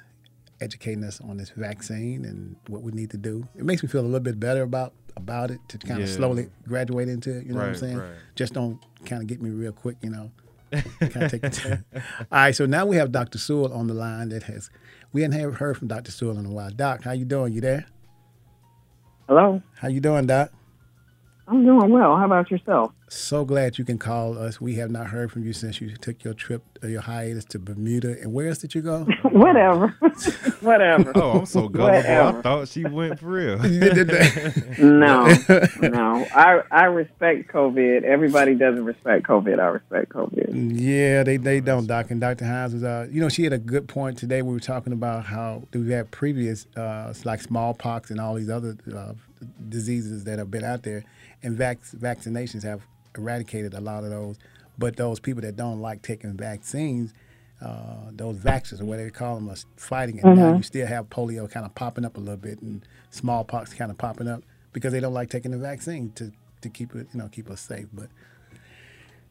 educating 0.60 1.04
us 1.04 1.20
on 1.20 1.36
this 1.36 1.50
vaccine 1.50 2.24
and 2.24 2.56
what 2.66 2.82
we 2.82 2.90
need 2.90 3.10
to 3.10 3.16
do. 3.16 3.46
It 3.54 3.64
makes 3.64 3.84
me 3.84 3.88
feel 3.88 4.00
a 4.00 4.02
little 4.02 4.18
bit 4.18 4.40
better 4.40 4.62
about 4.62 4.92
about 5.16 5.52
it 5.52 5.60
to 5.68 5.78
kind 5.78 6.02
of 6.02 6.08
slowly 6.08 6.48
graduate 6.66 7.08
into 7.08 7.38
it. 7.38 7.46
You 7.46 7.52
know 7.52 7.60
what 7.60 7.68
I'm 7.68 7.74
saying? 7.76 7.98
right. 7.98 8.10
Just 8.34 8.54
don't 8.54 8.78
kind 9.04 9.22
of 9.22 9.28
get 9.28 9.40
me 9.40 9.50
real 9.50 9.72
quick. 9.72 9.98
You 10.02 10.10
know. 10.10 10.32
Kind 10.72 11.22
of 11.22 11.30
take 11.30 11.42
your 11.42 11.50
time. 11.50 11.84
All 11.94 12.02
right, 12.30 12.54
so 12.54 12.66
now 12.66 12.86
we 12.86 12.96
have 12.96 13.12
Dr. 13.12 13.38
Sewell 13.38 13.72
on 13.72 13.86
the 13.86 13.94
line. 13.94 14.28
That 14.30 14.44
has 14.44 14.70
we 15.12 15.22
hadn't 15.22 15.54
heard 15.54 15.76
from 15.76 15.88
Dr. 15.88 16.10
Sewell 16.10 16.38
in 16.38 16.46
a 16.46 16.50
while. 16.50 16.70
Doc, 16.70 17.04
how 17.04 17.12
you 17.12 17.24
doing? 17.24 17.52
You 17.52 17.60
there? 17.60 17.86
Hello. 19.28 19.62
How 19.78 19.88
you 19.88 20.00
doing, 20.00 20.26
Doc? 20.26 20.52
I'm 21.48 21.64
doing 21.64 21.90
well. 21.90 22.16
How 22.16 22.24
about 22.24 22.50
yourself? 22.50 22.92
So 23.08 23.44
glad 23.44 23.78
you 23.78 23.84
can 23.84 23.98
call 23.98 24.36
us. 24.36 24.60
We 24.60 24.74
have 24.76 24.90
not 24.90 25.06
heard 25.06 25.30
from 25.30 25.44
you 25.44 25.52
since 25.52 25.80
you 25.80 25.94
took 25.96 26.24
your 26.24 26.34
trip, 26.34 26.62
uh, 26.82 26.88
your 26.88 27.02
hiatus 27.02 27.44
to 27.46 27.60
Bermuda. 27.60 28.20
And 28.20 28.32
where 28.32 28.48
else 28.48 28.58
did 28.58 28.74
you 28.74 28.82
go? 28.82 29.04
Whatever. 29.22 29.88
Whatever. 30.60 31.12
Oh, 31.14 31.38
I'm 31.38 31.46
so 31.46 31.68
gullible. 31.68 31.98
I 31.98 32.42
thought 32.42 32.66
she 32.66 32.84
went 32.84 33.20
for 33.20 33.26
real. 33.26 33.60
No, 34.78 35.26
no. 35.80 36.26
I 36.34 36.62
I 36.70 36.84
respect 36.86 37.52
COVID. 37.52 38.02
Everybody 38.02 38.54
doesn't 38.54 38.84
respect 38.84 39.26
COVID. 39.26 39.58
I 39.60 39.66
respect 39.66 40.10
COVID. 40.12 40.48
Yeah, 40.78 41.22
they, 41.22 41.36
they 41.36 41.60
don't, 41.60 41.86
Doc. 41.86 42.10
And 42.10 42.20
Dr. 42.20 42.44
Hines 42.44 42.74
was, 42.74 42.82
uh, 42.82 43.06
you 43.10 43.20
know, 43.20 43.28
she 43.28 43.44
had 43.44 43.52
a 43.52 43.58
good 43.58 43.88
point 43.88 44.18
today. 44.18 44.42
We 44.42 44.52
were 44.52 44.60
talking 44.60 44.92
about 44.92 45.24
how 45.24 45.62
we've 45.72 45.88
had 45.88 46.10
previous, 46.10 46.66
uh, 46.76 47.14
like 47.24 47.40
smallpox 47.40 48.10
and 48.10 48.20
all 48.20 48.34
these 48.34 48.50
other 48.50 48.76
uh, 48.94 49.12
diseases 49.68 50.24
that 50.24 50.38
have 50.38 50.50
been 50.50 50.64
out 50.64 50.82
there, 50.82 51.04
and 51.46 51.56
vac- 51.56 51.80
vaccinations 51.82 52.62
have 52.64 52.82
eradicated 53.16 53.72
a 53.74 53.80
lot 53.80 54.04
of 54.04 54.10
those. 54.10 54.36
But 54.78 54.96
those 54.96 55.20
people 55.20 55.40
that 55.42 55.56
don't 55.56 55.80
like 55.80 56.02
taking 56.02 56.34
vaccines, 56.34 57.14
uh, 57.62 58.10
those 58.12 58.36
vaxxers 58.36 58.80
or 58.80 58.84
whatever 58.84 59.04
they 59.08 59.10
call 59.10 59.36
them, 59.36 59.48
are 59.48 59.56
fighting 59.76 60.18
it. 60.18 60.24
Now 60.24 60.56
you 60.56 60.62
still 60.62 60.86
have 60.86 61.08
polio 61.08 61.50
kind 61.50 61.64
of 61.64 61.74
popping 61.74 62.04
up 62.04 62.16
a 62.16 62.20
little 62.20 62.36
bit 62.36 62.60
and 62.60 62.82
smallpox 63.10 63.72
kind 63.72 63.90
of 63.90 63.96
popping 63.96 64.28
up 64.28 64.42
because 64.74 64.92
they 64.92 65.00
don't 65.00 65.14
like 65.14 65.30
taking 65.30 65.52
the 65.52 65.58
vaccine 65.58 66.12
to, 66.16 66.30
to 66.60 66.68
keep 66.68 66.94
it, 66.94 67.06
you 67.14 67.18
know, 67.20 67.28
keep 67.28 67.48
us 67.48 67.60
safe. 67.62 67.86
But 67.94 68.08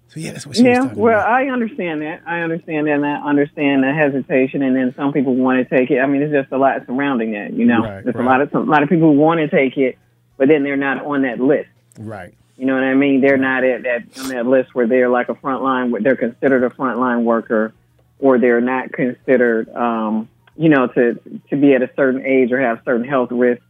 so 0.07 0.19
yeah, 0.19 0.31
that's 0.31 0.47
what 0.47 0.55
she 0.55 0.63
was 0.63 0.77
Yeah, 0.77 0.93
well, 0.93 1.19
about. 1.19 1.29
I 1.31 1.49
understand 1.49 2.01
that. 2.01 2.21
I 2.25 2.39
understand 2.39 2.87
that, 2.87 2.93
and 2.93 3.05
I 3.05 3.17
understand 3.29 3.83
the 3.83 3.93
hesitation. 3.93 4.63
And 4.63 4.75
then 4.75 4.95
some 4.97 5.13
people 5.13 5.35
want 5.35 5.67
to 5.67 5.77
take 5.77 5.91
it. 5.91 5.99
I 5.99 6.07
mean, 6.07 6.23
it's 6.23 6.33
just 6.33 6.51
a 6.51 6.57
lot 6.57 6.81
surrounding 6.87 7.33
that. 7.33 7.53
You 7.53 7.65
know, 7.65 7.81
Right, 7.83 8.03
there's 8.03 8.15
right. 8.15 8.25
a 8.25 8.27
lot 8.27 8.41
of 8.41 8.53
a 8.55 8.59
lot 8.59 8.81
of 8.81 8.89
people 8.89 9.11
who 9.13 9.19
want 9.19 9.39
to 9.41 9.47
take 9.47 9.77
it, 9.77 9.97
but 10.37 10.47
then 10.47 10.63
they're 10.63 10.77
not 10.77 11.05
on 11.05 11.21
that 11.23 11.39
list. 11.39 11.69
Right. 11.99 12.33
You 12.57 12.65
know 12.65 12.73
what 12.75 12.83
I 12.83 12.93
mean? 12.93 13.21
They're 13.21 13.37
not 13.37 13.63
at 13.63 13.83
that 13.83 14.03
on 14.19 14.29
that 14.29 14.45
list 14.45 14.73
where 14.73 14.87
they're 14.87 15.09
like 15.09 15.29
a 15.29 15.33
frontline. 15.35 16.01
They're 16.03 16.15
considered 16.15 16.63
a 16.63 16.69
frontline 16.69 17.23
worker, 17.23 17.73
or 18.19 18.39
they're 18.39 18.61
not 18.61 18.93
considered, 18.93 19.69
um, 19.75 20.29
you 20.55 20.69
know, 20.69 20.87
to 20.87 21.19
to 21.49 21.55
be 21.57 21.73
at 21.73 21.81
a 21.81 21.89
certain 21.95 22.25
age 22.25 22.51
or 22.51 22.59
have 22.61 22.79
certain 22.85 23.05
health 23.05 23.29
risks 23.31 23.63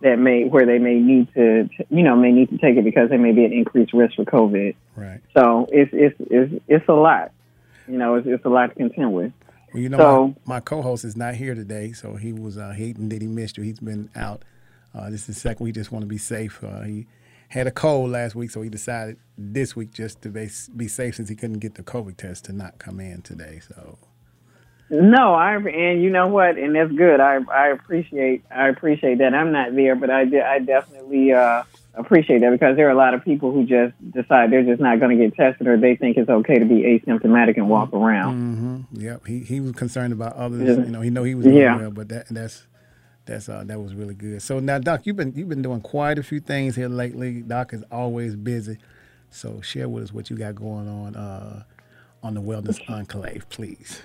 that 0.00 0.18
may 0.18 0.44
where 0.44 0.66
they 0.66 0.78
may 0.78 0.98
need 0.98 1.32
to, 1.34 1.68
you 1.90 2.02
know, 2.02 2.16
may 2.16 2.32
need 2.32 2.50
to 2.50 2.58
take 2.58 2.76
it 2.76 2.84
because 2.84 3.08
they 3.08 3.16
may 3.16 3.30
be 3.32 3.44
at 3.44 3.52
increased 3.52 3.92
risk 3.92 4.16
for 4.16 4.24
COVID. 4.24 4.74
Right. 4.96 5.20
So 5.36 5.68
it's 5.70 5.90
it's 5.92 6.16
it's 6.30 6.64
it's 6.66 6.88
a 6.88 6.92
lot. 6.92 7.30
You 7.86 7.98
know, 7.98 8.16
it's, 8.16 8.26
it's 8.26 8.44
a 8.44 8.48
lot 8.48 8.68
to 8.70 8.74
contend 8.74 9.14
with. 9.14 9.32
Well, 9.72 9.82
you 9.82 9.88
know, 9.90 9.98
So- 9.98 10.26
my, 10.44 10.56
my 10.56 10.60
co-host 10.60 11.04
is 11.04 11.16
not 11.16 11.34
here 11.36 11.54
today, 11.54 11.92
so 11.92 12.16
he 12.16 12.32
was 12.32 12.56
uh, 12.58 12.70
hating 12.70 13.10
that 13.10 13.22
he 13.22 13.28
missed 13.28 13.58
you. 13.58 13.62
He's 13.62 13.78
been 13.80 14.08
out 14.16 14.42
Uh, 14.94 15.10
this 15.10 15.20
is 15.20 15.26
the 15.26 15.34
second. 15.34 15.64
We 15.64 15.72
just 15.72 15.92
want 15.92 16.02
to 16.02 16.08
be 16.08 16.18
safe. 16.18 16.62
Uh, 16.64 16.80
he 16.82 17.06
had 17.54 17.68
a 17.68 17.70
cold 17.70 18.10
last 18.10 18.34
week, 18.34 18.50
so 18.50 18.62
he 18.62 18.68
decided 18.68 19.16
this 19.38 19.76
week 19.76 19.92
just 19.92 20.20
to 20.22 20.28
be, 20.28 20.48
safe 20.88 21.14
since 21.14 21.28
he 21.28 21.36
couldn't 21.36 21.60
get 21.60 21.76
the 21.76 21.84
COVID 21.84 22.16
test 22.16 22.46
to 22.46 22.52
not 22.52 22.78
come 22.80 22.98
in 22.98 23.22
today. 23.22 23.60
So 23.60 23.96
No, 24.90 25.34
I 25.34 25.54
and 25.54 26.02
you 26.02 26.10
know 26.10 26.26
what, 26.26 26.58
and 26.58 26.74
that's 26.74 26.90
good. 26.92 27.20
I 27.20 27.38
I 27.52 27.68
appreciate 27.68 28.44
I 28.50 28.68
appreciate 28.68 29.18
that. 29.18 29.34
I'm 29.34 29.52
not 29.52 29.74
there, 29.76 29.94
but 29.94 30.10
I 30.10 30.24
de- 30.24 30.44
I 30.44 30.58
definitely 30.58 31.32
uh, 31.32 31.62
appreciate 31.94 32.40
that 32.40 32.50
because 32.50 32.74
there 32.76 32.88
are 32.88 32.90
a 32.90 32.96
lot 32.96 33.14
of 33.14 33.22
people 33.24 33.52
who 33.52 33.64
just 33.64 33.94
decide 34.12 34.50
they're 34.50 34.64
just 34.64 34.80
not 34.80 34.98
going 34.98 35.16
to 35.16 35.24
get 35.24 35.36
tested, 35.36 35.68
or 35.68 35.76
they 35.76 35.94
think 35.94 36.16
it's 36.16 36.28
okay 36.28 36.58
to 36.58 36.64
be 36.64 36.82
asymptomatic 36.82 37.56
and 37.56 37.68
walk 37.68 37.92
around. 37.92 38.34
hmm 38.90 39.00
Yep, 39.00 39.26
he 39.28 39.38
he 39.40 39.60
was 39.60 39.72
concerned 39.72 40.12
about 40.12 40.34
others. 40.34 40.76
You 40.76 40.90
know, 40.90 41.02
he 41.02 41.10
know 41.10 41.22
he 41.22 41.36
was 41.36 41.46
Yeah. 41.46 41.76
well, 41.76 41.92
but 41.92 42.08
that 42.08 42.26
that's 42.30 42.66
that's 43.26 43.48
uh, 43.48 43.64
that 43.66 43.80
was 43.80 43.94
really 43.94 44.14
good. 44.14 44.42
So 44.42 44.60
now, 44.60 44.78
Doc, 44.78 45.02
you've 45.04 45.16
been 45.16 45.32
you've 45.34 45.48
been 45.48 45.62
doing 45.62 45.80
quite 45.80 46.18
a 46.18 46.22
few 46.22 46.40
things 46.40 46.76
here 46.76 46.88
lately. 46.88 47.42
Doc 47.42 47.72
is 47.72 47.82
always 47.90 48.36
busy, 48.36 48.78
so 49.30 49.60
share 49.60 49.88
with 49.88 50.04
us 50.04 50.12
what 50.12 50.30
you 50.30 50.36
got 50.36 50.54
going 50.54 50.88
on 50.88 51.16
uh, 51.16 51.62
on 52.22 52.34
the 52.34 52.42
Wellness 52.42 52.80
Enclave, 52.88 53.48
please. 53.48 54.02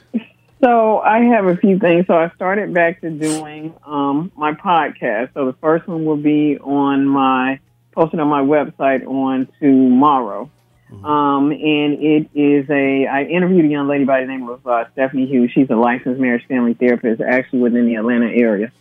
So 0.62 1.00
I 1.00 1.20
have 1.20 1.46
a 1.46 1.56
few 1.56 1.80
things. 1.80 2.08
So 2.08 2.16
I 2.16 2.30
started 2.36 2.74
back 2.74 3.00
to 3.02 3.10
doing 3.10 3.74
um, 3.86 4.32
my 4.36 4.54
podcast. 4.54 5.34
So 5.34 5.46
the 5.46 5.58
first 5.62 5.88
one 5.88 6.04
will 6.04 6.18
be 6.18 6.58
on 6.60 7.06
my 7.08 7.60
posted 7.94 8.20
on 8.20 8.28
my 8.28 8.42
website 8.42 9.08
on 9.08 9.48
tomorrow. 9.60 10.50
Um, 10.92 11.52
and 11.52 12.02
it 12.02 12.30
is 12.34 12.68
a 12.70 13.06
I 13.06 13.24
interviewed 13.24 13.66
a 13.66 13.68
young 13.68 13.88
lady 13.88 14.06
by 14.06 14.22
the 14.22 14.28
name 14.28 14.50
of 14.50 14.66
uh, 14.66 14.86
Stephanie 14.94 15.28
Hughes. 15.28 15.52
She's 15.54 15.70
a 15.70 15.76
licensed 15.76 16.20
marriage 16.20 16.46
family 16.48 16.74
therapist, 16.74 17.22
actually 17.22 17.60
within 17.60 17.86
the 17.86 17.96
Atlanta 17.96 18.26
area. 18.26 18.72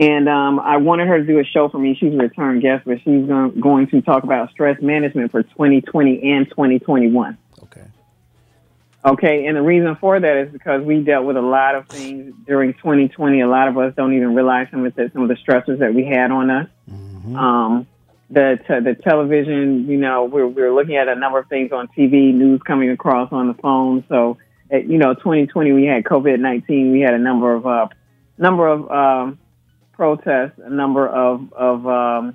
And 0.00 0.30
um, 0.30 0.58
I 0.58 0.78
wanted 0.78 1.08
her 1.08 1.18
to 1.18 1.24
do 1.24 1.38
a 1.40 1.44
show 1.44 1.68
for 1.68 1.78
me. 1.78 1.94
She's 1.94 2.14
a 2.14 2.16
return 2.16 2.58
guest, 2.60 2.84
but 2.86 3.02
she's 3.04 3.26
going, 3.26 3.86
to 3.88 4.00
talk 4.00 4.24
about 4.24 4.50
stress 4.50 4.80
management 4.80 5.30
for 5.30 5.42
2020 5.42 6.22
and 6.32 6.48
2021. 6.48 7.36
Okay. 7.64 7.84
Okay, 9.04 9.46
and 9.46 9.58
the 9.58 9.62
reason 9.62 9.96
for 9.96 10.18
that 10.18 10.36
is 10.38 10.52
because 10.52 10.82
we 10.82 11.00
dealt 11.00 11.26
with 11.26 11.36
a 11.36 11.42
lot 11.42 11.74
of 11.74 11.86
things 11.88 12.34
during 12.46 12.72
2020. 12.72 13.42
A 13.42 13.46
lot 13.46 13.68
of 13.68 13.76
us 13.76 13.94
don't 13.94 14.14
even 14.14 14.34
realize 14.34 14.68
some 14.70 14.86
of 14.86 14.94
the 14.94 15.10
some 15.12 15.22
of 15.22 15.28
the 15.28 15.34
stressors 15.34 15.80
that 15.80 15.92
we 15.92 16.06
had 16.06 16.30
on 16.30 16.48
us. 16.48 16.68
Um, 17.36 17.86
the 18.30 18.58
te- 18.66 18.80
the 18.80 18.94
television, 18.94 19.86
you 19.86 19.98
know, 19.98 20.24
we're 20.24 20.46
we're 20.46 20.72
looking 20.72 20.96
at 20.96 21.08
a 21.08 21.14
number 21.14 21.38
of 21.38 21.48
things 21.48 21.72
on 21.72 21.88
TV, 21.88 22.32
news 22.32 22.62
coming 22.62 22.90
across 22.90 23.32
on 23.32 23.48
the 23.48 23.54
phone. 23.54 24.04
So, 24.08 24.38
uh, 24.72 24.78
you 24.78 24.96
know, 24.96 25.12
2020 25.12 25.72
we 25.72 25.84
had 25.84 26.04
COVID 26.04 26.40
19. 26.40 26.90
We 26.90 27.00
had 27.00 27.12
a 27.12 27.18
number 27.18 27.52
of 27.52 27.66
uh, 27.66 27.88
number 28.38 28.66
of 28.66 28.90
um, 28.90 29.38
protests, 30.00 30.58
a 30.64 30.70
number 30.70 31.06
of 31.06 31.52
of 31.52 31.86
um, 31.86 32.34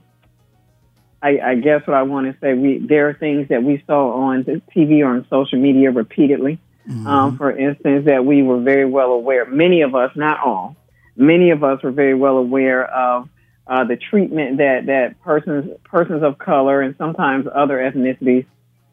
I, 1.19 1.39
I 1.43 1.55
guess 1.55 1.81
what 1.87 1.97
I 1.97 2.03
want 2.03 2.31
to 2.31 2.39
say, 2.39 2.53
we 2.53 2.77
there 2.77 3.09
are 3.09 3.15
things 3.15 3.49
that 3.49 3.63
we 3.63 3.83
saw 3.87 4.11
on 4.29 4.43
the 4.43 4.61
TV 4.75 4.99
or 4.99 5.07
on 5.07 5.25
social 5.31 5.57
media 5.57 5.89
repeatedly. 5.89 6.59
Um, 7.07 7.37
for 7.37 7.49
instance, 7.49 8.05
that 8.05 8.23
we 8.23 8.43
were 8.43 8.61
very 8.61 8.85
well 8.85 9.13
aware. 9.13 9.45
Many 9.45 9.81
of 9.81 9.95
us, 9.95 10.11
not 10.15 10.39
all, 10.45 10.75
many 11.15 11.49
of 11.49 11.63
us 11.63 11.81
were 11.81 11.89
very 11.89 12.13
well 12.13 12.37
aware 12.37 12.85
of 12.85 13.27
uh, 13.65 13.83
the 13.85 13.97
treatment 13.97 14.57
that 14.57 14.85
that 14.85 15.19
persons 15.23 15.71
persons 15.85 16.21
of 16.21 16.37
color 16.37 16.83
and 16.83 16.95
sometimes 16.99 17.47
other 17.51 17.79
ethnicities 17.79 18.45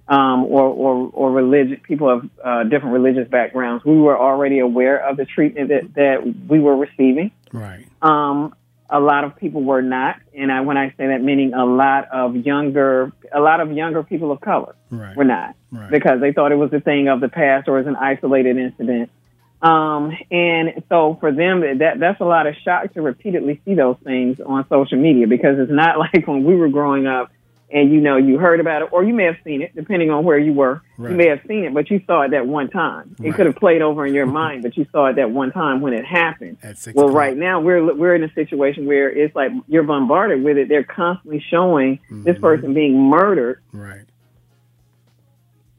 um, 0.08 0.44
or 0.46 0.62
or 0.62 1.10
or 1.12 1.30
religious 1.30 1.78
people 1.82 2.08
of 2.08 2.30
uh, 2.42 2.64
different 2.64 2.94
religious 2.94 3.28
backgrounds. 3.28 3.84
We 3.84 3.98
were 3.98 4.18
already 4.18 4.60
aware 4.60 4.96
of 5.06 5.18
the 5.18 5.26
treatment 5.26 5.68
that 5.68 5.92
that 5.96 6.48
we 6.48 6.58
were 6.58 6.76
receiving. 6.76 7.32
Right. 7.52 7.86
Um, 8.00 8.54
a 8.92 9.00
lot 9.00 9.24
of 9.24 9.34
people 9.36 9.62
were 9.62 9.80
not, 9.82 10.16
and 10.36 10.52
I, 10.52 10.60
when 10.60 10.76
I 10.76 10.90
say 10.90 11.06
that, 11.08 11.22
meaning 11.22 11.54
a 11.54 11.64
lot 11.64 12.08
of 12.12 12.36
younger, 12.36 13.10
a 13.32 13.40
lot 13.40 13.60
of 13.60 13.72
younger 13.72 14.02
people 14.02 14.30
of 14.30 14.40
color 14.42 14.74
Right. 14.90 15.16
were 15.16 15.24
not, 15.24 15.56
Right. 15.72 15.90
because 15.90 16.20
they 16.20 16.32
thought 16.32 16.52
it 16.52 16.56
was 16.56 16.72
a 16.74 16.80
thing 16.80 17.08
of 17.08 17.20
the 17.20 17.30
past 17.30 17.68
or 17.68 17.78
as 17.78 17.86
an 17.86 17.96
isolated 17.96 18.58
incident. 18.58 19.10
Um, 19.62 20.12
and 20.30 20.82
so 20.90 21.16
for 21.20 21.32
them, 21.32 21.60
that 21.78 21.98
that's 21.98 22.20
a 22.20 22.24
lot 22.24 22.46
of 22.46 22.54
shock 22.64 22.92
to 22.94 23.00
repeatedly 23.02 23.60
see 23.64 23.74
those 23.74 23.96
things 24.04 24.40
on 24.44 24.66
social 24.68 24.98
media 24.98 25.26
because 25.26 25.58
it's 25.58 25.72
not 25.72 25.98
like 26.14 26.26
when 26.26 26.44
we 26.44 26.54
were 26.54 26.68
growing 26.68 27.06
up 27.06 27.30
and 27.72 27.90
you 27.92 28.00
know 28.00 28.16
you 28.16 28.38
heard 28.38 28.60
about 28.60 28.82
it 28.82 28.88
or 28.92 29.02
you 29.04 29.14
may 29.14 29.24
have 29.24 29.36
seen 29.44 29.62
it 29.62 29.74
depending 29.74 30.10
on 30.10 30.24
where 30.24 30.38
you 30.38 30.52
were. 30.52 30.82
Right. 30.98 31.10
You 31.10 31.16
may 31.16 31.26
have 31.28 31.40
seen 31.48 31.64
it, 31.64 31.72
but 31.74 31.90
you 31.90 32.00
saw 32.06 32.22
it 32.22 32.30
that 32.32 32.46
one 32.46 32.68
time. 32.70 33.16
It 33.18 33.24
Right. 33.28 33.34
could 33.34 33.46
have 33.46 33.56
played 33.56 33.82
over 33.82 34.06
in 34.06 34.14
your 34.14 34.26
mind, 34.26 34.62
but 34.62 34.76
you 34.76 34.86
saw 34.92 35.06
it 35.06 35.16
that 35.16 35.30
one 35.30 35.50
time 35.52 35.80
when 35.80 35.92
it 35.94 36.04
happened. 36.04 36.58
At 36.62 36.78
six 36.78 36.94
Well, 36.94 37.06
o'clock. 37.06 37.18
right 37.18 37.36
now 37.36 37.60
we're 37.60 37.94
we're 37.94 38.14
in 38.14 38.22
a 38.24 38.32
situation 38.34 38.86
where 38.86 39.10
it's 39.10 39.34
like 39.34 39.50
you're 39.68 39.82
bombarded 39.84 40.44
with 40.44 40.56
it. 40.58 40.68
They're 40.68 40.84
constantly 40.84 41.40
showing 41.50 41.98
this 42.10 42.34
Mm-hmm. 42.36 42.40
person 42.42 42.74
being 42.74 42.98
murdered 43.00 43.60
Right. 43.72 44.02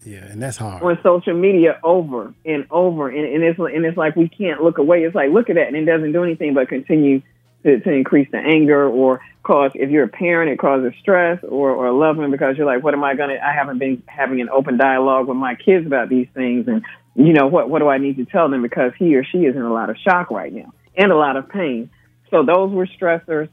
Yeah, 0.05 0.25
and 0.25 0.41
that's 0.41 0.57
hard. 0.57 0.83
on 0.83 0.99
social 1.01 1.33
media 1.33 1.79
over 1.81 2.33
and 2.45 2.65
over, 2.69 3.07
and, 3.07 3.25
and 3.25 3.41
it's 3.41 3.57
and 3.57 3.85
it's 3.85 3.95
like 3.97 4.17
we 4.17 4.27
can't 4.27 4.61
look 4.61 4.77
away. 4.77 5.03
It's 5.05 5.15
like 5.15 5.29
look 5.31 5.49
at 5.49 5.55
that, 5.55 5.67
and 5.67 5.77
it 5.77 5.85
doesn't 5.85 6.11
do 6.11 6.23
anything 6.25 6.53
but 6.53 6.67
continue 6.67 7.21
to, 7.63 7.79
to 7.79 7.91
increase 7.91 8.29
the 8.31 8.37
anger 8.37 8.87
or 8.87 9.21
cause. 9.43 9.71
If 9.75 9.89
you're 9.89 10.05
a 10.05 10.09
parent, 10.09 10.51
it 10.51 10.59
causes 10.59 10.93
stress 10.99 11.43
or 11.43 11.71
or 11.71 11.87
a 11.87 11.93
loved 11.93 12.19
one 12.19 12.31
because 12.31 12.57
you're 12.57 12.65
like, 12.65 12.83
what 12.83 12.93
am 12.93 13.03
I 13.03 13.15
gonna? 13.15 13.37
I 13.43 13.53
haven't 13.53 13.79
been 13.79 14.03
having 14.07 14.41
an 14.41 14.49
open 14.49 14.77
dialogue 14.77 15.27
with 15.27 15.37
my 15.37 15.55
kids 15.55 15.85
about 15.85 16.09
these 16.09 16.27
things, 16.33 16.67
and 16.67 16.83
you 17.15 17.33
know 17.33 17.47
what? 17.47 17.69
What 17.69 17.79
do 17.79 17.87
I 17.87 17.97
need 17.97 18.17
to 18.17 18.25
tell 18.25 18.49
them 18.49 18.61
because 18.61 18.93
he 18.97 19.15
or 19.15 19.23
she 19.23 19.39
is 19.39 19.55
in 19.55 19.61
a 19.61 19.73
lot 19.73 19.89
of 19.89 19.97
shock 19.97 20.31
right 20.31 20.51
now 20.51 20.73
and 20.95 21.11
a 21.11 21.17
lot 21.17 21.37
of 21.37 21.49
pain. 21.49 21.89
So 22.29 22.43
those 22.43 22.71
were 22.71 22.87
stressors. 22.87 23.49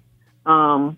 Um, 0.47 0.97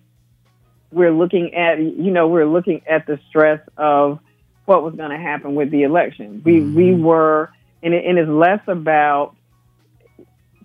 we're 0.91 1.13
looking 1.13 1.55
at 1.55 1.81
you 1.81 2.11
know 2.11 2.29
we're 2.29 2.47
looking 2.47 2.83
at 2.89 3.07
the 3.07 3.19
stress 3.29 3.61
of 3.77 4.21
what 4.65 4.83
was 4.83 4.95
going 4.95 5.11
to 5.11 5.19
happen 5.19 5.55
with 5.55 5.71
the 5.71 5.83
election. 5.83 6.43
We 6.45 6.61
we 6.61 6.95
were 6.95 7.51
and 7.83 7.95
it, 7.95 8.05
and 8.05 8.19
it's 8.19 8.29
less 8.29 8.61
about 8.67 9.35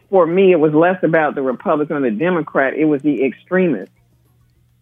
for 0.10 0.26
me 0.26 0.52
it 0.52 0.60
was 0.60 0.74
less 0.74 1.02
about 1.04 1.36
the 1.36 1.42
Republican 1.42 1.98
or 1.98 2.02
the 2.02 2.16
Democrat. 2.16 2.74
It 2.74 2.86
was 2.86 3.02
the 3.02 3.24
extremists 3.24 3.94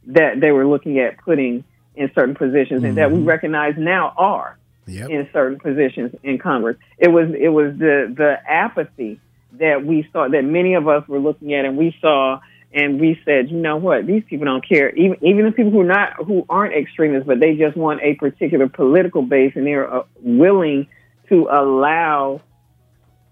that 0.08 0.40
they 0.40 0.52
were 0.52 0.68
looking 0.68 1.00
at 1.00 1.18
putting 1.18 1.64
in 1.96 2.12
certain 2.14 2.36
positions 2.36 2.84
and 2.84 2.98
that 2.98 3.12
we 3.12 3.20
recognize 3.22 3.76
now 3.78 4.14
are 4.18 4.58
Yep. 4.88 5.10
in 5.10 5.28
certain 5.34 5.60
positions 5.60 6.14
in 6.22 6.38
Congress. 6.38 6.78
It 7.00 7.08
was 7.08 7.30
it 7.36 7.50
was 7.50 7.76
the 7.78 8.14
the 8.16 8.38
apathy 8.48 9.20
that 9.54 9.84
we 9.84 10.08
saw 10.14 10.28
that 10.28 10.44
many 10.44 10.76
of 10.76 10.88
us 10.88 11.08
were 11.08 11.18
looking 11.18 11.56
at 11.56 11.66
and 11.66 11.76
we 11.76 11.96
saw 12.00 12.40
and 12.72 13.00
we 13.00 13.20
said, 13.24 13.50
you 13.50 13.58
know 13.58 13.78
what, 13.78 14.06
these 14.06 14.24
people 14.30 14.46
don't 14.46 14.68
care. 14.68 14.90
Even 14.90 15.18
even 15.26 15.46
the 15.46 15.52
people 15.52 15.72
who 15.72 15.84
not 15.84 16.14
who 16.26 16.46
aren't 16.50 16.76
extremists, 16.76 17.26
but 17.26 17.40
they 17.40 17.56
just 17.56 17.76
want 17.76 18.02
a 18.04 18.14
particular 18.16 18.68
political 18.68 19.22
base 19.22 19.54
and 19.56 19.66
they're 19.66 19.92
uh, 19.92 20.04
willing 20.22 20.88
to 21.30 21.48
allow 21.52 22.42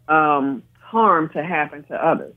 um, 0.07 0.63
harm 0.93 1.29
to 1.33 1.43
happen 1.43 1.83
to 1.85 1.95
others. 1.95 2.33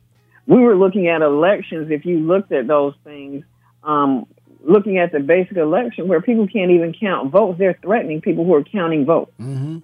We 0.46 0.60
were 0.60 0.76
looking 0.76 1.08
at 1.08 1.22
elections. 1.22 1.90
If 1.90 2.04
you 2.06 2.18
looked 2.20 2.50
at 2.52 2.66
those 2.66 2.94
things, 3.04 3.44
um, 3.84 4.26
looking 4.62 4.98
at 4.98 5.12
the 5.12 5.20
basic 5.20 5.56
election 5.56 6.08
where 6.08 6.20
people 6.20 6.48
can't 6.48 6.70
even 6.70 6.92
count 6.92 7.30
votes, 7.30 7.58
they're 7.58 7.78
threatening 7.82 8.20
people 8.20 8.44
who 8.44 8.54
are 8.54 8.64
counting 8.64 9.04
votes. 9.04 9.32
Mm-hmm. 9.40 9.78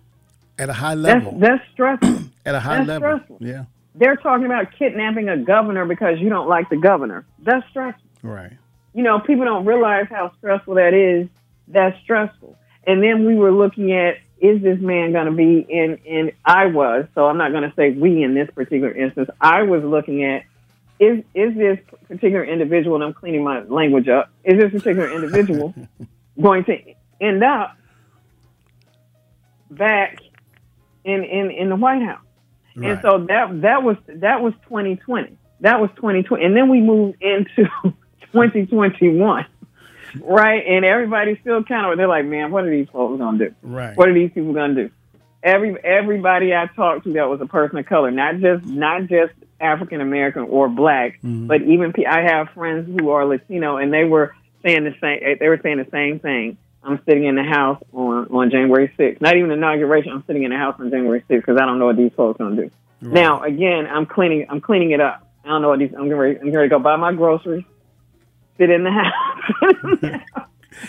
At 0.58 0.68
a 0.68 0.72
high 0.72 0.94
That's 0.94 1.24
level. 1.24 1.38
that's 1.38 1.62
stressful. 1.72 2.18
At 2.46 2.54
a 2.54 2.60
high 2.60 2.76
that's 2.84 2.88
level. 2.88 3.08
stressful. 3.08 3.38
Yeah. 3.40 3.64
They're 3.94 4.16
talking 4.16 4.46
about 4.46 4.66
kidnapping 4.78 5.28
a 5.28 5.36
governor 5.36 5.84
because 5.84 6.18
you 6.18 6.28
don't 6.28 6.48
like 6.48 6.68
the 6.70 6.76
governor. 6.76 7.24
That's 7.40 7.66
stressful. 7.70 8.08
Right. 8.22 8.52
You 8.94 9.02
know, 9.02 9.18
people 9.20 9.44
don't 9.44 9.64
realize 9.64 10.06
how 10.10 10.32
stressful 10.38 10.74
that 10.74 10.94
is. 10.94 11.28
That's 11.68 11.98
stressful. 12.02 12.56
And 12.86 13.02
then 13.02 13.26
we 13.26 13.34
were 13.34 13.52
looking 13.52 13.92
at 13.92 14.16
is 14.42 14.60
this 14.60 14.80
man 14.80 15.12
going 15.12 15.26
to 15.26 15.32
be 15.32 15.64
in 15.68 15.98
in 16.04 16.32
I 16.44 16.66
was 16.66 17.06
so 17.14 17.26
I'm 17.26 17.38
not 17.38 17.52
going 17.52 17.62
to 17.62 17.72
say 17.76 17.92
we 17.92 18.22
in 18.24 18.34
this 18.34 18.50
particular 18.52 18.92
instance. 18.92 19.30
I 19.40 19.62
was 19.62 19.84
looking 19.84 20.24
at 20.24 20.42
is 20.98 21.24
is 21.32 21.56
this 21.56 21.78
particular 22.08 22.44
individual 22.44 22.96
and 22.96 23.04
I'm 23.04 23.14
cleaning 23.14 23.44
my 23.44 23.62
language 23.62 24.08
up. 24.08 24.30
Is 24.44 24.58
this 24.58 24.72
particular 24.72 25.10
individual 25.10 25.72
going 26.40 26.64
to 26.64 26.76
end 27.20 27.44
up 27.44 27.76
back 29.70 30.18
in 31.04 31.22
in 31.22 31.52
in 31.52 31.68
the 31.68 31.76
White 31.76 32.02
House? 32.02 32.24
And 32.74 32.98
so 33.00 33.26
that 33.28 33.60
that 33.62 33.82
was 33.84 33.96
that 34.08 34.42
was 34.42 34.54
2020. 34.64 35.36
That 35.60 35.80
was 35.80 35.90
2020, 35.96 36.44
and 36.44 36.56
then 36.56 36.68
we 36.68 36.80
moved 36.80 37.22
into 37.22 37.70
2021, 38.32 39.46
right? 40.20 40.64
And 40.66 40.84
everybody's 40.84 41.38
still 41.40 41.62
kind 41.64 41.90
of 41.90 41.96
they're 41.96 42.08
like, 42.08 42.24
man, 42.24 42.50
what 42.50 42.64
are 42.64 42.70
these 42.70 42.88
folks 42.88 43.18
gonna 43.18 43.38
do? 43.38 43.54
Right. 43.62 43.96
What 43.96 44.08
are 44.08 44.14
these 44.14 44.30
people 44.32 44.52
gonna 44.52 44.74
do? 44.74 44.90
Every 45.42 45.76
everybody 45.84 46.54
I 46.54 46.66
talked 46.66 47.04
to 47.04 47.12
that 47.14 47.28
was 47.28 47.40
a 47.40 47.46
person 47.46 47.78
of 47.78 47.86
color, 47.86 48.10
not 48.10 48.38
just 48.38 48.64
not 48.64 49.02
just 49.08 49.32
African 49.60 50.00
American 50.00 50.42
or 50.42 50.68
black, 50.68 51.18
mm-hmm. 51.22 51.46
but 51.46 51.62
even 51.62 51.92
pe- 51.92 52.04
I 52.04 52.22
have 52.22 52.50
friends 52.50 52.88
who 52.88 53.10
are 53.10 53.24
Latino, 53.24 53.76
and 53.76 53.92
they 53.92 54.04
were 54.04 54.34
saying 54.64 54.84
the 54.84 54.94
same. 55.00 55.38
They 55.38 55.48
were 55.48 55.60
saying 55.62 55.78
the 55.78 55.90
same 55.90 56.20
thing. 56.20 56.58
I'm 56.84 57.00
sitting 57.06 57.24
in 57.24 57.36
the 57.36 57.44
house 57.44 57.82
on 57.92 58.28
on 58.30 58.50
January 58.50 58.92
6th. 58.98 59.20
Not 59.20 59.36
even 59.36 59.50
inauguration. 59.50 60.12
I'm 60.12 60.24
sitting 60.26 60.42
in 60.44 60.50
the 60.50 60.56
house 60.56 60.76
on 60.78 60.90
January 60.90 61.20
6th 61.22 61.28
because 61.28 61.56
I 61.60 61.66
don't 61.66 61.78
know 61.78 61.86
what 61.86 61.96
these 61.96 62.12
folks 62.16 62.38
gonna 62.38 62.56
do. 62.56 62.70
Now 63.00 63.42
again, 63.42 63.86
I'm 63.86 64.06
cleaning. 64.06 64.46
I'm 64.48 64.60
cleaning 64.60 64.92
it 64.92 65.00
up. 65.00 65.26
I 65.44 65.48
don't 65.48 65.62
know 65.62 65.68
what 65.68 65.78
these. 65.78 65.92
I'm 65.96 66.08
going. 66.08 66.38
I'm 66.40 66.52
going 66.52 66.68
to 66.68 66.68
go 66.68 66.78
buy 66.78 66.96
my 66.96 67.12
groceries. 67.12 67.64
Sit 68.58 68.70
in 68.70 68.84
the 68.84 68.90
house, 68.90 70.22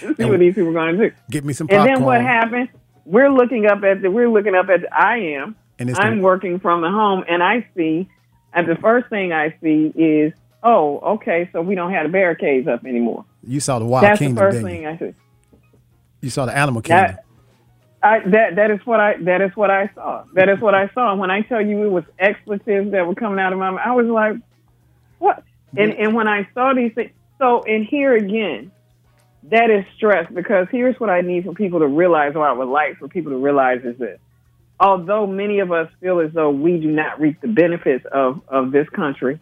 see 0.18 0.26
what 0.26 0.40
these 0.40 0.56
people 0.56 0.70
are 0.70 0.74
going 0.74 0.98
to 0.98 1.10
do. 1.10 1.16
Get 1.30 1.44
me 1.44 1.54
some 1.54 1.68
And 1.70 1.88
then 1.88 2.04
what 2.04 2.22
happened? 2.22 2.70
We're 3.06 3.30
looking 3.30 3.66
up 3.66 3.84
at 3.84 4.02
the 4.02 4.10
we're 4.10 4.30
looking 4.30 4.56
up 4.56 4.70
at 4.70 4.82
the, 4.82 4.94
I 4.96 5.18
am. 5.38 5.56
And 5.80 5.90
it's 5.90 6.00
I'm 6.00 6.18
the- 6.18 6.24
working 6.24 6.60
from 6.60 6.82
the 6.82 6.90
home, 6.90 7.24
and 7.28 7.42
I 7.44 7.68
see. 7.76 8.10
And 8.54 8.68
the 8.68 8.76
first 8.76 9.10
thing 9.10 9.34
I 9.34 9.56
see 9.62 9.92
is, 9.96 10.32
oh, 10.62 11.00
okay, 11.16 11.50
so 11.52 11.62
we 11.62 11.74
don't 11.74 11.92
have 11.92 12.06
the 12.06 12.12
barricades 12.12 12.68
up 12.68 12.86
anymore. 12.86 13.26
You 13.46 13.60
saw 13.60 13.80
the 13.80 13.86
Wild 13.86 14.04
That's 14.06 14.20
Kingdom, 14.20 14.36
the 14.36 14.42
first 14.42 14.64
thing 14.64 14.84
you? 14.84 14.90
I 14.90 14.98
see. 14.98 15.14
You 16.22 16.30
saw 16.30 16.46
the 16.46 16.56
Animal 16.56 16.82
Kingdom. 16.84 17.16
That, 17.16 17.26
I, 18.04 18.20
that 18.30 18.56
that 18.58 18.72
is 18.72 18.80
what 18.86 19.00
I 19.00 19.16
that 19.24 19.42
is 19.42 19.52
what 19.56 19.72
I 19.72 19.90
saw. 19.96 20.26
That 20.36 20.50
is 20.50 20.60
what 20.60 20.76
I 20.76 20.90
saw. 20.94 21.12
And 21.12 21.20
when 21.20 21.32
I 21.32 21.42
tell 21.42 21.62
you 21.66 21.84
it 21.84 21.90
was 21.90 22.04
expletives 22.20 22.92
that 22.92 23.08
were 23.08 23.16
coming 23.16 23.40
out 23.40 23.54
of 23.54 23.60
my 23.60 23.72
mouth, 23.72 23.82
I 23.84 23.92
was 23.94 24.06
like, 24.08 24.36
what? 25.20 25.44
And 25.76 25.94
and 25.94 26.14
when 26.14 26.28
I 26.28 26.48
saw 26.54 26.74
these 26.74 26.94
things, 26.94 27.12
so 27.44 27.62
and 27.64 27.86
here 27.86 28.16
again, 28.16 28.72
that 29.52 29.70
is 29.70 29.84
stress 29.98 30.32
because 30.34 30.68
here's 30.72 30.98
what 30.98 31.10
I 31.10 31.22
need 31.22 31.44
for 31.44 31.54
people 31.54 31.80
to 31.80 31.88
realize, 31.88 32.36
or 32.36 32.48
I 32.48 32.54
would 32.54 32.70
like 32.70 32.98
for 33.00 33.10
people 33.10 33.34
to 33.34 33.38
realize 33.38 33.82
is 33.84 33.98
this. 33.98 34.18
Although 34.80 35.28
many 35.28 35.60
of 35.60 35.72
us 35.72 35.90
feel 36.00 36.22
as 36.22 36.32
though 36.32 36.52
we 36.52 36.80
do 36.80 36.90
not 36.90 37.20
reap 37.20 37.42
the 37.42 37.50
benefits 37.50 38.06
of, 38.12 38.42
of 38.48 38.72
this 38.72 38.88
country, 38.90 39.40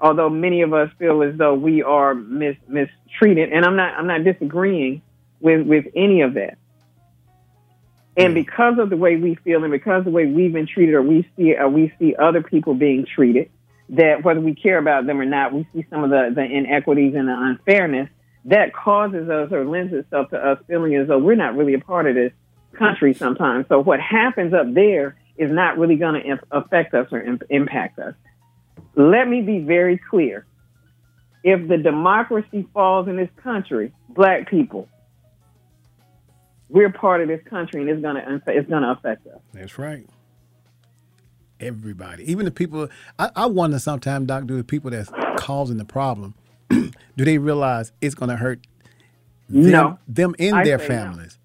although 0.00 0.28
many 0.28 0.62
of 0.62 0.74
us 0.74 0.90
feel 0.98 1.22
as 1.22 1.36
though 1.36 1.54
we 1.54 1.82
are 1.82 2.14
mis, 2.14 2.56
mistreated, 2.66 3.52
and 3.52 3.64
I'm 3.64 3.76
not 3.76 3.94
I'm 3.94 4.08
not 4.08 4.24
disagreeing 4.24 5.02
with, 5.40 5.64
with 5.64 5.86
any 5.94 6.22
of 6.22 6.34
that. 6.34 6.58
And 8.16 8.32
mm. 8.32 8.34
because 8.34 8.78
of 8.80 8.90
the 8.90 8.96
way 8.96 9.16
we 9.16 9.36
feel 9.36 9.62
and 9.62 9.70
because 9.70 10.00
of 10.00 10.04
the 10.06 10.10
way 10.10 10.26
we've 10.26 10.52
been 10.52 10.66
treated 10.66 10.96
or 10.96 11.02
we 11.02 11.28
see 11.36 11.54
or 11.54 11.68
we 11.68 11.92
see 12.00 12.16
other 12.16 12.42
people 12.42 12.74
being 12.74 13.06
treated, 13.06 13.48
that 13.90 14.24
whether 14.24 14.40
we 14.40 14.54
care 14.54 14.78
about 14.78 15.06
them 15.06 15.20
or 15.20 15.24
not, 15.24 15.52
we 15.52 15.66
see 15.72 15.86
some 15.90 16.04
of 16.04 16.10
the, 16.10 16.32
the 16.34 16.42
inequities 16.42 17.14
and 17.14 17.28
the 17.28 17.36
unfairness 17.36 18.08
that 18.46 18.74
causes 18.74 19.28
us 19.28 19.50
or 19.52 19.64
lends 19.64 19.92
itself 19.92 20.30
to 20.30 20.36
us 20.36 20.58
feeling 20.66 20.94
as 20.94 21.08
though 21.08 21.18
we're 21.18 21.34
not 21.34 21.56
really 21.56 21.74
a 21.74 21.78
part 21.78 22.06
of 22.06 22.14
this 22.14 22.32
country 22.78 23.14
sometimes. 23.14 23.66
So 23.68 23.80
what 23.80 24.00
happens 24.00 24.52
up 24.52 24.72
there 24.74 25.16
is 25.36 25.50
not 25.50 25.78
really 25.78 25.96
going 25.96 26.22
to 26.22 26.38
affect 26.50 26.94
us 26.94 27.08
or 27.10 27.20
im- 27.20 27.40
impact 27.50 27.98
us. 27.98 28.14
Let 28.94 29.28
me 29.28 29.40
be 29.42 29.60
very 29.60 29.98
clear. 29.98 30.46
If 31.42 31.68
the 31.68 31.76
democracy 31.76 32.66
falls 32.72 33.08
in 33.08 33.16
this 33.16 33.28
country, 33.42 33.92
black 34.08 34.48
people, 34.48 34.88
we're 36.68 36.92
part 36.92 37.20
of 37.20 37.28
this 37.28 37.42
country 37.48 37.82
and 37.82 37.90
it's 37.90 38.00
going 38.00 38.16
to 38.16 38.42
it's 38.46 38.68
going 38.68 38.82
to 38.82 38.90
affect 38.90 39.26
us. 39.26 39.40
That's 39.52 39.78
right. 39.78 40.08
Everybody, 41.60 42.30
even 42.30 42.44
the 42.44 42.50
people. 42.50 42.88
I, 43.18 43.30
I 43.36 43.46
wonder 43.46 43.78
sometimes, 43.78 44.26
Doc, 44.26 44.46
do 44.46 44.56
the 44.56 44.64
people 44.64 44.90
that's 44.90 45.10
causing 45.36 45.76
the 45.78 45.84
problem, 45.84 46.34
do 46.70 46.90
they 47.16 47.38
realize 47.38 47.92
it's 48.00 48.14
going 48.14 48.28
to 48.30 48.36
hurt 48.36 48.60
them, 49.48 49.70
No. 49.72 49.98
them 50.08 50.34
and 50.38 50.56
I 50.56 50.64
their 50.64 50.78
say 50.78 50.88
no. 50.88 50.94
families? 50.94 51.38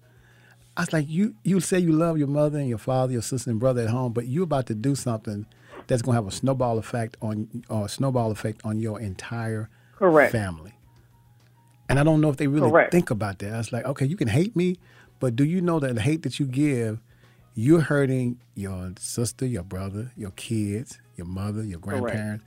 I 0.76 0.82
was 0.82 0.92
like, 0.92 1.08
you 1.08 1.34
you 1.44 1.60
say 1.60 1.78
you 1.78 1.92
love 1.92 2.18
your 2.18 2.28
mother 2.28 2.58
and 2.58 2.68
your 2.68 2.78
father, 2.78 3.12
your 3.12 3.22
sister 3.22 3.50
and 3.50 3.60
brother 3.60 3.82
at 3.82 3.88
home, 3.90 4.12
but 4.12 4.26
you're 4.26 4.44
about 4.44 4.66
to 4.66 4.74
do 4.74 4.94
something 4.94 5.46
that's 5.86 6.02
going 6.02 6.14
to 6.16 6.22
have 6.22 6.26
a 6.32 6.34
snowball 6.34 6.78
effect 6.78 7.16
on 7.20 7.64
or 7.68 7.86
a 7.86 7.88
snowball 7.88 8.30
effect 8.30 8.60
on 8.64 8.80
your 8.80 9.00
entire 9.00 9.68
Correct. 9.96 10.32
family. 10.32 10.72
And 11.88 11.98
I 11.98 12.04
don't 12.04 12.20
know 12.20 12.30
if 12.30 12.36
they 12.36 12.46
really 12.46 12.70
Correct. 12.70 12.92
think 12.92 13.10
about 13.10 13.40
that. 13.40 13.52
I 13.52 13.58
was 13.58 13.72
like, 13.72 13.84
okay, 13.84 14.06
you 14.06 14.16
can 14.16 14.28
hate 14.28 14.54
me, 14.56 14.78
but 15.18 15.34
do 15.36 15.44
you 15.44 15.60
know 15.60 15.80
that 15.80 15.94
the 15.94 16.00
hate 16.00 16.22
that 16.22 16.38
you 16.38 16.46
give, 16.46 17.00
you're 17.60 17.80
hurting 17.82 18.38
your 18.54 18.92
sister, 18.98 19.44
your 19.44 19.62
brother, 19.62 20.12
your 20.16 20.30
kids, 20.32 20.98
your 21.16 21.26
mother, 21.26 21.62
your 21.62 21.78
Correct. 21.78 22.00
grandparents. 22.02 22.44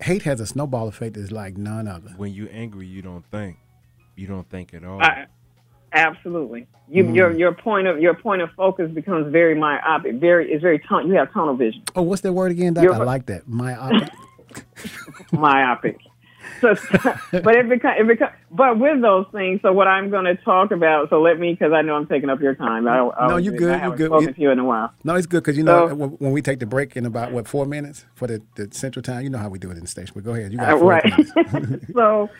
Hate 0.00 0.22
has 0.22 0.40
a 0.40 0.46
snowball 0.46 0.88
effect 0.88 1.14
that's 1.14 1.30
like 1.30 1.56
none 1.56 1.86
other. 1.86 2.10
When 2.16 2.32
you're 2.34 2.48
angry, 2.52 2.86
you 2.86 3.02
don't 3.02 3.24
think. 3.30 3.56
You 4.16 4.26
don't 4.26 4.48
think 4.50 4.74
at 4.74 4.84
all. 4.84 5.00
I, 5.00 5.26
absolutely. 5.92 6.66
You, 6.88 7.04
Mm. 7.04 7.14
Your 7.16 7.30
your 7.32 7.52
point 7.52 7.86
of 7.86 8.00
your 8.00 8.14
point 8.14 8.42
of 8.42 8.50
focus 8.56 8.90
becomes 8.90 9.30
very 9.32 9.54
myopic. 9.54 10.16
Very 10.16 10.50
it's 10.52 10.62
very 10.62 10.78
tun- 10.80 11.06
you 11.08 11.14
have 11.14 11.32
tunnel 11.32 11.54
vision. 11.54 11.82
Oh, 11.94 12.02
what's 12.02 12.22
that 12.22 12.32
word 12.32 12.50
again, 12.52 12.74
Doc? 12.74 12.84
You're- 12.84 12.96
I 12.96 13.04
like 13.04 13.26
that. 13.26 13.46
Myopic. 13.48 14.08
myopic. 15.32 15.98
So, 16.60 16.74
but 17.32 17.54
it 17.56 17.68
becomes, 17.68 17.96
it 18.00 18.06
becomes, 18.06 18.32
but 18.50 18.78
with 18.78 19.00
those 19.02 19.26
things. 19.32 19.60
So 19.62 19.72
what 19.72 19.86
I'm 19.88 20.10
going 20.10 20.24
to 20.24 20.36
talk 20.36 20.70
about. 20.70 21.10
So 21.10 21.20
let 21.20 21.38
me, 21.38 21.52
because 21.52 21.72
I 21.72 21.82
know 21.82 21.94
I'm 21.96 22.06
taking 22.06 22.30
up 22.30 22.40
your 22.40 22.54
time. 22.54 22.88
I, 22.88 22.98
I, 23.00 23.28
No, 23.28 23.36
you 23.36 23.52
I 23.54 23.56
good, 23.56 23.62
you 23.72 23.78
haven't 23.78 23.96
good. 23.98 24.06
Spoken 24.08 24.28
You- 24.28 24.34
to 24.34 24.40
you 24.40 24.50
in 24.50 24.58
a 24.58 24.64
while. 24.64 24.92
no, 25.04 25.14
it's 25.14 25.26
good 25.26 25.42
because 25.42 25.56
you 25.56 25.64
know 25.64 25.88
So- 25.88 25.94
when 25.94 26.32
we 26.32 26.42
take 26.42 26.58
the 26.60 26.66
break 26.66 26.96
in 26.96 27.04
about 27.06 27.32
what 27.32 27.46
four 27.48 27.66
minutes 27.66 28.04
for 28.14 28.26
the, 28.26 28.42
the 28.56 28.68
central 28.72 29.02
time, 29.02 29.22
you 29.22 29.30
know 29.30 29.38
how 29.38 29.48
we 29.48 29.58
do 29.58 29.70
it 29.70 29.76
in 29.76 29.80
the 29.82 29.86
station. 29.88 30.12
But 30.14 30.24
go 30.24 30.32
ahead, 30.34 30.52
you 30.52 30.58
got 30.58 30.72
Uh, 30.74 30.78
four 30.78 30.88
right. 30.90 31.82
so, 31.94 32.30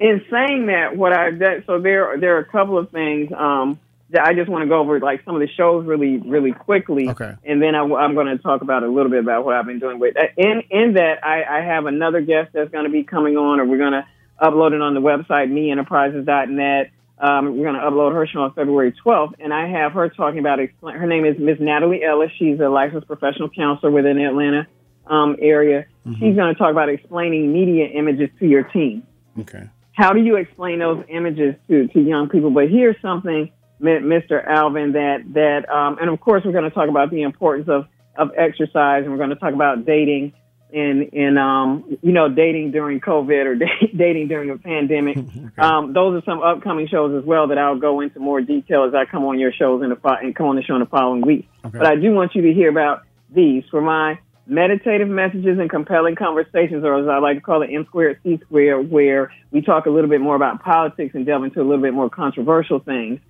in 0.00 0.22
saying 0.30 0.66
that, 0.66 0.96
what 0.96 1.12
I 1.12 1.30
that, 1.32 1.64
so 1.66 1.80
there 1.80 2.18
there 2.18 2.36
are 2.36 2.40
a 2.40 2.44
couple 2.44 2.76
of 2.78 2.90
things 2.90 3.30
um, 3.36 3.78
I 4.18 4.32
just 4.34 4.48
want 4.48 4.62
to 4.62 4.68
go 4.68 4.78
over, 4.80 4.98
like 5.00 5.22
some 5.24 5.34
of 5.34 5.40
the 5.40 5.48
shows 5.54 5.86
really 5.86 6.16
really 6.18 6.52
quickly, 6.52 7.08
Okay. 7.10 7.34
and 7.44 7.60
then 7.60 7.74
I, 7.74 7.82
am 7.82 8.14
going 8.14 8.26
to 8.26 8.38
talk 8.38 8.62
about 8.62 8.82
a 8.82 8.88
little 8.88 9.10
bit 9.10 9.20
about 9.20 9.44
what 9.44 9.54
I've 9.54 9.66
been 9.66 9.78
doing 9.80 9.98
with. 9.98 10.16
uh, 10.16 10.28
In 10.36 10.62
in 10.70 10.94
that, 10.94 11.24
I, 11.24 11.44
I 11.44 11.60
have 11.60 11.86
another 11.86 12.20
guest 12.20 12.50
that's 12.54 12.70
going 12.70 12.84
to 12.84 12.90
be 12.90 13.04
coming 13.04 13.36
on, 13.36 13.60
or 13.60 13.66
we're 13.66 13.78
going 13.78 13.92
to 13.92 14.06
upload 14.40 14.72
it 14.72 14.80
on 14.80 14.94
the 14.94 15.00
website 15.00 15.50
meenterprises.net. 15.50 16.90
Um, 17.20 17.56
we're 17.58 17.64
going 17.64 17.74
to 17.74 17.80
upload 17.80 18.12
her 18.14 18.26
show 18.28 18.42
on 18.42 18.54
February 18.54 18.94
12th, 19.04 19.34
and 19.40 19.52
I 19.52 19.68
have 19.68 19.92
her 19.92 20.08
talking 20.08 20.38
about. 20.38 20.60
Explain, 20.60 20.96
her 20.96 21.06
name 21.06 21.24
is 21.24 21.36
Miss 21.38 21.58
Natalie 21.60 22.02
Ellis. 22.04 22.30
She's 22.38 22.60
a 22.60 22.68
licensed 22.68 23.08
professional 23.08 23.50
counselor 23.50 23.90
within 23.90 24.16
the 24.16 24.24
Atlanta 24.24 24.66
um, 25.06 25.36
area. 25.40 25.86
She's 26.18 26.36
going 26.36 26.54
to 26.54 26.58
talk 26.58 26.70
about 26.70 26.88
explaining 26.88 27.52
media 27.52 27.86
images 27.86 28.30
to 28.38 28.46
your 28.46 28.62
team. 28.62 29.02
Okay. 29.40 29.68
How 29.92 30.12
do 30.12 30.20
you 30.22 30.36
explain 30.36 30.78
those 30.78 31.04
images 31.08 31.56
to, 31.68 31.88
to 31.88 32.00
young 32.00 32.28
people? 32.28 32.50
But 32.50 32.70
here's 32.70 32.96
something, 33.02 33.50
Mr. 33.80 34.44
Alvin, 34.46 34.92
that 34.92 35.24
that 35.34 35.68
um, 35.68 35.98
and 36.00 36.10
of 36.10 36.20
course 36.20 36.42
we're 36.44 36.52
going 36.52 36.64
to 36.64 36.70
talk 36.70 36.88
about 36.88 37.10
the 37.10 37.22
importance 37.22 37.68
of 37.68 37.86
of 38.16 38.30
exercise, 38.36 39.04
and 39.04 39.12
we're 39.12 39.18
going 39.18 39.30
to 39.30 39.36
talk 39.36 39.54
about 39.54 39.84
dating 39.84 40.32
and 40.72 41.12
and 41.12 41.38
um, 41.38 41.98
you 42.02 42.12
know 42.12 42.28
dating 42.28 42.72
during 42.72 43.00
COVID 43.00 43.46
or 43.46 43.54
dating 43.96 44.28
during 44.28 44.50
a 44.50 44.58
pandemic. 44.58 45.18
um, 45.58 45.92
those 45.92 46.20
are 46.20 46.24
some 46.24 46.42
upcoming 46.42 46.88
shows 46.88 47.16
as 47.20 47.24
well 47.24 47.48
that 47.48 47.58
I'll 47.58 47.78
go 47.78 48.00
into 48.00 48.20
more 48.20 48.40
detail 48.40 48.84
as 48.84 48.94
I 48.94 49.04
come 49.04 49.24
on 49.24 49.38
your 49.38 49.52
shows 49.52 49.82
in 49.82 49.90
the 49.90 49.96
fo- 49.96 50.16
and 50.20 50.34
come 50.34 50.46
on 50.46 50.56
the 50.56 50.62
show 50.62 50.74
in 50.74 50.80
the 50.80 50.86
following 50.86 51.22
week. 51.22 51.48
Okay. 51.64 51.78
But 51.78 51.86
I 51.86 51.96
do 51.96 52.12
want 52.12 52.34
you 52.34 52.42
to 52.42 52.52
hear 52.52 52.68
about 52.68 53.02
these 53.34 53.64
for 53.70 53.80
my 53.80 54.18
meditative 54.46 55.08
messages 55.08 55.58
and 55.58 55.68
compelling 55.68 56.16
conversations, 56.16 56.82
or 56.84 56.98
as 56.98 57.08
I 57.08 57.18
like 57.18 57.36
to 57.36 57.40
call 57.40 57.62
it, 57.62 57.70
M 57.72 57.84
squared 57.86 58.18
C 58.22 58.38
squared, 58.44 58.90
where 58.90 59.30
we 59.50 59.60
talk 59.60 59.86
a 59.86 59.90
little 59.90 60.10
bit 60.10 60.20
more 60.20 60.36
about 60.36 60.62
politics 60.62 61.14
and 61.14 61.24
delve 61.24 61.44
into 61.44 61.60
a 61.60 61.64
little 61.64 61.82
bit 61.82 61.94
more 61.94 62.10
controversial 62.10 62.78
things. 62.78 63.20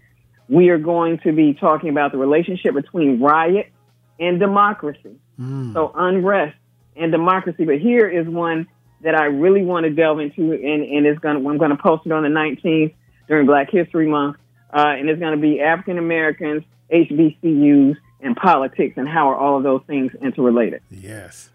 We 0.49 0.71
are 0.71 0.79
going 0.79 1.19
to 1.21 1.33
be 1.33 1.55
talking 1.55 1.91
about 1.91 2.13
the 2.13 2.19
relationship 2.19 2.75
between 2.75 3.21
riot 3.21 3.71
and 4.19 4.41
democracy. 4.41 5.17
So 5.39 5.93
unrest 5.95 6.57
and 6.97 7.13
democracy. 7.13 7.65
But 7.65 7.79
here 7.79 8.09
is 8.09 8.27
one 8.27 8.67
that 9.03 9.15
I 9.15 9.27
really 9.27 9.63
want 9.65 9.85
to 9.85 9.91
delve 9.91 10.19
into, 10.19 10.53
and, 10.53 10.83
and 10.83 11.07
it's 11.07 11.21
gonna 11.21 11.39
I'm 11.49 11.59
going 11.59 11.71
to 11.71 11.77
post 11.77 12.07
it 12.07 12.13
on 12.13 12.25
the 12.25 12.29
19th 12.29 12.95
during 13.29 13.47
Black 13.47 13.71
History 13.71 14.09
Month, 14.09 14.37
uh, 14.75 14.95
and 14.99 15.09
it's 15.09 15.21
going 15.21 15.37
to 15.37 15.41
be 15.41 15.61
African 15.61 15.99
Americans, 15.99 16.65
HBCUs, 16.93 17.97
and 18.21 18.35
politics, 18.37 18.95
and 18.97 19.09
how 19.09 19.29
are 19.29 19.37
all 19.37 19.59
of 19.59 19.63
those 19.63 19.83
things 19.87 20.11
interrelated, 20.21 20.83
Yes. 20.91 21.51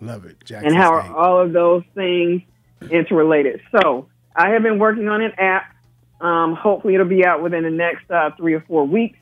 Love 0.00 0.26
it. 0.26 0.44
Jackson 0.44 0.68
and 0.68 0.76
how 0.76 1.00
State. 1.00 1.10
are 1.10 1.16
all 1.16 1.40
of 1.40 1.52
those 1.52 1.82
things 1.94 2.42
interrelated. 2.90 3.60
So 3.72 4.06
I 4.36 4.50
have 4.50 4.62
been 4.62 4.78
working 4.78 5.08
on 5.08 5.22
an 5.22 5.32
app. 5.38 5.74
Um, 6.20 6.54
hopefully, 6.54 6.94
it'll 6.94 7.06
be 7.06 7.24
out 7.24 7.42
within 7.42 7.62
the 7.62 7.70
next 7.70 8.10
uh, 8.10 8.30
three 8.36 8.54
or 8.54 8.60
four 8.62 8.86
weeks. 8.86 9.18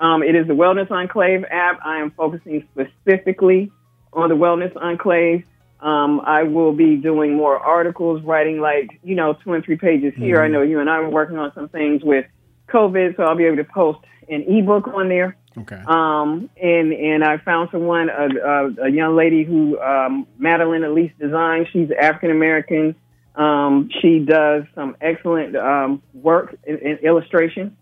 Um, 0.00 0.22
it 0.22 0.34
is 0.34 0.46
the 0.46 0.54
Wellness 0.54 0.90
Enclave 0.90 1.44
app. 1.50 1.80
I 1.84 1.98
am 1.98 2.10
focusing 2.10 2.66
specifically 2.72 3.70
on 4.12 4.28
the 4.28 4.34
Wellness 4.34 4.76
Enclave. 4.76 5.44
Um, 5.80 6.20
I 6.24 6.44
will 6.44 6.72
be 6.72 6.96
doing 6.96 7.34
more 7.34 7.58
articles, 7.58 8.22
writing 8.22 8.60
like, 8.60 8.98
you 9.02 9.14
know, 9.14 9.34
two 9.44 9.52
and 9.52 9.64
three 9.64 9.76
pages 9.76 10.14
here. 10.16 10.42
I 10.42 10.48
know 10.48 10.62
you 10.62 10.80
and 10.80 10.88
I 10.88 11.00
were 11.00 11.10
working 11.10 11.36
on 11.36 11.52
some 11.54 11.68
things 11.68 12.02
with 12.02 12.24
COVID, 12.68 13.16
so 13.16 13.24
I'll 13.24 13.36
be 13.36 13.44
able 13.44 13.58
to 13.58 13.64
post 13.64 13.98
an 14.28 14.44
ebook 14.48 14.88
on 14.88 15.08
there. 15.08 15.36
Okay. 15.56 15.80
Um, 15.86 16.50
and 16.60 16.92
and 16.92 17.22
I 17.22 17.38
found 17.38 17.68
someone, 17.70 18.08
a, 18.08 18.26
a, 18.26 18.86
a 18.86 18.90
young 18.90 19.14
lady 19.14 19.44
who 19.44 19.78
um, 19.80 20.26
Madeline 20.38 20.84
Elise 20.84 21.12
Design. 21.20 21.66
She's 21.72 21.90
African 22.00 22.30
American. 22.30 22.96
Um, 23.34 23.90
she 24.00 24.20
does 24.20 24.64
some 24.74 24.96
excellent 25.00 25.56
um, 25.56 26.02
work 26.12 26.56
in, 26.64 26.78
in 26.78 26.96
illustration. 26.98 27.76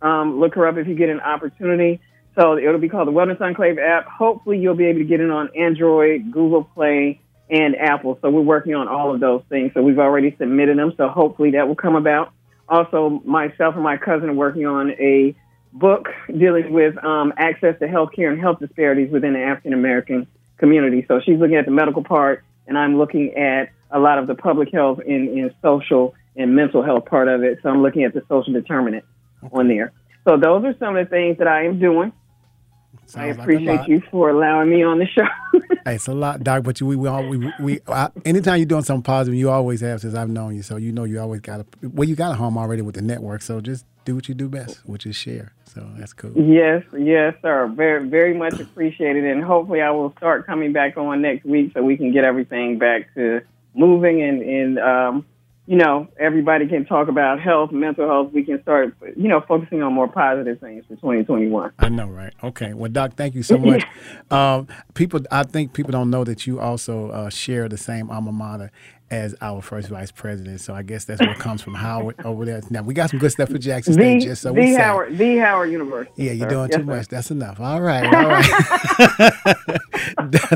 Um, 0.00 0.38
look 0.40 0.54
her 0.54 0.66
up 0.66 0.76
if 0.76 0.86
you 0.86 0.94
get 0.94 1.08
an 1.08 1.20
opportunity. 1.20 2.00
So 2.38 2.56
it'll 2.56 2.78
be 2.78 2.88
called 2.88 3.08
the 3.08 3.12
Wellness 3.12 3.40
Enclave 3.40 3.78
app. 3.78 4.06
Hopefully, 4.06 4.58
you'll 4.58 4.74
be 4.74 4.86
able 4.86 5.00
to 5.00 5.04
get 5.04 5.20
it 5.20 5.30
on 5.30 5.50
Android, 5.56 6.32
Google 6.32 6.64
Play, 6.64 7.20
and 7.50 7.76
Apple. 7.76 8.18
So 8.22 8.30
we're 8.30 8.40
working 8.40 8.74
on 8.74 8.88
all 8.88 9.14
of 9.14 9.20
those 9.20 9.42
things. 9.48 9.72
So 9.74 9.82
we've 9.82 9.98
already 9.98 10.34
submitted 10.38 10.78
them. 10.78 10.94
So 10.96 11.08
hopefully 11.08 11.50
that 11.52 11.68
will 11.68 11.76
come 11.76 11.96
about. 11.96 12.32
Also, 12.68 13.20
myself 13.24 13.74
and 13.74 13.82
my 13.82 13.98
cousin 13.98 14.30
are 14.30 14.34
working 14.34 14.66
on 14.66 14.92
a 14.92 15.34
book 15.74 16.08
dealing 16.28 16.72
with 16.72 17.02
um, 17.04 17.32
access 17.36 17.78
to 17.80 17.88
health 17.88 18.10
care 18.14 18.30
and 18.30 18.40
health 18.40 18.60
disparities 18.60 19.10
within 19.10 19.34
the 19.34 19.40
African 19.40 19.74
American 19.74 20.26
community. 20.56 21.04
So 21.08 21.20
she's 21.20 21.38
looking 21.38 21.56
at 21.56 21.66
the 21.66 21.70
medical 21.70 22.04
part, 22.04 22.44
and 22.66 22.78
I'm 22.78 22.96
looking 22.96 23.34
at 23.34 23.70
a 23.92 23.98
lot 23.98 24.18
of 24.18 24.26
the 24.26 24.34
public 24.34 24.72
health 24.72 25.00
and, 25.06 25.28
and 25.28 25.54
social 25.62 26.14
and 26.36 26.56
mental 26.56 26.82
health 26.82 27.06
part 27.06 27.28
of 27.28 27.42
it. 27.42 27.58
So 27.62 27.68
I'm 27.68 27.82
looking 27.82 28.04
at 28.04 28.14
the 28.14 28.22
social 28.28 28.52
determinant 28.52 29.04
on 29.52 29.68
there. 29.68 29.92
So 30.26 30.36
those 30.36 30.64
are 30.64 30.74
some 30.78 30.96
of 30.96 31.06
the 31.06 31.10
things 31.10 31.38
that 31.38 31.48
I 31.48 31.64
am 31.64 31.78
doing. 31.78 32.12
I 32.12 33.06
Sounds 33.06 33.14
like 33.14 33.38
a 33.38 33.42
appreciate 33.42 33.76
lot. 33.76 33.88
you 33.88 34.02
for 34.10 34.30
allowing 34.30 34.70
me 34.70 34.82
on 34.82 34.98
the 34.98 35.06
show. 35.06 35.26
Hey, 35.84 35.96
it's 35.96 36.06
a 36.06 36.14
lot, 36.14 36.44
Doc. 36.44 36.62
But 36.62 36.80
you, 36.80 36.86
we, 36.86 36.94
we, 36.94 37.08
all, 37.08 37.26
we, 37.28 37.52
we 37.58 37.80
I, 37.88 38.08
anytime 38.24 38.58
you're 38.58 38.66
doing 38.66 38.84
something 38.84 39.02
positive, 39.02 39.36
you 39.36 39.50
always 39.50 39.80
have 39.80 40.00
since 40.00 40.14
I've 40.14 40.28
known 40.28 40.54
you. 40.54 40.62
So 40.62 40.76
you 40.76 40.92
know 40.92 41.02
you 41.02 41.18
always 41.20 41.40
got 41.40 41.58
a 41.58 41.66
well, 41.88 42.08
you 42.08 42.14
got 42.14 42.30
a 42.30 42.34
home 42.34 42.56
already 42.56 42.82
with 42.82 42.94
the 42.94 43.02
network. 43.02 43.42
So 43.42 43.60
just 43.60 43.84
do 44.04 44.14
what 44.14 44.28
you 44.28 44.34
do 44.36 44.48
best, 44.48 44.86
which 44.86 45.06
is 45.06 45.16
share. 45.16 45.54
So 45.64 45.84
that's 45.96 46.12
cool. 46.12 46.32
yes, 46.36 46.84
yes, 46.96 47.34
sir. 47.42 47.66
Very, 47.74 48.08
very 48.08 48.32
much 48.32 48.60
appreciated. 48.60 49.24
And 49.24 49.42
hopefully 49.42 49.80
I 49.80 49.90
will 49.90 50.12
start 50.18 50.46
coming 50.46 50.72
back 50.72 50.96
on 50.96 51.22
next 51.22 51.44
week 51.44 51.72
so 51.74 51.82
we 51.82 51.96
can 51.96 52.12
get 52.12 52.22
everything 52.22 52.78
back 52.78 53.12
to 53.14 53.40
moving 53.74 54.22
and, 54.22 54.42
and 54.42 54.78
um, 54.78 55.26
you 55.66 55.76
know, 55.76 56.08
everybody 56.18 56.66
can 56.66 56.84
talk 56.84 57.08
about 57.08 57.40
health, 57.40 57.70
mental 57.70 58.06
health. 58.06 58.32
We 58.32 58.42
can 58.42 58.60
start, 58.62 58.96
you 59.16 59.28
know, 59.28 59.40
focusing 59.46 59.80
on 59.82 59.92
more 59.92 60.08
positive 60.08 60.58
things 60.58 60.84
for 60.86 60.96
2021. 60.96 61.72
I 61.78 61.88
know, 61.88 62.08
right? 62.08 62.34
Okay. 62.42 62.74
Well, 62.74 62.90
Doc, 62.90 63.14
thank 63.14 63.36
you 63.36 63.44
so 63.44 63.58
much. 63.58 63.84
um, 64.30 64.66
people, 64.94 65.20
I 65.30 65.44
think 65.44 65.72
people 65.72 65.92
don't 65.92 66.10
know 66.10 66.24
that 66.24 66.46
you 66.48 66.58
also 66.58 67.10
uh, 67.10 67.30
share 67.30 67.68
the 67.68 67.78
same 67.78 68.10
alma 68.10 68.32
mater 68.32 68.72
as 69.12 69.34
our 69.40 69.62
first 69.62 69.88
vice 69.88 70.10
president. 70.10 70.60
So 70.60 70.74
I 70.74 70.82
guess 70.82 71.04
that's 71.04 71.20
what 71.20 71.38
comes 71.38 71.62
from 71.62 71.74
Howard 71.74 72.16
over 72.24 72.44
there. 72.44 72.60
Now 72.70 72.82
we 72.82 72.94
got 72.94 73.10
some 73.10 73.18
good 73.20 73.30
stuff 73.30 73.50
for 73.50 73.58
Jackson 73.58 73.92
State, 73.92 74.20
The, 74.20 74.26
just 74.26 74.42
so 74.42 74.52
we 74.52 74.72
the. 74.72 74.78
Howard, 74.80 75.16
the 75.18 75.36
Howard 75.36 75.70
University. 75.70 76.12
Yeah, 76.24 76.32
you're 76.32 76.48
sir. 76.48 76.54
doing 76.54 76.68
Yes, 76.70 76.76
too 76.80 76.86
sir. 76.86 76.96
much. 76.96 77.08
That's 77.08 77.30
enough. 77.30 77.60
All 77.60 77.80
right, 77.80 78.04
all 78.12 78.28
right. 78.28 78.48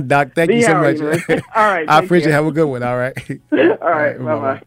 Doc, 0.09 0.33
thank 0.35 0.49
The 0.49 0.55
you 0.57 0.63
so 0.63 0.75
Howard 0.75 0.87
much. 0.95 0.97
University. 1.01 1.43
All 1.55 1.67
right, 1.67 1.87
I 1.89 1.99
appreciate 2.03 2.31
it. 2.31 2.35
Have 2.35 2.47
a 2.47 2.53
good 2.53 2.67
one. 2.67 2.83
All 2.83 2.97
right. 2.97 3.15
All 3.53 3.59
right, 3.91 4.19
bye 4.19 4.39
bye. 4.41 4.63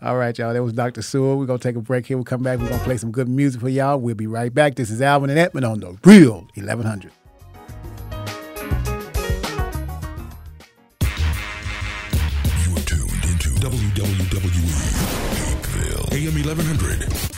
All 0.00 0.16
right, 0.16 0.36
y'all. 0.38 0.52
That 0.52 0.62
was 0.62 0.74
Dr. 0.74 1.02
Sewell. 1.02 1.36
We're 1.38 1.46
going 1.46 1.58
to 1.58 1.62
take 1.68 1.74
a 1.74 1.80
break 1.80 2.06
here. 2.06 2.16
We'll 2.16 2.22
come 2.24 2.42
back. 2.44 2.60
We're 2.60 2.68
going 2.68 2.78
to 2.78 2.84
play 2.84 2.98
some 2.98 3.10
good 3.10 3.28
music 3.28 3.60
for 3.60 3.68
y'all. 3.68 3.98
We'll 3.98 4.14
be 4.14 4.28
right 4.28 4.54
back. 4.54 4.76
This 4.76 4.90
is 4.90 5.02
Alvin 5.02 5.28
and 5.28 5.36
Edmund 5.40 5.66
on 5.66 5.80
the 5.80 5.98
Real 6.04 6.46
1100. 6.54 7.10
1100. 16.48 17.28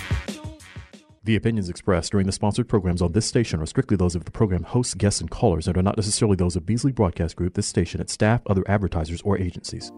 The 1.25 1.37
opinions 1.37 1.69
expressed 1.69 2.13
during 2.13 2.27
the 2.27 2.33
sponsored 2.33 2.69
programs 2.69 3.03
on 3.03 3.13
this 3.13 3.27
station 3.27 3.61
are 3.61 3.67
strictly 3.67 3.97
those 3.97 4.15
of 4.15 4.25
the 4.25 4.31
program 4.31 4.63
hosts, 4.63 4.95
guests, 4.95 5.21
and 5.21 5.31
callers 5.31 5.69
and 5.69 5.77
are 5.77 5.83
not 5.83 5.97
necessarily 5.97 6.37
those 6.37 6.57
of 6.57 6.65
Beasley 6.65 6.93
Broadcast 6.93 7.37
Group, 7.37 7.55
this 7.55 7.67
station, 7.67 8.01
its 8.01 8.13
staff, 8.13 8.41
other 8.47 8.65
advertisers, 8.69 9.21
or 9.23 9.37
agencies. 9.39 9.93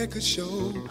Record 0.00 0.22
show 0.22 0.89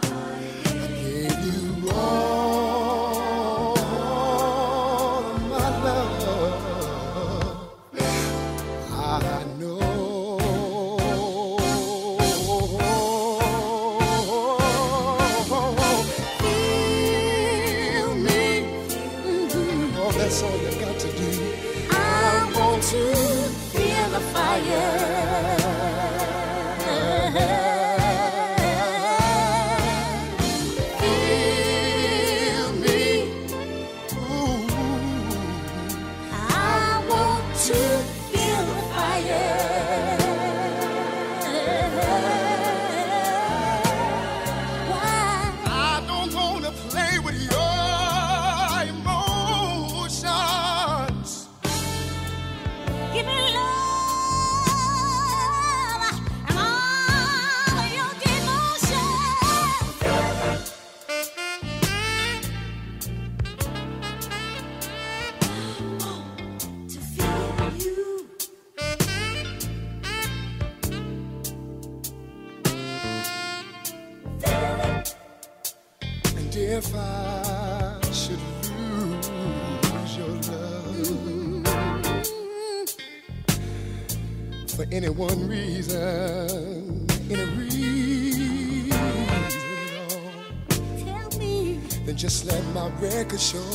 record 93.20 93.38
show 93.38 93.69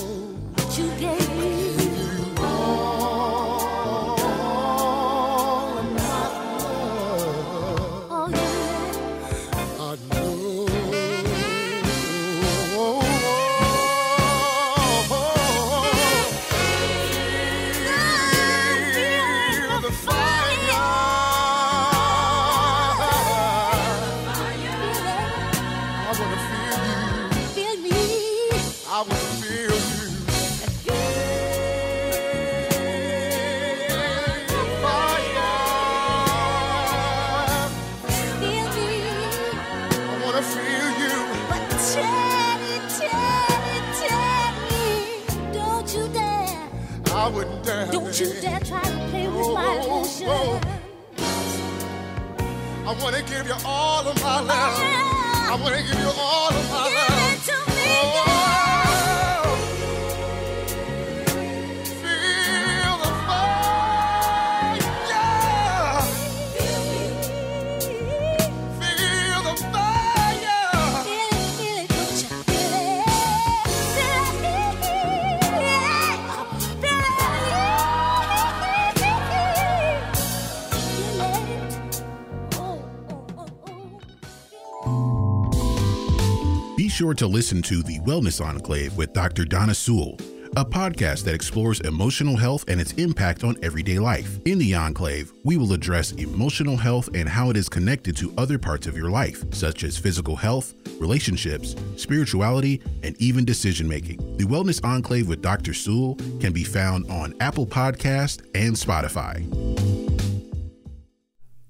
sure 87.06 87.14
to 87.14 87.28
listen 87.28 87.62
to 87.62 87.84
The 87.84 88.00
Wellness 88.00 88.44
Enclave 88.44 88.98
with 88.98 89.14
Dr. 89.14 89.46
Donna 89.46 89.76
Sewell, 89.76 90.18
a 90.58 90.66
podcast 90.66 91.24
that 91.26 91.36
explores 91.36 91.80
emotional 91.82 92.36
health 92.36 92.66
and 92.68 92.82
its 92.82 92.94
impact 92.94 93.44
on 93.44 93.56
everyday 93.62 94.00
life. 94.00 94.40
In 94.46 94.58
The 94.58 94.74
Enclave, 94.74 95.32
we 95.44 95.56
will 95.56 95.72
address 95.74 96.14
emotional 96.14 96.76
health 96.76 97.08
and 97.14 97.30
how 97.30 97.52
it 97.52 97.58
is 97.58 97.70
connected 97.70 98.18
to 98.18 98.34
other 98.40 98.58
parts 98.58 98.88
of 98.88 98.98
your 98.98 99.12
life, 99.12 99.44
such 99.54 99.84
as 99.84 100.00
physical 100.00 100.36
health, 100.36 100.74
relationships, 101.00 101.76
spirituality, 101.96 102.82
and 103.04 103.16
even 103.22 103.46
decision 103.46 103.88
making. 103.88 104.18
The 104.38 104.46
Wellness 104.46 104.84
Enclave 104.84 105.28
with 105.28 105.44
Dr. 105.44 105.76
Sewell 105.76 106.16
can 106.40 106.54
be 106.54 106.64
found 106.64 107.06
on 107.12 107.36
Apple 107.40 107.68
Podcast 107.68 108.42
and 108.56 108.76
Spotify. 108.76 109.46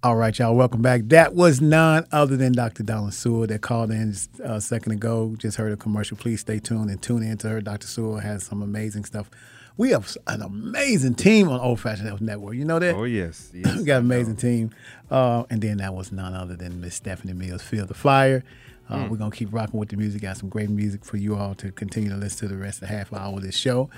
All 0.05 0.15
right, 0.15 0.37
y'all, 0.37 0.55
welcome 0.55 0.83
back. 0.83 1.01
That 1.05 1.33
was 1.33 1.61
none 1.61 2.05
other 2.11 2.37
than 2.37 2.51
Dr. 2.51 2.83
Donna 2.83 3.11
Sewell 3.11 3.47
that 3.47 3.61
called 3.63 3.89
in 3.89 4.11
just 4.11 4.29
a 4.39 4.61
second 4.61 4.91
ago. 4.91 5.33
Just 5.35 5.57
heard 5.57 5.71
a 5.71 5.77
commercial. 5.77 6.15
Please 6.15 6.41
stay 6.41 6.59
tuned 6.59 6.91
and 6.91 7.01
tune 7.01 7.23
in 7.23 7.39
to 7.39 7.49
her. 7.49 7.59
Dr. 7.59 7.87
Sewell 7.87 8.19
has 8.19 8.43
some 8.43 8.61
amazing 8.61 9.05
stuff. 9.05 9.31
We 9.77 9.89
have 9.89 10.15
an 10.27 10.43
amazing 10.43 11.15
team 11.15 11.49
on 11.49 11.59
Old 11.59 11.79
Fashioned 11.79 12.07
Health 12.07 12.21
Network. 12.21 12.53
You 12.53 12.65
know 12.65 12.77
that? 12.77 12.93
Oh 12.93 13.05
yes, 13.05 13.49
yes. 13.55 13.77
we 13.77 13.83
got 13.83 13.97
an 13.97 14.05
amazing 14.05 14.35
team. 14.35 14.69
Uh, 15.09 15.45
and 15.49 15.59
then 15.59 15.77
that 15.77 15.95
was 15.95 16.11
none 16.11 16.35
other 16.35 16.55
than 16.55 16.81
Miss 16.81 16.93
Stephanie 16.93 17.33
Mills, 17.33 17.63
Feel 17.63 17.87
the 17.87 17.95
Fire. 17.95 18.43
Uh, 18.87 18.97
Mm. 18.97 19.09
We're 19.09 19.17
going 19.17 19.31
to 19.31 19.37
keep 19.37 19.51
rocking 19.51 19.79
with 19.79 19.89
the 19.89 19.97
music. 19.97 20.21
Got 20.21 20.37
some 20.37 20.49
great 20.49 20.69
music 20.69 21.03
for 21.03 21.17
you 21.17 21.35
all 21.35 21.55
to 21.55 21.71
continue 21.71 22.11
to 22.11 22.15
listen 22.15 22.47
to 22.47 22.53
the 22.53 22.61
rest 22.61 22.83
of 22.83 22.89
the 22.89 22.95
half 22.95 23.11
hour 23.11 23.35
of 23.37 23.41
this 23.41 23.57
show. 23.57 23.89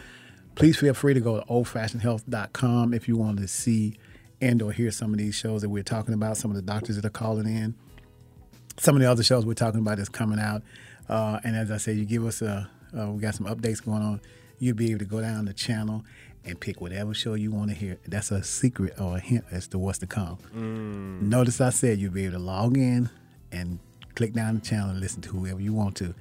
Please 0.56 0.78
feel 0.78 0.94
free 0.94 1.14
to 1.14 1.20
go 1.20 1.42
to 1.42 1.46
oldfashionedhealth.com 1.48 2.94
if 2.94 3.10
you 3.10 3.18
want 3.18 3.40
to 3.40 3.48
see 3.50 3.98
and 4.42 4.62
or 4.62 4.72
hear 4.72 4.92
some 4.92 5.12
of 5.14 5.18
these 5.18 5.36
shows 5.36 5.62
that 5.62 5.70
we're 5.70 5.84
talking 5.84 6.14
about, 6.14 6.38
some 6.38 6.52
of 6.52 6.56
the 6.56 6.62
doctors 6.62 6.96
that 6.96 7.06
are 7.06 7.10
calling 7.10 7.48
in, 7.48 7.76
some 8.78 8.96
of 8.96 9.02
the 9.02 9.10
other 9.10 9.24
shows 9.24 9.46
we're 9.46 9.54
talking 9.54 9.80
about 9.80 9.98
that's 9.98 10.10
coming 10.10 10.40
out. 10.40 10.62
Uh, 11.10 11.40
and 11.44 11.56
as 11.56 11.72
I 11.72 11.78
said, 11.78 11.98
you 11.98 12.06
give 12.06 12.26
us 12.26 12.42
a, 12.42 12.70
uh, 12.98 13.12
we 13.12 13.22
got 13.22 13.36
some 13.36 13.48
updates 13.48 13.84
going 13.84 14.02
on. 14.02 14.22
You'll 14.60 14.76
be 14.76 14.90
able 14.92 15.00
to 15.00 15.06
go 15.06 15.22
down 15.22 15.46
the 15.46 15.54
channel 15.54 16.04
and 16.46 16.60
pick 16.60 16.80
whatever 16.82 17.14
show 17.14 17.34
you 17.34 17.52
want 17.52 17.70
to 17.70 17.76
hear. 17.76 17.98
That's 18.08 18.32
a 18.32 18.44
secret 18.44 19.00
or 19.00 19.18
a 19.18 19.20
hint 19.20 19.46
as 19.52 19.68
to 19.70 19.78
what's 19.80 20.00
to 20.00 20.08
come. 20.08 20.38
Notice 21.30 21.60
I 21.62 21.70
said 21.70 22.00
you'll 22.00 22.14
be 22.14 22.26
able 22.26 22.38
to 22.38 22.44
log 22.44 22.78
in 22.78 23.10
and 23.52 23.80
click 24.16 24.34
down 24.34 24.56
the 24.56 24.62
channel 24.62 24.90
and 24.90 25.00
listen 25.00 25.22
to 25.24 25.30
whoever 25.30 25.60
you 25.62 25.74
want 25.74 25.96
to. 25.98 26.14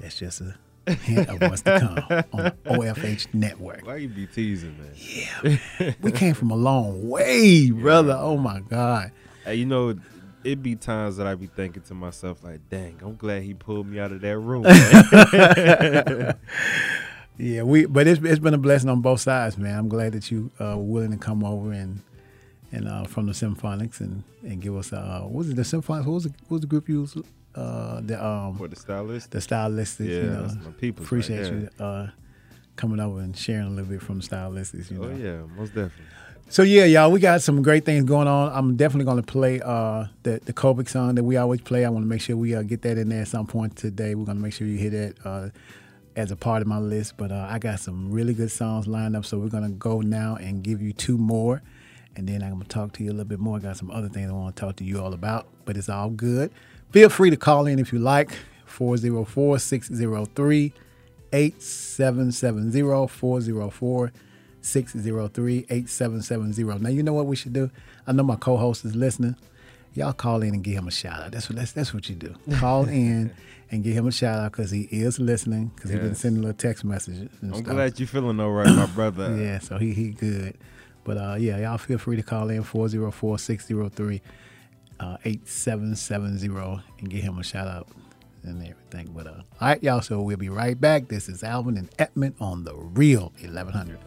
That's 0.00 0.18
just 0.18 0.40
a 0.40 0.56
hint 0.92 1.28
of 1.28 1.40
what's 1.40 1.62
to 1.62 1.78
come 1.80 2.24
on 2.32 2.44
the 2.44 2.54
OFH 2.70 3.32
network. 3.34 3.86
Why 3.86 3.96
you 3.96 4.08
be 4.08 4.26
teasing, 4.26 4.76
man? 4.78 4.92
Yeah, 4.96 5.92
we 6.00 6.12
came 6.12 6.34
from 6.34 6.50
a 6.50 6.56
long 6.56 7.08
way, 7.08 7.70
brother. 7.70 8.16
Oh 8.18 8.36
my 8.36 8.60
God. 8.60 9.12
Hey, 9.44 9.56
you 9.56 9.66
know, 9.66 9.96
it 10.42 10.62
be 10.62 10.76
times 10.76 11.16
that 11.16 11.26
I 11.26 11.34
be 11.34 11.46
thinking 11.46 11.82
to 11.82 11.94
myself, 11.94 12.44
like, 12.44 12.68
dang, 12.68 12.98
I'm 13.02 13.16
glad 13.16 13.42
he 13.42 13.54
pulled 13.54 13.86
me 13.86 13.98
out 13.98 14.12
of 14.12 14.20
that 14.20 14.38
room. 14.38 14.62
man. 14.62 16.36
Yeah, 17.36 17.62
we 17.62 17.86
but 17.86 18.06
it's 18.06 18.22
it's 18.22 18.38
been 18.38 18.54
a 18.54 18.58
blessing 18.58 18.88
on 18.88 19.00
both 19.00 19.20
sides, 19.20 19.58
man. 19.58 19.76
I'm 19.76 19.88
glad 19.88 20.12
that 20.12 20.30
you 20.30 20.52
uh, 20.60 20.76
were 20.76 20.84
willing 20.84 21.10
to 21.10 21.16
come 21.16 21.42
over 21.42 21.72
and 21.72 22.00
and 22.70 22.86
uh, 22.88 23.04
from 23.04 23.26
the 23.26 23.32
Symphonics 23.32 24.00
and 24.00 24.22
and 24.42 24.62
give 24.62 24.76
us 24.76 24.92
uh 24.92 25.22
what 25.22 25.32
was 25.32 25.50
it 25.50 25.56
the 25.56 25.62
Symphonics? 25.62 26.06
What 26.06 26.14
was 26.14 26.24
the, 26.24 26.32
what 26.42 26.50
was 26.50 26.60
the 26.60 26.66
group 26.68 26.88
you 26.88 27.00
was 27.00 27.16
uh 27.54 28.00
the 28.00 28.22
um 28.24 28.56
For 28.58 28.68
the 28.68 28.76
stylistic? 28.76 29.30
the 29.30 29.38
stylistics? 29.38 30.08
Yeah, 30.08 30.14
you 30.16 30.22
know, 30.24 30.42
that's 30.42 30.54
my 30.64 30.70
peoples 30.72 31.00
right 31.00 31.06
Appreciate 31.06 31.42
there. 31.44 31.54
you 31.78 31.84
uh 31.84 32.08
coming 32.76 32.98
over 33.00 33.20
and 33.20 33.36
sharing 33.36 33.66
a 33.66 33.70
little 33.70 33.84
bit 33.84 34.02
from 34.02 34.18
the 34.20 34.26
stylistics. 34.26 34.90
You 34.90 34.98
know. 34.98 35.04
oh 35.04 35.16
yeah, 35.16 35.42
most 35.56 35.68
definitely. 35.74 36.04
So 36.50 36.62
yeah, 36.62 36.84
y'all, 36.84 37.10
we 37.10 37.20
got 37.20 37.40
some 37.40 37.62
great 37.62 37.84
things 37.86 38.04
going 38.04 38.28
on. 38.28 38.52
I'm 38.52 38.76
definitely 38.76 39.06
going 39.06 39.22
to 39.22 39.32
play 39.32 39.60
uh, 39.62 40.06
the 40.24 40.40
the 40.44 40.52
Kobik 40.52 40.88
song 40.88 41.14
that 41.14 41.24
we 41.24 41.36
always 41.38 41.62
play. 41.62 41.84
I 41.84 41.88
want 41.88 42.04
to 42.04 42.08
make 42.08 42.20
sure 42.20 42.36
we 42.36 42.54
uh, 42.54 42.62
get 42.62 42.82
that 42.82 42.98
in 42.98 43.08
there 43.08 43.22
at 43.22 43.28
some 43.28 43.46
point 43.46 43.76
today. 43.76 44.14
We're 44.14 44.26
going 44.26 44.36
to 44.36 44.42
make 44.42 44.52
sure 44.52 44.66
you 44.66 44.76
hear 44.76 44.90
that 44.90 45.14
uh, 45.24 45.48
as 46.16 46.30
a 46.30 46.36
part 46.36 46.60
of 46.60 46.68
my 46.68 46.78
list. 46.78 47.16
But 47.16 47.32
uh, 47.32 47.46
I 47.48 47.58
got 47.58 47.80
some 47.80 48.10
really 48.10 48.34
good 48.34 48.50
songs 48.50 48.86
lined 48.86 49.16
up, 49.16 49.24
so 49.24 49.38
we're 49.38 49.48
going 49.48 49.64
to 49.64 49.70
go 49.70 50.00
now 50.02 50.36
and 50.36 50.62
give 50.62 50.82
you 50.82 50.92
two 50.92 51.16
more, 51.16 51.62
and 52.14 52.28
then 52.28 52.42
I'm 52.42 52.50
going 52.50 52.62
to 52.64 52.68
talk 52.68 52.92
to 52.94 53.02
you 53.04 53.08
a 53.10 53.12
little 53.12 53.24
bit 53.24 53.38
more. 53.40 53.56
I 53.56 53.60
got 53.60 53.78
some 53.78 53.90
other 53.90 54.10
things 54.10 54.28
I 54.28 54.34
want 54.34 54.54
to 54.54 54.60
talk 54.60 54.76
to 54.76 54.84
you 54.84 55.00
all 55.00 55.14
about, 55.14 55.46
but 55.64 55.78
it's 55.78 55.88
all 55.88 56.10
good. 56.10 56.50
Feel 56.94 57.08
free 57.08 57.28
to 57.28 57.36
call 57.36 57.66
in 57.66 57.80
if 57.80 57.92
you 57.92 57.98
like. 57.98 58.30
404 58.66 59.58
603 59.58 60.72
8770 61.32 63.08
404 63.08 64.12
603 64.60 65.66
8770. 65.70 66.78
Now, 66.78 66.88
you 66.90 67.02
know 67.02 67.12
what 67.12 67.26
we 67.26 67.34
should 67.34 67.52
do? 67.52 67.68
I 68.06 68.12
know 68.12 68.22
my 68.22 68.36
co 68.36 68.56
host 68.56 68.84
is 68.84 68.94
listening. 68.94 69.34
Y'all 69.94 70.12
call 70.12 70.42
in 70.42 70.54
and 70.54 70.62
give 70.62 70.74
him 70.74 70.86
a 70.86 70.92
shout 70.92 71.20
out. 71.20 71.32
That's 71.32 71.50
what, 71.50 71.58
that's, 71.58 71.72
that's 71.72 71.92
what 71.92 72.08
you 72.08 72.14
do. 72.14 72.32
Call 72.60 72.84
in 72.84 73.34
and 73.72 73.82
give 73.82 73.96
him 73.96 74.06
a 74.06 74.12
shout 74.12 74.38
out 74.38 74.52
because 74.52 74.70
he 74.70 74.82
is 74.82 75.18
listening 75.18 75.72
because 75.74 75.90
he's 75.90 75.98
been 75.98 76.14
sending 76.14 76.42
little 76.42 76.56
text 76.56 76.84
messages. 76.84 77.28
And 77.40 77.54
I'm 77.56 77.64
stuff. 77.64 77.74
glad 77.74 77.98
you're 77.98 78.06
feeling 78.06 78.38
all 78.38 78.52
right, 78.52 78.72
my 78.72 78.86
brother. 78.86 79.36
Yeah, 79.42 79.58
so 79.58 79.78
he 79.78 79.94
he 79.94 80.10
good. 80.10 80.56
But 81.02 81.16
uh, 81.16 81.34
yeah, 81.40 81.58
y'all 81.58 81.76
feel 81.76 81.98
free 81.98 82.14
to 82.14 82.22
call 82.22 82.50
in 82.50 82.62
404 82.62 83.40
603 83.40 84.22
uh, 85.00 85.16
8770 85.24 86.82
and 86.98 87.10
give 87.10 87.22
him 87.22 87.38
a 87.38 87.44
shout 87.44 87.68
out 87.68 87.88
and 88.42 88.62
everything. 88.62 89.12
But 89.14 89.26
uh, 89.26 89.42
all 89.60 89.68
right, 89.68 89.82
y'all, 89.82 90.00
so 90.00 90.20
we'll 90.20 90.36
be 90.36 90.48
right 90.48 90.80
back. 90.80 91.08
This 91.08 91.28
is 91.28 91.42
Alvin 91.42 91.76
and 91.76 91.88
Edmund 91.98 92.36
on 92.40 92.64
the 92.64 92.74
real 92.74 93.32
1100. 93.40 93.98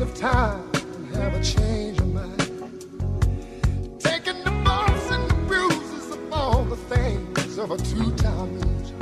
of 0.00 0.14
time, 0.14 0.70
have 1.14 1.32
a 1.34 1.42
change 1.42 1.98
of 1.98 2.12
mind. 2.12 2.38
Taking 3.98 4.44
the 4.44 4.50
bumps 4.62 5.10
and 5.10 5.30
the 5.30 5.34
bruises 5.46 6.10
of 6.10 6.32
all 6.32 6.64
the 6.64 6.76
things 6.76 7.56
of 7.56 7.70
a 7.70 7.78
two-time 7.78 8.60
loser. 8.60 8.94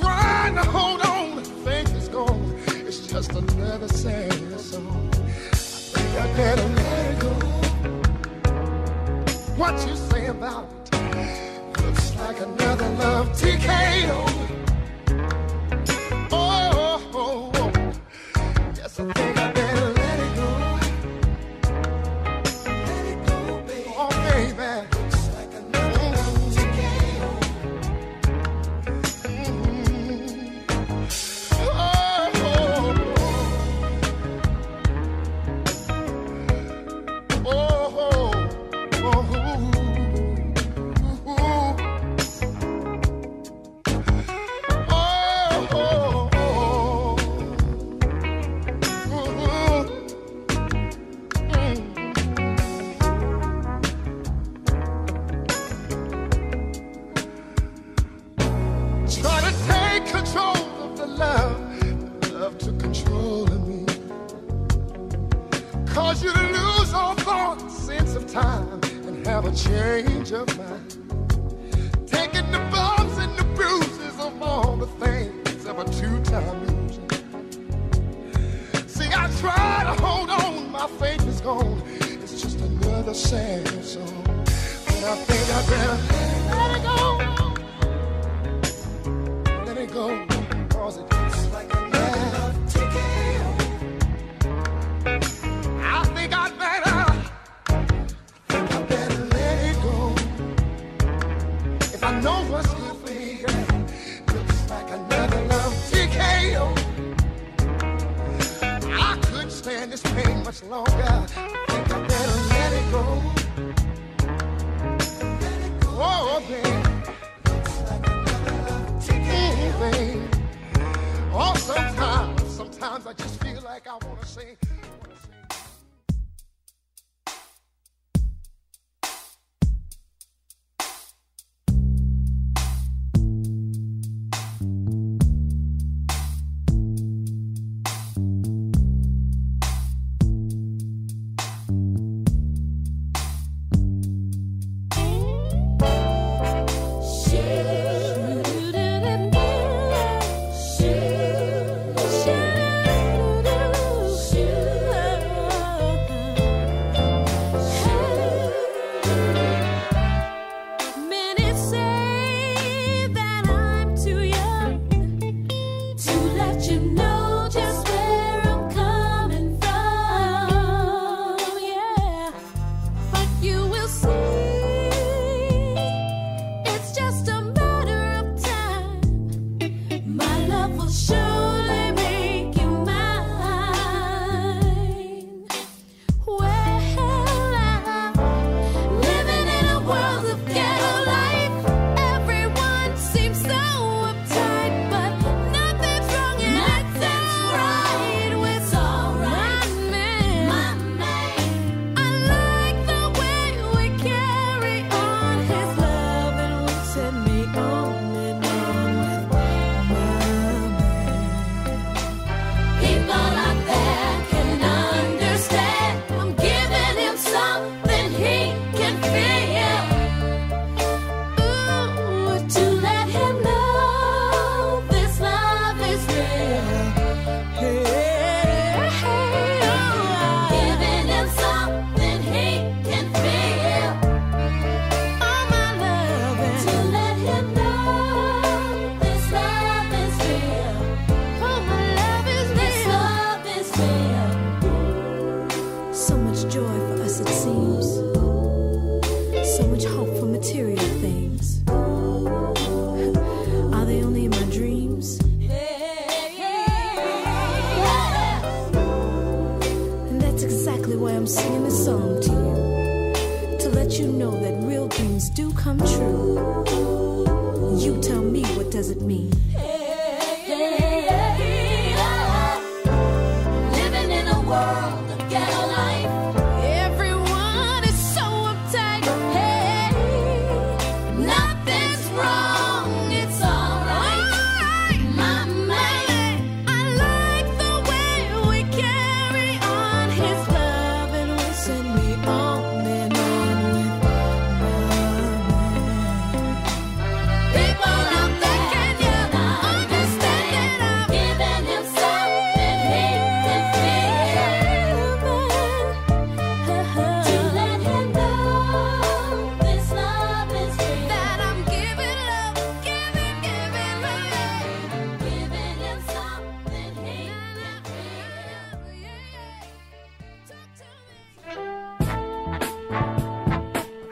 Trying 0.00 0.54
to 0.54 0.64
hold 0.64 1.02
on 1.02 1.36
to 1.36 1.42
think 1.42 1.90
it's 1.90 2.08
gone. 2.08 2.58
It's 2.68 3.06
just 3.06 3.32
another 3.32 3.88
sad 3.88 4.32
song. 4.58 5.10
I 5.12 5.54
think 5.54 6.20
I 6.20 6.26
better 6.36 6.68
let 6.68 7.06
it 7.12 7.18
go. 7.20 7.32
What 9.56 9.86
you 9.86 9.96
say 9.96 10.26
about 10.26 10.68
it 10.92 11.82
looks 11.82 12.16
like 12.16 12.40
another 12.40 12.88
love 12.90 13.28
TKO. 13.32 14.42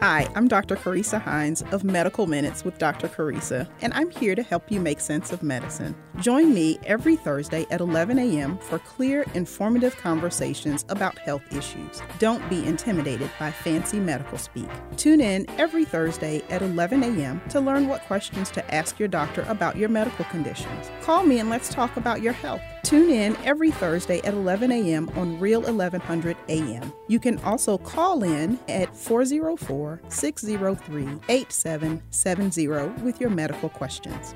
Hi, 0.01 0.27
I'm 0.35 0.49
Dr. 0.49 0.77
Carissa 0.77 1.21
Hines 1.21 1.61
of 1.73 1.85
Medical 1.85 2.27
Minutes 2.27 2.65
with 2.65 2.79
Dr. 2.79 3.07
Carissa, 3.07 3.69
and 3.83 3.93
I'm 3.93 4.09
here 4.09 4.35
to 4.35 4.43
help 4.43 4.73
you 4.73 4.81
make 4.81 4.99
sense 4.99 5.31
of 5.31 5.43
medicine. 5.43 5.95
Join 6.21 6.55
me 6.55 6.79
every 6.85 7.17
Thursday 7.17 7.67
at 7.71 7.83
11 7.83 8.19
a.m. 8.19 8.57
for 8.61 8.79
clear, 8.79 9.27
informative 9.35 9.95
conversations 9.99 10.87
about 10.89 11.19
health 11.19 11.43
issues. 11.55 12.01
Don't 12.19 12.49
be 12.49 12.65
intimidated 12.65 13.31
by 13.39 13.51
fancy 13.51 14.01
medical 14.01 14.39
speak. 14.39 14.71
Tune 14.97 15.21
in 15.21 15.45
every 15.61 15.85
Thursday 15.85 16.41
at 16.49 16.63
11 16.63 17.03
a.m. 17.03 17.43
to 17.51 17.61
learn 17.61 17.87
what 17.87 18.01
questions 18.05 18.51
to 18.53 18.75
ask 18.75 18.99
your 18.99 19.09
doctor 19.09 19.43
about 19.49 19.77
your 19.77 19.91
medical 19.91 20.25
conditions. 20.25 20.91
Call 21.03 21.25
me 21.25 21.41
and 21.41 21.51
let's 21.51 21.69
talk 21.69 21.99
about 21.99 22.23
your 22.23 22.33
health. 22.33 22.63
Tune 22.83 23.11
in 23.11 23.37
every 23.45 23.71
Thursday 23.71 24.19
at 24.21 24.35
11 24.35 24.73
a.m. 24.73 25.09
on 25.17 25.39
Real 25.39 25.61
1100 25.61 26.37
a.m. 26.49 26.93
You 27.09 27.21
can 27.21 27.39
also 27.41 27.79
call 27.79 28.23
in 28.23 28.59
at 28.69 28.95
404 28.97 30.01
603 30.09 31.09
8770 31.29 33.03
with 33.03 33.21
your 33.21 33.31
medical 33.31 33.69
questions. 33.69 34.35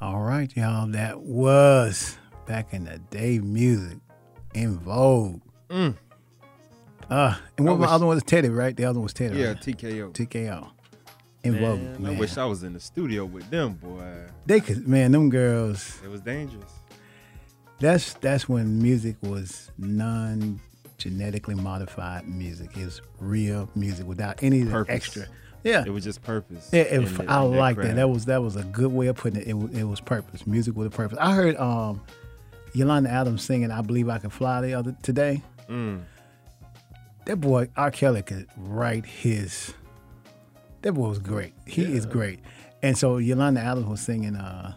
All 0.00 0.20
right, 0.20 0.54
y'all. 0.56 0.86
That 0.88 1.20
was 1.20 2.18
back 2.46 2.74
in 2.74 2.84
the 2.84 2.98
day 2.98 3.38
music 3.38 3.98
in 4.54 4.78
vogue. 4.78 5.40
Mm. 5.68 5.96
Uh, 7.10 7.36
and 7.58 7.68
I 7.68 7.70
what 7.70 7.78
was 7.78 7.88
the 7.88 7.94
other 7.94 8.06
one 8.06 8.16
was 8.16 8.24
Teddy, 8.24 8.48
right? 8.48 8.76
The 8.76 8.84
other 8.84 8.98
one 8.98 9.04
was 9.04 9.14
Teddy. 9.14 9.38
Yeah, 9.38 9.48
right? 9.48 9.60
TKO. 9.60 10.12
TKO. 10.12 10.70
In 11.44 11.58
vogue. 11.58 11.80
Man, 11.80 12.02
Man. 12.02 12.16
I 12.16 12.18
wish 12.18 12.36
I 12.38 12.44
was 12.46 12.62
in 12.62 12.72
the 12.72 12.80
studio 12.80 13.24
with 13.24 13.48
them, 13.50 13.74
boy. 13.74 14.02
They 14.46 14.60
could, 14.60 14.88
man, 14.88 15.12
them 15.12 15.28
girls. 15.30 16.00
It 16.02 16.08
was 16.08 16.20
dangerous. 16.22 16.70
That's 17.80 18.14
that's 18.14 18.48
when 18.48 18.80
music 18.80 19.16
was 19.22 19.70
non 19.78 20.60
genetically 20.96 21.54
modified 21.54 22.26
music. 22.26 22.76
It 22.76 22.84
was 22.84 23.02
real 23.18 23.68
music 23.74 24.06
without 24.06 24.42
any 24.42 24.60
of 24.60 24.66
the 24.66 24.72
Purpose. 24.72 24.94
extra. 24.94 25.26
Yeah, 25.64 25.82
It 25.86 25.90
was 25.90 26.04
just 26.04 26.22
purpose. 26.22 26.68
Yeah, 26.72 26.82
it, 26.82 27.20
in 27.20 27.28
I 27.28 27.40
like 27.40 27.76
that. 27.78 27.96
That 27.96 28.10
was 28.10 28.26
that 28.26 28.42
was 28.42 28.56
a 28.56 28.64
good 28.64 28.92
way 28.92 29.06
of 29.06 29.16
putting 29.16 29.40
it. 29.40 29.48
It, 29.48 29.54
it 29.80 29.84
was 29.84 29.98
purpose. 30.00 30.46
Music 30.46 30.76
with 30.76 30.86
a 30.86 30.90
purpose. 30.90 31.16
I 31.20 31.34
heard 31.34 31.56
um, 31.56 32.02
Yolanda 32.74 33.10
Adams 33.10 33.42
singing 33.42 33.70
"I 33.70 33.80
Believe 33.80 34.08
I 34.08 34.18
Can 34.18 34.28
Fly" 34.30 34.60
the 34.60 34.74
other 34.74 34.94
today. 35.02 35.42
Mm. 35.68 36.02
That 37.24 37.36
boy 37.36 37.68
R. 37.76 37.90
Kelly 37.90 38.22
could 38.22 38.46
write 38.58 39.06
his. 39.06 39.72
That 40.84 40.92
boy 40.92 41.08
was 41.08 41.18
great. 41.18 41.52
He 41.66 41.82
is 41.82 42.06
great. 42.06 42.40
And 42.82 42.96
so 42.96 43.16
Yolanda 43.16 43.60
Adams 43.60 43.86
was 43.86 44.00
singing 44.00 44.36
uh, 44.36 44.74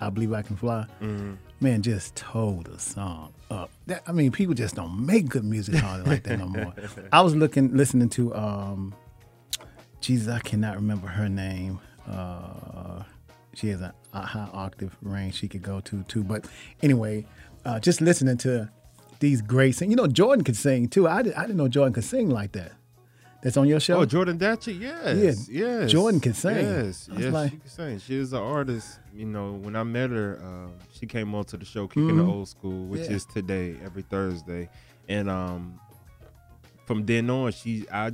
"I 0.00 0.08
Believe 0.10 0.32
I 0.32 0.42
Can 0.42 0.56
Fly." 0.56 0.86
Mhm. 1.00 1.36
Man, 1.60 1.82
just 1.82 2.16
told 2.16 2.64
the 2.66 2.78
song 2.78 3.34
up. 3.50 3.70
That, 3.86 4.02
I 4.06 4.12
mean, 4.12 4.32
people 4.32 4.54
just 4.54 4.74
don't 4.76 5.04
make 5.04 5.28
good 5.28 5.44
music 5.44 5.74
like 6.06 6.22
that 6.24 6.38
no 6.38 6.46
more. 6.46 6.72
I 7.12 7.20
was 7.20 7.36
looking, 7.36 7.76
listening 7.76 8.08
to, 8.10 8.34
um, 8.34 8.94
Jesus, 10.00 10.28
I 10.28 10.38
cannot 10.40 10.76
remember 10.76 11.06
her 11.06 11.28
name. 11.28 11.78
Uh, 12.08 13.02
she 13.52 13.68
has 13.68 13.82
a, 13.82 13.92
a 14.14 14.22
high 14.22 14.48
octave 14.54 14.96
range 15.02 15.34
she 15.34 15.48
could 15.48 15.60
go 15.60 15.80
to 15.80 16.02
too. 16.04 16.24
But 16.24 16.46
anyway, 16.82 17.26
uh, 17.66 17.78
just 17.78 18.00
listening 18.00 18.38
to 18.38 18.70
these 19.18 19.42
great 19.42 19.74
sing. 19.74 19.90
You 19.90 19.96
know, 19.96 20.06
Jordan 20.06 20.44
could 20.44 20.56
sing 20.56 20.88
too. 20.88 21.06
I, 21.06 21.20
did, 21.20 21.34
I 21.34 21.42
didn't 21.42 21.58
know 21.58 21.68
Jordan 21.68 21.92
could 21.92 22.04
sing 22.04 22.30
like 22.30 22.52
that. 22.52 22.72
That's 23.42 23.56
on 23.56 23.66
your 23.68 23.80
show. 23.80 23.96
Oh, 24.00 24.04
Jordan 24.04 24.38
Datcher, 24.38 24.78
yes, 24.78 25.48
Yeah, 25.48 25.80
yes. 25.80 25.90
Jordan 25.92 26.20
can 26.20 26.34
sing. 26.34 26.56
Yes, 26.56 27.08
yes, 27.16 27.32
like- 27.32 27.50
she 27.52 27.56
can 27.56 27.68
sing. 27.68 27.98
She 27.98 28.14
is 28.16 28.32
an 28.34 28.40
artist. 28.42 28.98
You 29.14 29.26
know, 29.26 29.52
when 29.52 29.76
I 29.76 29.82
met 29.82 30.10
her, 30.10 30.38
um, 30.44 30.72
she 30.92 31.06
came 31.06 31.34
on 31.34 31.44
to 31.46 31.56
the 31.56 31.64
show 31.64 31.86
Kicking 31.88 32.16
the 32.18 32.22
Mhm. 32.22 32.28
Old 32.28 32.48
School, 32.48 32.84
which 32.86 33.02
Yeah. 33.08 33.16
is 33.16 33.24
today, 33.24 33.76
every 33.82 34.02
Thursday, 34.02 34.68
and 35.08 35.30
um, 35.30 35.80
from 36.86 37.06
then 37.06 37.30
on, 37.30 37.52
she 37.52 37.86
I 37.90 38.12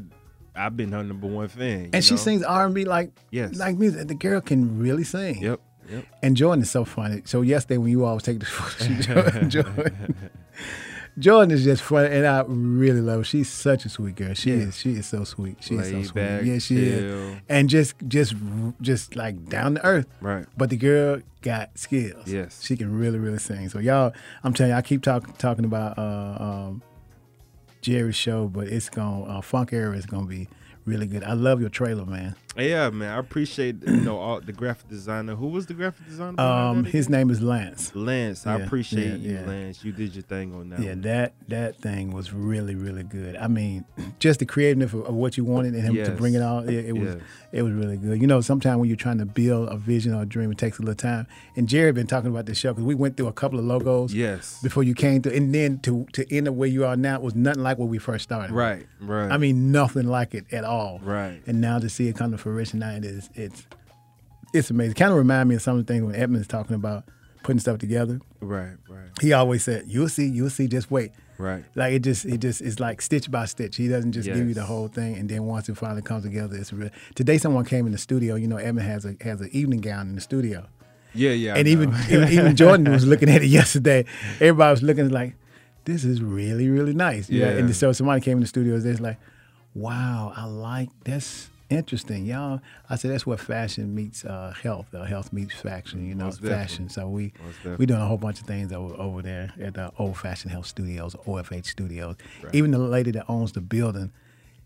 I've 0.54 0.76
been 0.76 0.92
her 0.92 1.02
number 1.02 1.26
one 1.26 1.48
fan. 1.48 1.80
you 1.84 1.90
and 1.92 2.04
she 2.04 2.14
know? 2.14 2.18
sings 2.18 2.42
R 2.42 2.64
and 2.66 2.74
B 2.74 2.84
like 2.84 3.10
Yes. 3.30 3.56
like 3.56 3.76
music. 3.76 4.06
The 4.08 4.14
girl 4.14 4.40
can 4.40 4.78
really 4.78 5.04
sing. 5.04 5.42
Yep, 5.42 5.60
yep. 5.90 6.04
And 6.22 6.36
Jordan 6.36 6.62
is 6.62 6.70
so 6.70 6.84
funny. 6.84 7.22
So 7.26 7.42
yesterday 7.42 7.78
when 7.78 7.90
you 7.90 8.04
all 8.04 8.14
was 8.14 8.22
taking 8.22 8.38
the 8.38 8.46
photo, 8.46 8.94
Jordan, 9.02 9.50
Jordan, 9.50 10.14
Jordan 11.18 11.50
is 11.50 11.64
just 11.64 11.82
funny, 11.82 12.14
and 12.14 12.26
I 12.26 12.44
really 12.46 13.00
love 13.00 13.18
her. 13.18 13.24
She's 13.24 13.48
such 13.48 13.86
a 13.86 13.88
sweet 13.88 14.16
girl. 14.16 14.34
She 14.34 14.50
Yeah. 14.50 14.56
is. 14.68 14.76
She 14.76 14.92
is 14.92 15.06
so 15.06 15.24
sweet. 15.24 15.56
She 15.60 15.74
is 15.76 15.88
so 15.88 15.96
Laid 15.96 16.06
sweet. 16.06 16.22
yeah, 16.44 16.58
she 16.58 16.74
chill. 16.76 16.84
is. 16.84 17.36
And 17.48 17.70
just, 17.70 17.94
just, 18.06 18.34
just 18.82 19.16
like 19.16 19.48
down 19.48 19.76
to 19.76 19.84
earth. 19.86 20.06
Right. 20.20 20.44
But 20.58 20.68
the 20.70 20.76
girl 20.76 21.20
got 21.40 21.78
skills. 21.78 22.26
Yes. 22.28 22.62
She 22.62 22.76
can 22.76 22.98
really, 22.98 23.18
really 23.18 23.38
sing. 23.38 23.68
So 23.70 23.78
y'all, 23.78 24.12
I'm 24.44 24.52
telling 24.52 24.72
you, 24.72 24.76
I 24.76 24.82
keep 24.82 25.02
talking 25.02 25.32
talking 25.38 25.64
about 25.64 25.96
uh, 25.96 26.36
um, 26.38 26.82
Jerry's 27.80 28.16
show, 28.16 28.48
but 28.48 28.66
it's 28.68 28.90
going 28.90 29.24
to 29.24 29.30
uh, 29.30 29.40
Funk 29.40 29.72
Era 29.72 29.96
is 29.96 30.06
gonna 30.06 30.26
be 30.26 30.48
really 30.86 31.06
good. 31.06 31.24
I 31.24 31.34
love 31.34 31.60
your 31.60 31.70
trailer, 31.70 32.06
man. 32.06 32.36
Yeah, 32.56 32.88
man, 32.88 33.14
I 33.14 33.18
appreciate 33.18 33.86
you 33.86 33.96
know 33.98 34.16
all 34.16 34.40
the 34.40 34.52
graphic 34.52 34.88
designer. 34.88 35.34
Who 35.34 35.48
was 35.48 35.66
the 35.66 35.74
graphic 35.74 36.06
designer? 36.08 36.40
Um, 36.40 36.84
his 36.84 37.10
name 37.10 37.28
is 37.28 37.42
Lance. 37.42 37.94
Lance. 37.94 38.46
I 38.46 38.58
appreciate 38.58 39.20
yeah, 39.20 39.30
you, 39.30 39.34
yeah. 39.34 39.46
Lance. 39.46 39.84
You 39.84 39.92
did 39.92 40.14
your 40.14 40.22
thing 40.22 40.54
on 40.54 40.70
that. 40.70 40.80
Yeah, 40.80 40.90
one. 40.90 41.02
that 41.02 41.34
that 41.48 41.76
thing 41.76 42.12
was 42.12 42.32
really 42.32 42.74
really 42.74 43.02
good. 43.02 43.36
I 43.36 43.48
mean, 43.48 43.84
just 44.20 44.40
the 44.40 44.46
creativeness 44.46 44.94
of, 44.94 45.04
of 45.04 45.14
what 45.14 45.36
you 45.36 45.44
wanted 45.44 45.74
and 45.74 45.82
him 45.82 46.04
to 46.04 46.12
bring 46.12 46.32
it 46.32 46.40
all. 46.40 46.60
it, 46.66 46.86
it 46.86 46.92
was 46.96 47.06
Yes. 47.16 47.22
it 47.52 47.62
was 47.62 47.74
really 47.74 47.98
good. 47.98 48.20
You 48.20 48.26
know, 48.26 48.40
sometimes 48.40 48.78
when 48.78 48.88
you're 48.88 48.96
trying 48.96 49.18
to 49.18 49.26
build 49.26 49.68
a 49.68 49.76
vision 49.76 50.14
or 50.14 50.22
a 50.22 50.26
dream, 50.26 50.50
it 50.50 50.56
takes 50.56 50.78
a 50.78 50.82
little 50.82 50.94
time. 50.94 51.26
And 51.56 51.68
Jerry 51.68 51.92
been 51.92 52.06
talking 52.06 52.30
about 52.30 52.46
this 52.46 52.56
show 52.56 52.72
because 52.72 52.84
we 52.84 52.94
went 52.94 53.18
through 53.18 53.28
a 53.28 53.32
couple 53.34 53.58
of 53.58 53.66
logos. 53.66 54.14
Yes. 54.14 54.62
Before 54.62 54.82
you 54.82 54.94
came 54.94 55.20
through, 55.20 55.32
and 55.32 55.54
then 55.54 55.78
to 55.80 56.06
to 56.14 56.34
end 56.34 56.48
up 56.48 56.54
where 56.54 56.68
you 56.68 56.86
are 56.86 56.96
now 56.96 57.20
was 57.20 57.34
nothing 57.34 57.62
like 57.62 57.76
when 57.76 57.88
we 57.88 57.98
first 57.98 58.24
started. 58.24 58.54
Right, 58.54 58.86
right. 59.00 59.30
I 59.30 59.36
mean, 59.36 59.70
nothing 59.72 60.06
like 60.06 60.34
it 60.34 60.46
at 60.52 60.64
all. 60.64 60.75
Right. 61.02 61.40
And 61.46 61.60
now 61.60 61.78
to 61.78 61.88
see 61.88 62.08
it 62.08 62.16
come 62.16 62.30
to 62.32 62.38
fruition, 62.38 62.80
now 62.80 62.90
it 62.90 63.04
is 63.04 63.30
it's 63.34 63.66
it's 64.52 64.70
amazing. 64.70 64.94
Kind 64.94 65.12
of 65.12 65.18
remind 65.18 65.48
me 65.48 65.54
of 65.56 65.62
some 65.62 65.78
of 65.78 65.86
the 65.86 65.92
things 65.92 66.04
when 66.04 66.14
Edmund's 66.14 66.46
talking 66.46 66.74
about 66.74 67.04
putting 67.42 67.60
stuff 67.60 67.78
together. 67.78 68.20
Right, 68.40 68.76
right, 68.88 69.08
He 69.20 69.32
always 69.32 69.62
said, 69.62 69.84
"You'll 69.86 70.08
see, 70.08 70.26
you'll 70.26 70.50
see. 70.50 70.66
Just 70.66 70.90
wait." 70.90 71.12
right. 71.38 71.64
Like 71.74 71.92
it 71.92 72.00
just, 72.00 72.24
it 72.24 72.38
just 72.38 72.60
is 72.60 72.80
like 72.80 73.00
stitch 73.02 73.30
by 73.30 73.44
stitch. 73.44 73.76
He 73.76 73.88
doesn't 73.88 74.12
just 74.12 74.26
give 74.26 74.48
you 74.48 74.54
the 74.54 74.64
whole 74.64 74.88
thing, 74.88 75.16
and 75.16 75.28
then 75.28 75.44
once 75.44 75.68
it 75.68 75.76
finally 75.76 76.02
comes 76.02 76.24
together, 76.24 76.56
it's 76.56 76.72
real. 76.72 76.90
Today, 77.14 77.38
someone 77.38 77.64
came 77.64 77.86
in 77.86 77.92
the 77.92 77.98
studio. 77.98 78.34
You 78.36 78.48
know, 78.48 78.56
Edmund 78.56 78.86
has 78.86 79.04
a 79.04 79.16
has 79.20 79.40
an 79.40 79.50
evening 79.52 79.80
gown 79.80 80.08
in 80.08 80.14
the 80.14 80.20
studio, 80.20 80.66
Yeah, 81.14 81.30
yeah. 81.30 81.54
And 81.56 81.68
even 81.68 81.94
even 82.10 82.28
even 82.28 82.56
Jordan 82.56 82.90
was 82.90 83.06
looking 83.06 83.28
at 83.28 83.42
it 83.42 83.48
yesterday. 83.60 84.04
Everybody 84.40 84.70
was 84.70 84.82
looking 84.82 85.08
like, 85.10 85.34
"This 85.84 86.04
is 86.04 86.22
really 86.22 86.68
really 86.68 86.94
nice." 86.94 87.28
Yeah. 87.30 87.46
Yeah. 87.46 87.58
And 87.58 87.76
so 87.76 87.92
somebody 87.92 88.20
came 88.20 88.38
in 88.38 88.42
the 88.42 88.48
studio. 88.48 88.76
It's 88.76 89.00
like, 89.00 89.18
"Wow, 89.76 90.32
I 90.36 90.44
like 90.46 90.88
that's." 91.04 91.50
Interesting, 91.68 92.26
y'all. 92.26 92.60
I 92.88 92.94
said 92.94 93.10
that's 93.10 93.26
where 93.26 93.36
fashion 93.36 93.92
meets 93.92 94.24
uh, 94.24 94.54
health. 94.62 94.86
Uh, 94.94 95.02
health 95.02 95.32
meets 95.32 95.52
fashion. 95.52 96.06
You 96.06 96.14
know, 96.14 96.26
Most 96.26 96.40
fashion. 96.40 96.86
definitely. 96.86 96.88
So 96.90 97.08
we 97.08 97.76
we 97.76 97.86
doing 97.86 98.00
a 98.00 98.06
whole 98.06 98.18
bunch 98.18 98.40
of 98.40 98.46
things 98.46 98.72
over, 98.72 98.94
over 98.94 99.20
there 99.20 99.52
at 99.60 99.74
the 99.74 99.90
Old 99.98 100.16
Fashioned 100.16 100.52
Health 100.52 100.66
Studios, 100.66 101.16
OFH 101.26 101.66
Studios. 101.66 102.14
Right. 102.40 102.54
Even 102.54 102.70
the 102.70 102.78
lady 102.78 103.10
that 103.10 103.24
owns 103.28 103.50
the 103.50 103.60
building, 103.60 104.12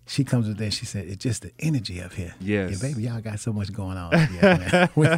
she 0.06 0.24
comes 0.24 0.46
with 0.46 0.58
there. 0.58 0.70
She 0.70 0.84
said, 0.84 1.06
"It's 1.06 1.22
just 1.22 1.40
the 1.40 1.52
energy 1.58 2.02
up 2.02 2.12
here." 2.12 2.34
Yes. 2.38 2.72
yeah, 2.82 2.88
baby, 2.90 3.04
y'all 3.04 3.22
got 3.22 3.40
so 3.40 3.50
much 3.54 3.72
going 3.72 3.96
on. 3.96 4.10
man. 4.10 4.90
we, 4.94 5.08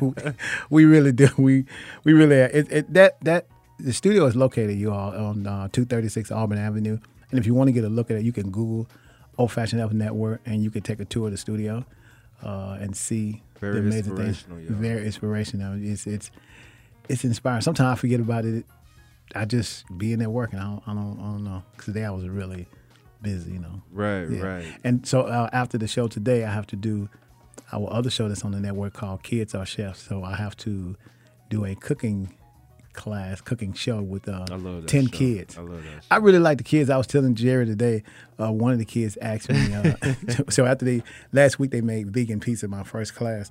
we- 0.71 0.85
really 0.85 1.11
do. 1.11 1.31
We 1.37 1.65
we 2.05 2.13
really 2.13 2.37
are. 2.43 2.47
It, 2.49 2.71
it, 2.71 2.95
that 2.95 3.21
that 3.25 3.47
the 3.81 3.93
studio 3.93 4.27
is 4.27 4.37
located, 4.37 4.79
you 4.79 4.93
all, 4.93 5.11
on 5.17 5.49
uh, 5.49 5.67
two 5.73 5.85
thirty 5.85 6.09
six 6.09 6.31
Auburn 6.31 6.59
Avenue. 6.59 6.99
And 7.33 7.41
if 7.41 7.45
you 7.47 7.55
want 7.55 7.67
to 7.69 7.73
get 7.73 7.83
a 7.83 7.89
look 7.89 8.09
at 8.13 8.19
it, 8.19 8.23
you 8.23 8.31
can 8.33 8.53
Google 8.53 8.87
Old 9.43 9.53
Fashioned 9.53 9.81
Health 9.81 9.93
Network, 9.93 10.41
and 10.47 10.63
you 10.63 10.71
can 10.71 10.83
take 10.83 11.01
a 11.01 11.05
tour 11.05 11.27
of 11.27 11.33
the 11.33 11.37
studio 11.37 11.85
uh, 12.45 12.79
and 12.81 12.97
see 12.97 13.43
Very 13.61 13.75
the 13.75 13.81
amazing 13.81 14.17
things. 14.17 14.29
inspirational, 14.47 14.61
y'all. 14.61 14.75
Very 14.81 15.05
inspirational. 15.07 15.75
It's 15.83 16.07
it's 16.07 16.31
it's 17.09 17.25
inspiring. 17.25 17.61
Sometimes 17.63 17.99
I 17.99 18.01
forget 18.01 18.21
about 18.21 18.45
it. 18.45 18.65
I 19.35 19.45
just 19.45 19.85
be 19.99 20.13
in 20.13 20.21
there 20.21 20.31
working. 20.31 20.59
I 20.61 20.63
don't 20.65 20.83
I 20.87 20.95
don't, 20.95 21.19
I 21.19 21.23
don't 21.25 21.45
know. 21.45 21.63
'Cause 21.77 21.87
today 21.87 22.05
I 22.05 22.11
was 22.11 22.29
really 22.29 22.69
busy, 23.21 23.53
you 23.53 23.59
know. 23.59 23.83
Right, 23.91 24.29
Yeah. 24.31 24.43
right. 24.43 24.67
And 24.85 25.05
so 25.07 25.23
uh, 25.23 25.49
after 25.53 25.77
the 25.79 25.89
show 25.89 26.07
today, 26.09 26.45
I 26.45 26.53
have 26.53 26.67
to 26.69 26.77
do 26.77 27.09
our 27.73 27.89
other 27.93 28.11
show 28.11 28.29
that's 28.29 28.45
on 28.45 28.53
the 28.53 28.61
network 28.61 28.93
called 28.93 29.23
Kids 29.25 29.55
Are 29.55 29.67
Chefs. 29.67 30.03
So 30.03 30.23
I 30.25 30.37
have 30.37 30.57
to 30.59 30.97
do 31.51 31.65
a 31.65 31.75
cooking 31.75 32.35
class, 32.93 33.41
cooking 33.41 33.73
show 33.73 34.01
with 34.03 34.29
uh, 34.29 34.47
I 34.51 34.55
love 34.55 34.87
10 34.87 35.07
show. 35.07 35.11
kids. 35.11 35.59
I 35.59 35.63
love. 35.63 35.85
I 36.11 36.17
really 36.17 36.39
like 36.39 36.59
the 36.59 36.65
kids. 36.65 36.91
I 36.91 36.97
was 36.97 37.07
telling 37.07 37.35
Jerry 37.35 37.67
today, 37.67 38.03
uh, 38.41 38.53
one 38.53 38.73
of 38.73 38.79
the 38.79 38.85
kids 38.85 39.17
asked 39.21 39.51
me, 39.51 39.75
uh, 39.75 39.95
so 40.51 40.67
after 40.67 40.85
they, 40.85 41.03
last 41.33 41.59
week 41.59 41.71
they 41.71 41.81
made 41.81 42.11
vegan 42.11 42.41
pizza, 42.41 42.69
my 42.69 42.83
first 42.83 43.15
class. 43.15 43.51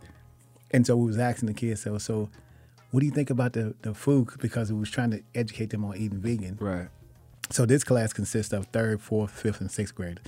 And 0.71 0.85
so 0.85 0.95
we 0.95 1.07
was 1.07 1.17
asking 1.17 1.47
the 1.47 1.53
kids, 1.53 1.81
so, 1.81 1.97
so 1.97 2.29
what 2.91 2.99
do 3.01 3.05
you 3.05 3.11
think 3.11 3.29
about 3.29 3.53
the, 3.53 3.75
the 3.81 3.93
food? 3.93 4.29
Because 4.39 4.71
we 4.71 4.79
was 4.79 4.89
trying 4.89 5.11
to 5.11 5.21
educate 5.35 5.69
them 5.69 5.83
on 5.85 5.97
eating 5.97 6.19
vegan. 6.19 6.57
Right. 6.59 6.87
So 7.49 7.65
this 7.65 7.83
class 7.83 8.13
consists 8.13 8.53
of 8.53 8.67
third, 8.67 9.01
fourth, 9.01 9.31
fifth, 9.31 9.59
and 9.59 9.69
sixth 9.69 9.93
grade. 9.93 10.19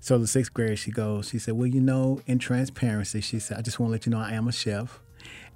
So 0.00 0.16
the 0.16 0.26
sixth 0.26 0.54
grade, 0.54 0.78
she 0.78 0.90
goes, 0.90 1.28
she 1.28 1.38
said, 1.38 1.54
well, 1.54 1.66
you 1.66 1.80
know, 1.80 2.22
in 2.26 2.38
transparency, 2.38 3.20
she 3.20 3.38
said, 3.38 3.58
I 3.58 3.62
just 3.62 3.78
want 3.78 3.90
to 3.90 3.92
let 3.92 4.06
you 4.06 4.10
know 4.10 4.18
I 4.18 4.32
am 4.32 4.48
a 4.48 4.52
chef. 4.52 5.00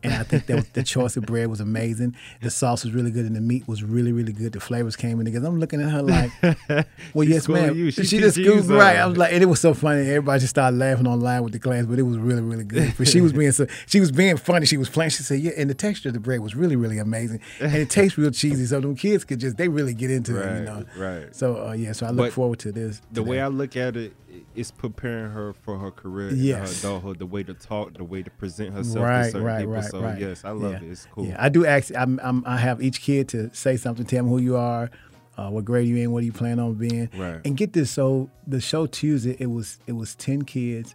And 0.05 0.13
I 0.13 0.23
think 0.23 0.47
that 0.47 0.57
was, 0.57 0.69
the 0.69 0.83
choice 0.83 1.17
of 1.17 1.25
bread 1.27 1.49
was 1.49 1.61
amazing. 1.61 2.15
The 2.43 2.51
sauce 2.51 2.85
was 2.85 2.93
really 2.93 3.11
good, 3.11 3.25
and 3.25 3.35
the 3.35 3.41
meat 3.41 3.67
was 3.67 3.83
really, 3.83 4.13
really 4.13 4.33
good. 4.33 4.53
The 4.53 4.61
flavors 4.61 4.97
came 4.97 5.19
in 5.19 5.25
together. 5.25 5.49
I'm 5.49 5.59
looking 5.59 5.81
at 5.81 5.91
her 5.91 6.03
like, 6.03 6.31
"Well, 7.15 7.27
yes, 7.27 7.49
ma'am." 7.49 7.75
you. 7.75 7.91
She 7.91 8.05
She, 8.05 8.19
just 8.19 8.37
scooped 8.37 8.69
right. 8.69 8.97
I 8.97 9.07
was 9.07 9.17
like, 9.17 9.33
and 9.33 9.43
it 9.43 9.47
was 9.47 9.61
so 9.61 9.75
funny. 9.75 10.03
Everybody 10.03 10.41
just 10.41 10.51
started 10.51 10.77
laughing 10.77 11.07
online 11.07 11.43
with 11.43 11.53
the 11.53 11.59
class, 11.59 11.87
but 11.87 11.99
it 11.99 12.03
was 12.03 12.19
really, 12.19 12.43
really 12.43 12.65
good. 12.65 12.95
But 12.99 13.09
she 13.09 13.21
was 13.21 13.33
being 13.41 13.51
so, 13.53 13.67
she 13.87 13.99
was 13.99 14.13
being 14.13 14.37
funny. 14.37 14.67
She 14.67 14.77
was 14.77 14.89
playing. 14.91 15.11
She 15.11 15.23
said, 15.23 15.41
"Yeah," 15.41 15.53
and 15.57 15.71
the 15.71 15.75
texture 15.75 16.11
of 16.11 16.15
the 16.15 16.21
bread 16.21 16.41
was 16.41 16.55
really, 16.55 16.77
really 16.77 16.99
amazing, 16.99 17.41
and 17.61 17.75
it 17.75 17.91
tastes 17.91 18.19
real 18.19 18.31
cheesy. 18.31 18.67
So 18.67 18.81
them 18.81 18.97
kids 18.97 19.25
could 19.25 19.41
just 19.41 19.57
they 19.57 19.69
really 19.69 19.95
get 19.95 20.11
into 20.11 20.39
it, 20.41 20.59
you 20.59 20.65
know. 20.65 20.85
right. 20.97 21.35
So 21.35 21.69
uh, 21.69 21.73
yeah, 21.73 21.93
so 21.93 22.07
I 22.07 22.11
look 22.11 22.27
But 22.27 22.33
forward 22.35 22.59
to 22.61 22.73
this. 22.73 23.01
The 23.13 23.23
to 23.23 23.31
way. 23.31 23.41
I 23.41 23.49
look 23.49 23.77
at 23.77 23.97
it, 23.97 24.13
it's 24.55 24.71
preparing 24.71 25.31
her 25.33 25.53
for 25.53 25.79
her 25.79 25.91
career 25.91 26.29
and 26.29 26.39
Yes. 26.39 26.83
her 26.83 26.89
adulthood. 26.89 27.19
The 27.19 27.27
way 27.27 27.43
to 27.43 27.55
talk, 27.55 27.95
the 27.97 28.05
way 28.05 28.23
to 28.23 28.31
present 28.31 28.73
herself 28.73 28.95
to 28.97 29.01
right, 29.03 29.25
certain 29.27 29.43
right, 29.43 29.59
people. 29.61 29.73
right, 29.75 29.85
so 29.85 30.01
right. 30.03 30.21
yes, 30.21 30.45
I 30.45 30.51
love 30.51 30.73
Yeah. 30.73 30.79
it. 30.79 30.83
It's 30.91 31.07
cool. 31.13 31.27
Yeah, 31.27 31.37
I 31.39 31.49
do 31.49 31.67
ask. 31.67 31.95
I'm, 31.97 32.21
I'm, 32.23 32.43
I 32.47 32.57
have 32.59 32.83
each 32.83 33.01
kid 33.01 33.29
to 33.31 33.51
say 33.55 33.77
something. 33.77 34.05
Tell 34.07 34.19
them 34.25 34.29
who 34.29 34.39
you 34.39 34.57
are, 34.57 34.91
uh, 35.37 35.49
what 35.51 35.65
grade 35.65 35.89
you 35.89 35.97
in, 35.97 36.13
what 36.13 36.21
do 36.21 36.27
you 36.27 36.33
plan 36.33 36.59
on 36.59 36.75
being, 36.75 37.09
Right. 37.17 37.41
and 37.45 37.57
get 37.57 37.73
this. 37.73 37.91
So 37.91 38.31
the 38.47 38.61
show 38.61 38.87
Tuesday, 38.87 39.37
it 39.39 39.47
was 39.51 39.79
it 39.87 39.93
was 39.93 40.15
ten 40.15 40.43
kids, 40.43 40.95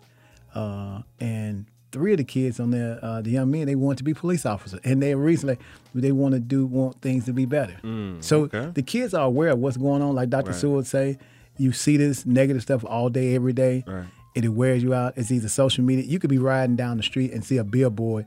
uh, 0.56 1.02
and 1.20 1.66
three 1.92 2.12
of 2.12 2.18
the 2.20 2.24
kids 2.24 2.60
on 2.60 2.70
there, 2.72 3.00
uh, 3.02 3.20
the 3.22 3.32
young 3.32 3.50
men, 3.50 3.66
they 3.66 3.74
want 3.76 3.98
to 3.98 4.04
be 4.04 4.14
police 4.14 4.46
officers, 4.46 4.80
and 4.84 5.02
they 5.02 5.16
recently 5.16 5.58
they 5.96 6.12
want 6.12 6.34
to 6.36 6.40
do 6.40 6.66
want 6.66 7.02
things 7.02 7.26
to 7.26 7.34
be 7.34 7.46
better. 7.46 7.78
Mm, 7.84 8.24
so 8.24 8.42
okay. 8.44 8.70
the 8.74 8.84
kids 8.84 9.14
are 9.14 9.26
aware 9.26 9.50
of 9.50 9.60
what's 9.60 9.78
going 9.78 10.02
on. 10.02 10.14
Like 10.16 10.30
Dr. 10.30 10.52
Right. 10.52 10.56
Sewell 10.56 10.76
would 10.76 10.88
say, 10.88 11.18
you 11.60 11.72
see 11.72 11.98
this 11.98 12.26
negative 12.26 12.64
stuff 12.64 12.84
all 12.86 13.10
day, 13.10 13.36
every 13.36 13.54
day. 13.54 13.84
Right. 13.86 14.06
and 14.36 14.46
it 14.46 14.50
wears 14.50 14.82
you 14.82 14.94
out. 14.94 15.14
It's 15.18 15.32
either 15.32 15.50
social 15.50 15.84
media. 15.84 16.06
You 16.06 16.18
could 16.20 16.30
be 16.30 16.38
riding 16.40 16.76
down 16.76 16.98
the 16.98 17.04
street 17.04 17.32
and 17.34 17.44
see 17.44 17.58
a 17.58 17.64
billboard 17.64 18.26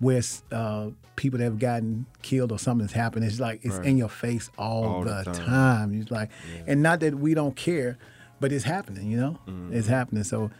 where 0.00 0.20
uh, 0.52 0.90
people 1.14 1.38
that 1.38 1.44
have 1.44 1.58
gotten 1.58 2.04
killed 2.22 2.52
or 2.52 2.58
something's 2.58 2.92
happened. 2.92 3.24
It's 3.24 3.40
like 3.40 3.60
it's 3.64 3.76
Right. 3.76 3.86
in 3.86 3.96
your 3.96 4.08
face 4.10 4.50
all, 4.58 4.84
All 4.84 5.04
the, 5.04 5.22
the 5.24 5.32
time. 5.32 5.46
time. 5.46 6.00
It's 6.00 6.10
like, 6.10 6.30
and 6.66 6.82
not 6.82 7.00
that 7.00 7.14
we 7.14 7.32
don't 7.32 7.56
care, 7.56 7.96
but 8.40 8.52
it's 8.52 8.64
happening. 8.64 9.10
You 9.10 9.16
know, 9.18 9.38
it's 9.72 9.86
happening. 9.88 10.24
So, 10.24 10.50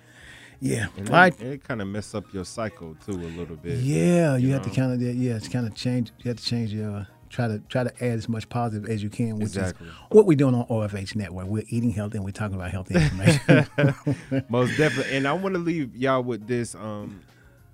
yeah, 0.60 0.86
And 0.96 1.10
right. 1.10 1.38
it, 1.38 1.46
it 1.46 1.64
kind 1.64 1.82
of 1.82 1.88
mess 1.88 2.14
up 2.14 2.24
your 2.32 2.44
cycle 2.46 2.96
too 3.04 3.12
a 3.12 3.30
little 3.36 3.56
bit. 3.56 3.78
Yeah, 3.80 4.36
you, 4.36 4.52
have 4.54 4.62
to 4.62 4.70
kind 4.70 4.92
of 4.94 5.02
yeah, 5.02 5.34
it's 5.34 5.48
kind 5.48 5.66
of 5.66 5.74
change. 5.74 6.12
You 6.22 6.28
have 6.30 6.38
to 6.38 6.44
change 6.44 6.72
your 6.72 7.06
try 7.36 7.46
to 7.48 7.58
try 7.68 7.84
to 7.84 7.92
add 8.02 8.12
as 8.12 8.28
much 8.28 8.48
positive 8.48 8.88
as 8.88 9.02
you 9.02 9.10
can, 9.10 9.34
which 9.34 9.48
Exactly. 9.48 9.86
is 9.88 9.92
what 10.10 10.24
we're 10.26 10.36
doing 10.36 10.54
on 10.54 10.66
OFH 10.68 11.14
Network. 11.16 11.46
We're 11.46 11.64
eating 11.68 11.90
healthy 11.90 12.16
and 12.16 12.24
we're 12.24 12.30
talking 12.30 12.56
about 12.56 12.70
healthy 12.70 12.94
information. 12.94 14.44
Most 14.48 14.76
definitely. 14.78 15.16
And 15.16 15.28
I 15.28 15.34
want 15.34 15.54
to 15.54 15.60
leave 15.60 15.94
y'all 15.94 16.22
with 16.22 16.46
this. 16.46 16.74
Um, 16.74 17.20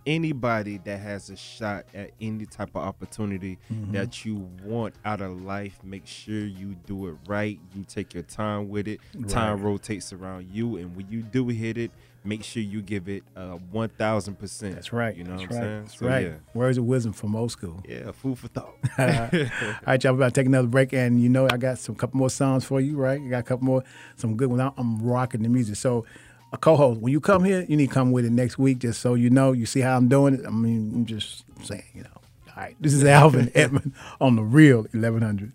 anybody 0.05 0.79
that 0.85 0.99
has 0.99 1.31
a 1.31 1.37
shot 1.37 1.85
at 1.95 2.11
any 2.21 2.45
type 2.45 2.71
of 2.75 2.83
opportunity 2.83 3.57
Mhm. 3.73 3.93
that 3.93 4.25
you 4.25 4.49
want 4.65 4.95
out 5.05 5.21
of 5.21 5.41
life, 5.43 5.79
make 5.85 6.09
sure 6.09 6.45
you 6.45 6.75
do 6.87 7.07
it 7.07 7.15
right. 7.29 7.61
You 7.73 7.85
take 7.85 8.13
your 8.13 8.25
time 8.25 8.69
with 8.69 8.89
it. 8.89 8.99
Time 9.29 9.63
rotates 9.63 10.13
around 10.13 10.49
you, 10.53 10.77
and 10.77 10.97
when 10.97 11.07
you 11.09 11.23
do 11.23 11.47
hit 11.49 11.79
it, 11.79 11.93
make 12.25 12.45
sure 12.45 12.63
you 12.63 12.83
give 12.83 13.09
it 13.09 13.23
uh, 13.37 13.53
one 13.71 13.89
thousand 13.89 14.37
percent. 14.39 14.75
That's 14.75 14.93
right. 14.93 15.15
You 15.17 15.25
know 15.25 15.37
That's 15.39 15.43
what 15.43 15.53
I'm 15.53 15.57
right. 15.59 15.65
saying? 15.67 15.83
That's 15.83 15.99
So, 15.99 16.07
right. 16.07 16.27
Yeah. 16.27 16.33
Words 16.55 16.79
of 16.79 16.85
wisdom 16.85 17.13
from 17.13 17.35
old 17.37 17.51
school. 17.53 17.83
Yeah, 17.89 18.13
food 18.13 18.39
for 18.39 18.49
thought. 18.49 18.75
All 18.99 19.07
right, 19.07 20.03
y'all. 20.05 20.13
We're 20.13 20.19
about 20.19 20.35
to 20.35 20.41
take 20.41 20.47
another 20.47 20.69
break, 20.69 20.93
and 20.93 21.21
you 21.23 21.29
know 21.29 21.49
I 21.51 21.57
got 21.57 21.79
some 21.79 21.95
couple 21.95 22.19
more 22.19 22.31
songs 22.31 22.65
for 22.65 22.81
you, 22.81 22.97
right? 22.97 23.21
I 23.21 23.27
got 23.29 23.39
a 23.41 23.43
couple 23.43 23.65
more, 23.67 23.85
some 24.17 24.37
good 24.37 24.49
ones. 24.49 24.61
I'm- 24.61 24.73
I'm 24.77 25.03
rocking 25.03 25.43
the 25.43 25.49
music. 25.49 25.77
So, 25.77 26.05
a 26.53 26.59
co-host, 26.59 27.01
when 27.01 27.13
you 27.13 27.21
come 27.21 27.45
here, 27.45 27.65
you 27.69 27.77
need 27.77 27.89
to 27.89 27.95
come 27.95 28.13
with 28.13 28.25
it 28.25 28.33
next 28.33 28.59
week, 28.59 28.79
just 28.79 29.01
so 29.01 29.15
you 29.15 29.31
know. 29.31 29.53
You 29.53 29.67
see 29.67 29.81
how 29.81 29.97
I'm 29.97 30.09
doing 30.09 30.35
it. 30.35 30.47
I 30.47 30.51
mean, 30.51 30.93
I'm 30.95 31.07
just 31.07 31.45
saying, 31.63 31.85
you 31.95 32.03
know. 32.03 32.09
All 32.57 32.63
right, 32.63 32.77
this 32.81 32.93
is 32.93 33.05
Alvin 33.21 33.51
Edmund 33.55 33.93
on 34.21 34.37
the 34.37 34.43
Real 34.43 34.83
1100. 34.93 35.53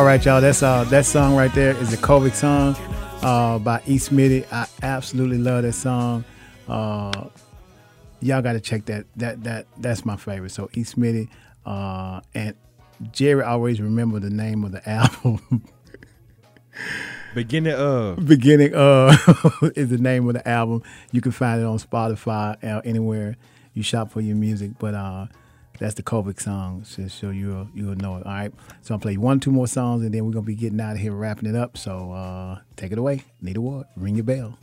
All 0.00 0.06
right, 0.06 0.24
y'all. 0.24 0.40
That's 0.40 0.62
uh 0.62 0.84
that 0.84 1.04
song 1.04 1.36
right 1.36 1.52
there 1.52 1.76
is 1.76 1.92
a 1.92 1.98
Kovic 1.98 2.32
song 2.32 2.74
uh 3.22 3.58
by 3.58 3.82
E. 3.86 3.96
Smitty. 3.96 4.50
I 4.50 4.66
absolutely 4.82 5.36
love 5.36 5.62
that 5.64 5.74
song. 5.74 6.24
Uh 6.66 7.26
y'all 8.20 8.40
gotta 8.40 8.60
check 8.60 8.86
that. 8.86 9.04
That 9.16 9.44
that 9.44 9.66
that's 9.76 10.06
my 10.06 10.16
favorite. 10.16 10.52
So 10.52 10.70
E. 10.72 10.84
Smitty, 10.84 11.28
uh 11.66 12.22
and 12.34 12.54
Jerry 13.12 13.42
always 13.42 13.78
remember 13.78 14.20
the 14.20 14.30
name 14.30 14.64
of 14.64 14.72
the 14.72 14.88
album. 14.88 15.64
Beginning 17.34 17.74
of. 17.74 18.24
Beginning 18.26 18.72
of 18.72 19.12
is 19.76 19.90
the 19.90 19.98
name 19.98 20.26
of 20.28 20.32
the 20.32 20.48
album. 20.48 20.82
You 21.12 21.20
can 21.20 21.32
find 21.32 21.60
it 21.60 21.64
on 21.64 21.76
Spotify 21.76 22.56
uh, 22.64 22.80
anywhere 22.86 23.36
you 23.74 23.82
shop 23.82 24.10
for 24.10 24.22
your 24.22 24.36
music. 24.36 24.70
But 24.78 24.94
uh 24.94 25.26
that's 25.80 25.94
the 25.94 26.02
Kovic 26.02 26.40
song, 26.40 26.84
so, 26.84 27.08
so 27.08 27.30
you'll 27.30 27.68
you'll 27.74 27.96
know 27.96 28.18
it. 28.18 28.26
All 28.26 28.32
right. 28.32 28.52
So 28.82 28.94
I'll 28.94 29.00
play 29.00 29.16
one, 29.16 29.40
two 29.40 29.50
more 29.50 29.66
songs, 29.66 30.04
and 30.04 30.12
then 30.14 30.24
we're 30.26 30.32
gonna 30.32 30.44
be 30.44 30.54
getting 30.54 30.80
out 30.80 30.92
of 30.92 30.98
here, 30.98 31.12
wrapping 31.12 31.48
it 31.48 31.56
up. 31.56 31.78
So 31.78 32.12
uh 32.12 32.58
take 32.76 32.92
it 32.92 32.98
away. 32.98 33.24
Anita 33.40 33.60
Ward. 33.60 33.86
Ring 33.96 34.14
your 34.14 34.24
bell. 34.24 34.58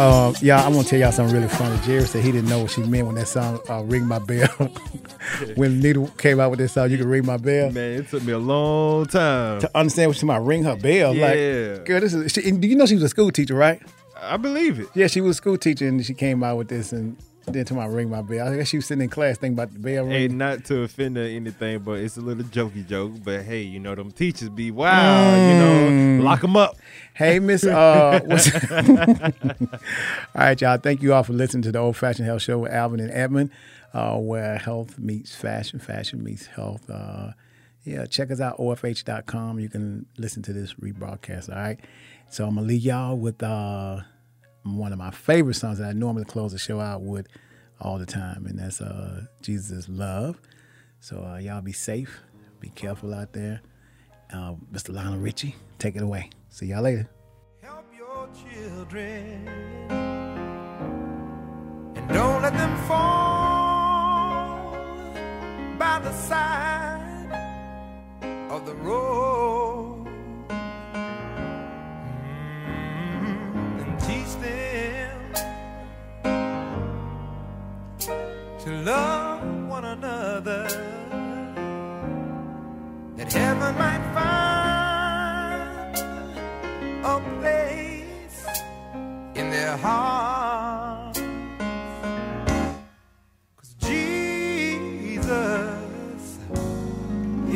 Um, 0.00 0.34
yeah, 0.40 0.64
I'm 0.64 0.72
gonna 0.72 0.84
tell 0.84 0.98
y'all 0.98 1.12
something 1.12 1.34
really 1.36 1.48
funny. 1.48 1.78
Jerry 1.84 2.06
said 2.06 2.24
he 2.24 2.32
didn't 2.32 2.48
know 2.48 2.60
what 2.60 2.70
she 2.70 2.82
meant 2.82 3.06
when 3.06 3.16
that 3.16 3.28
song 3.28 3.60
uh, 3.68 3.82
"Ring 3.82 4.06
My 4.06 4.18
Bell." 4.18 4.48
when 5.56 5.80
Nita 5.80 6.10
came 6.16 6.40
out 6.40 6.50
with 6.50 6.58
this 6.58 6.72
song, 6.72 6.90
"You 6.90 6.96
Can 6.96 7.06
Ring 7.06 7.26
My 7.26 7.36
Bell." 7.36 7.70
Man, 7.70 8.00
it 8.00 8.08
took 8.08 8.22
me 8.22 8.32
a 8.32 8.38
long 8.38 9.04
time 9.06 9.60
to 9.60 9.70
understand 9.76 10.08
what 10.08 10.16
she 10.16 10.24
meant. 10.24 10.44
Ring 10.44 10.64
her 10.64 10.76
bell. 10.76 11.14
Yeah. 11.14 11.26
Like, 11.26 11.84
girl, 11.84 12.00
this 12.00 12.14
is. 12.14 12.32
She, 12.32 12.48
and 12.48 12.62
do 12.62 12.68
you 12.68 12.76
know 12.76 12.86
she 12.86 12.94
was 12.94 13.02
a 13.02 13.10
school 13.10 13.30
teacher, 13.30 13.54
right? 13.54 13.80
I 14.18 14.38
believe 14.38 14.80
it. 14.80 14.88
Yeah, 14.94 15.06
she 15.06 15.20
was 15.20 15.36
a 15.36 15.38
school 15.38 15.58
teacher, 15.58 15.86
and 15.86 16.04
she 16.04 16.14
came 16.14 16.42
out 16.42 16.56
with 16.56 16.68
this, 16.68 16.92
and 16.92 17.18
then 17.46 17.64
to 17.64 17.74
my 17.74 17.86
ring 17.86 18.10
my 18.10 18.22
bell. 18.22 18.48
I 18.48 18.56
guess 18.56 18.68
she 18.68 18.78
was 18.78 18.86
sitting 18.86 19.02
in 19.02 19.10
class 19.10 19.38
thinking 19.38 19.54
about 19.54 19.72
the 19.72 19.78
bell 19.78 20.04
ring. 20.04 20.12
Hey, 20.12 20.28
not 20.28 20.64
to 20.66 20.82
offend 20.82 21.16
her 21.16 21.24
or 21.24 21.26
anything, 21.26 21.80
but 21.80 22.00
it's 22.00 22.16
a 22.16 22.20
little 22.20 22.44
jokey 22.44 22.86
joke. 22.86 23.12
But 23.24 23.42
hey, 23.42 23.62
you 23.62 23.80
know 23.80 23.94
them 23.94 24.12
teachers 24.12 24.48
be 24.48 24.70
wow, 24.70 25.34
you 25.34 25.58
know, 26.18 26.22
lock 26.22 26.40
them 26.40 26.56
up. 26.56 26.76
Hey, 27.14 27.38
Miss. 27.38 27.64
Uh, 27.64 28.20
what's 28.26 28.52
all 28.72 28.82
right, 30.34 30.60
y'all. 30.60 30.78
Thank 30.78 31.02
you 31.02 31.14
all 31.14 31.22
for 31.22 31.32
listening 31.32 31.62
to 31.62 31.72
the 31.72 31.78
Old 31.78 31.96
Fashioned 31.96 32.26
Health 32.26 32.42
Show 32.42 32.58
with 32.58 32.72
Alvin 32.72 33.00
and 33.00 33.10
Edmund, 33.10 33.50
uh, 33.92 34.16
where 34.16 34.58
health 34.58 34.98
meets 34.98 35.34
fashion, 35.34 35.78
fashion 35.78 36.22
meets 36.22 36.46
health. 36.46 36.88
Uh, 36.88 37.32
yeah, 37.84 38.06
check 38.06 38.30
us 38.30 38.40
out, 38.40 38.58
ofh.com. 38.58 39.58
You 39.58 39.68
can 39.68 40.06
listen 40.18 40.42
to 40.44 40.52
this 40.52 40.74
rebroadcast. 40.74 41.48
All 41.48 41.56
right. 41.56 41.80
So 42.28 42.46
I'm 42.46 42.54
to 42.54 42.62
leave 42.62 42.82
y'all 42.82 43.16
with 43.16 43.42
uh, 43.42 44.02
one 44.64 44.92
of 44.92 44.98
my 44.98 45.10
favorite 45.10 45.54
songs 45.54 45.78
that 45.78 45.88
I 45.88 45.92
normally 45.92 46.24
close 46.24 46.52
the 46.52 46.58
show 46.58 46.80
out 46.80 47.02
with 47.02 47.26
all 47.80 47.98
the 47.98 48.06
time, 48.06 48.46
and 48.46 48.58
that's 48.58 48.80
uh, 48.80 49.26
Jesus 49.42 49.88
Love. 49.88 50.40
So 51.00 51.24
uh, 51.24 51.38
y'all 51.38 51.62
be 51.62 51.72
safe, 51.72 52.20
be 52.60 52.68
careful 52.70 53.14
out 53.14 53.32
there. 53.32 53.62
Uh, 54.32 54.54
Mr. 54.72 54.94
Lionel 54.94 55.18
Richie, 55.18 55.56
take 55.78 55.96
it 55.96 56.02
away. 56.02 56.30
See 56.50 56.66
y'all 56.66 56.82
later. 56.82 57.08
Help 57.62 57.86
your 57.96 58.28
children 58.34 59.48
and 61.96 62.08
don't 62.08 62.42
let 62.42 62.52
them 62.52 62.76
fall 62.86 64.72
by 65.78 65.98
the 66.00 66.12
side 66.12 67.32
of 68.50 68.66
the 68.66 68.74
road 68.74 69.89
to 78.70 78.76
love 78.82 79.42
one 79.68 79.84
another 79.84 80.62
that 83.16 83.32
heaven 83.32 83.74
might 83.76 84.04
find 84.14 85.96
a 87.04 87.20
place 87.40 88.38
in 89.34 89.50
their 89.50 89.76
hearts. 89.76 91.20
'Cause 93.56 93.74
Jesus 93.88 95.28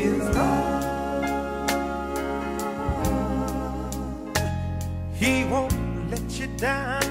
is 0.07 0.23
love. 0.39 1.24
He 5.15 5.45
won't 5.45 5.77
let 6.11 6.27
you 6.41 6.49
down. 6.57 7.05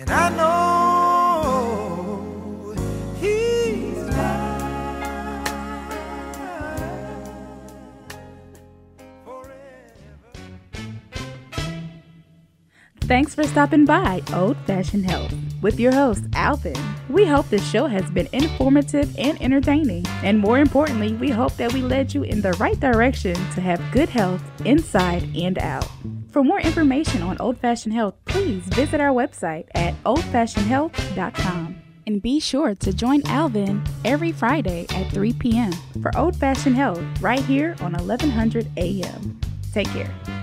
And 0.00 0.08
I 0.10 0.28
know 0.38 0.77
Thanks 13.08 13.34
for 13.34 13.44
stopping 13.44 13.86
by 13.86 14.20
Old 14.34 14.58
Fashioned 14.66 15.10
Health 15.10 15.32
with 15.62 15.80
your 15.80 15.92
host, 15.92 16.24
Alvin. 16.34 16.76
We 17.08 17.24
hope 17.24 17.48
this 17.48 17.66
show 17.70 17.86
has 17.86 18.10
been 18.10 18.28
informative 18.34 19.18
and 19.18 19.40
entertaining. 19.40 20.04
And 20.22 20.38
more 20.38 20.58
importantly, 20.58 21.14
we 21.14 21.30
hope 21.30 21.56
that 21.56 21.72
we 21.72 21.80
led 21.80 22.12
you 22.12 22.24
in 22.24 22.42
the 22.42 22.52
right 22.60 22.78
direction 22.78 23.32
to 23.32 23.62
have 23.62 23.80
good 23.92 24.10
health 24.10 24.42
inside 24.66 25.22
and 25.34 25.58
out. 25.58 25.88
For 26.32 26.44
more 26.44 26.60
information 26.60 27.22
on 27.22 27.38
Old 27.38 27.56
Fashioned 27.56 27.94
Health, 27.94 28.14
please 28.26 28.62
visit 28.64 29.00
our 29.00 29.14
website 29.14 29.68
at 29.74 29.94
oldfashionedhealth.com. 30.04 31.76
And 32.06 32.20
be 32.20 32.38
sure 32.40 32.74
to 32.74 32.92
join 32.92 33.22
Alvin 33.26 33.82
every 34.04 34.32
Friday 34.32 34.84
at 34.90 35.10
3 35.12 35.32
p.m. 35.32 35.72
for 36.02 36.14
Old 36.14 36.36
Fashioned 36.36 36.76
Health 36.76 37.02
right 37.22 37.42
here 37.46 37.74
on 37.80 37.92
1100 37.94 38.68
a.m. 38.76 39.40
Take 39.72 39.88
care. 39.88 40.37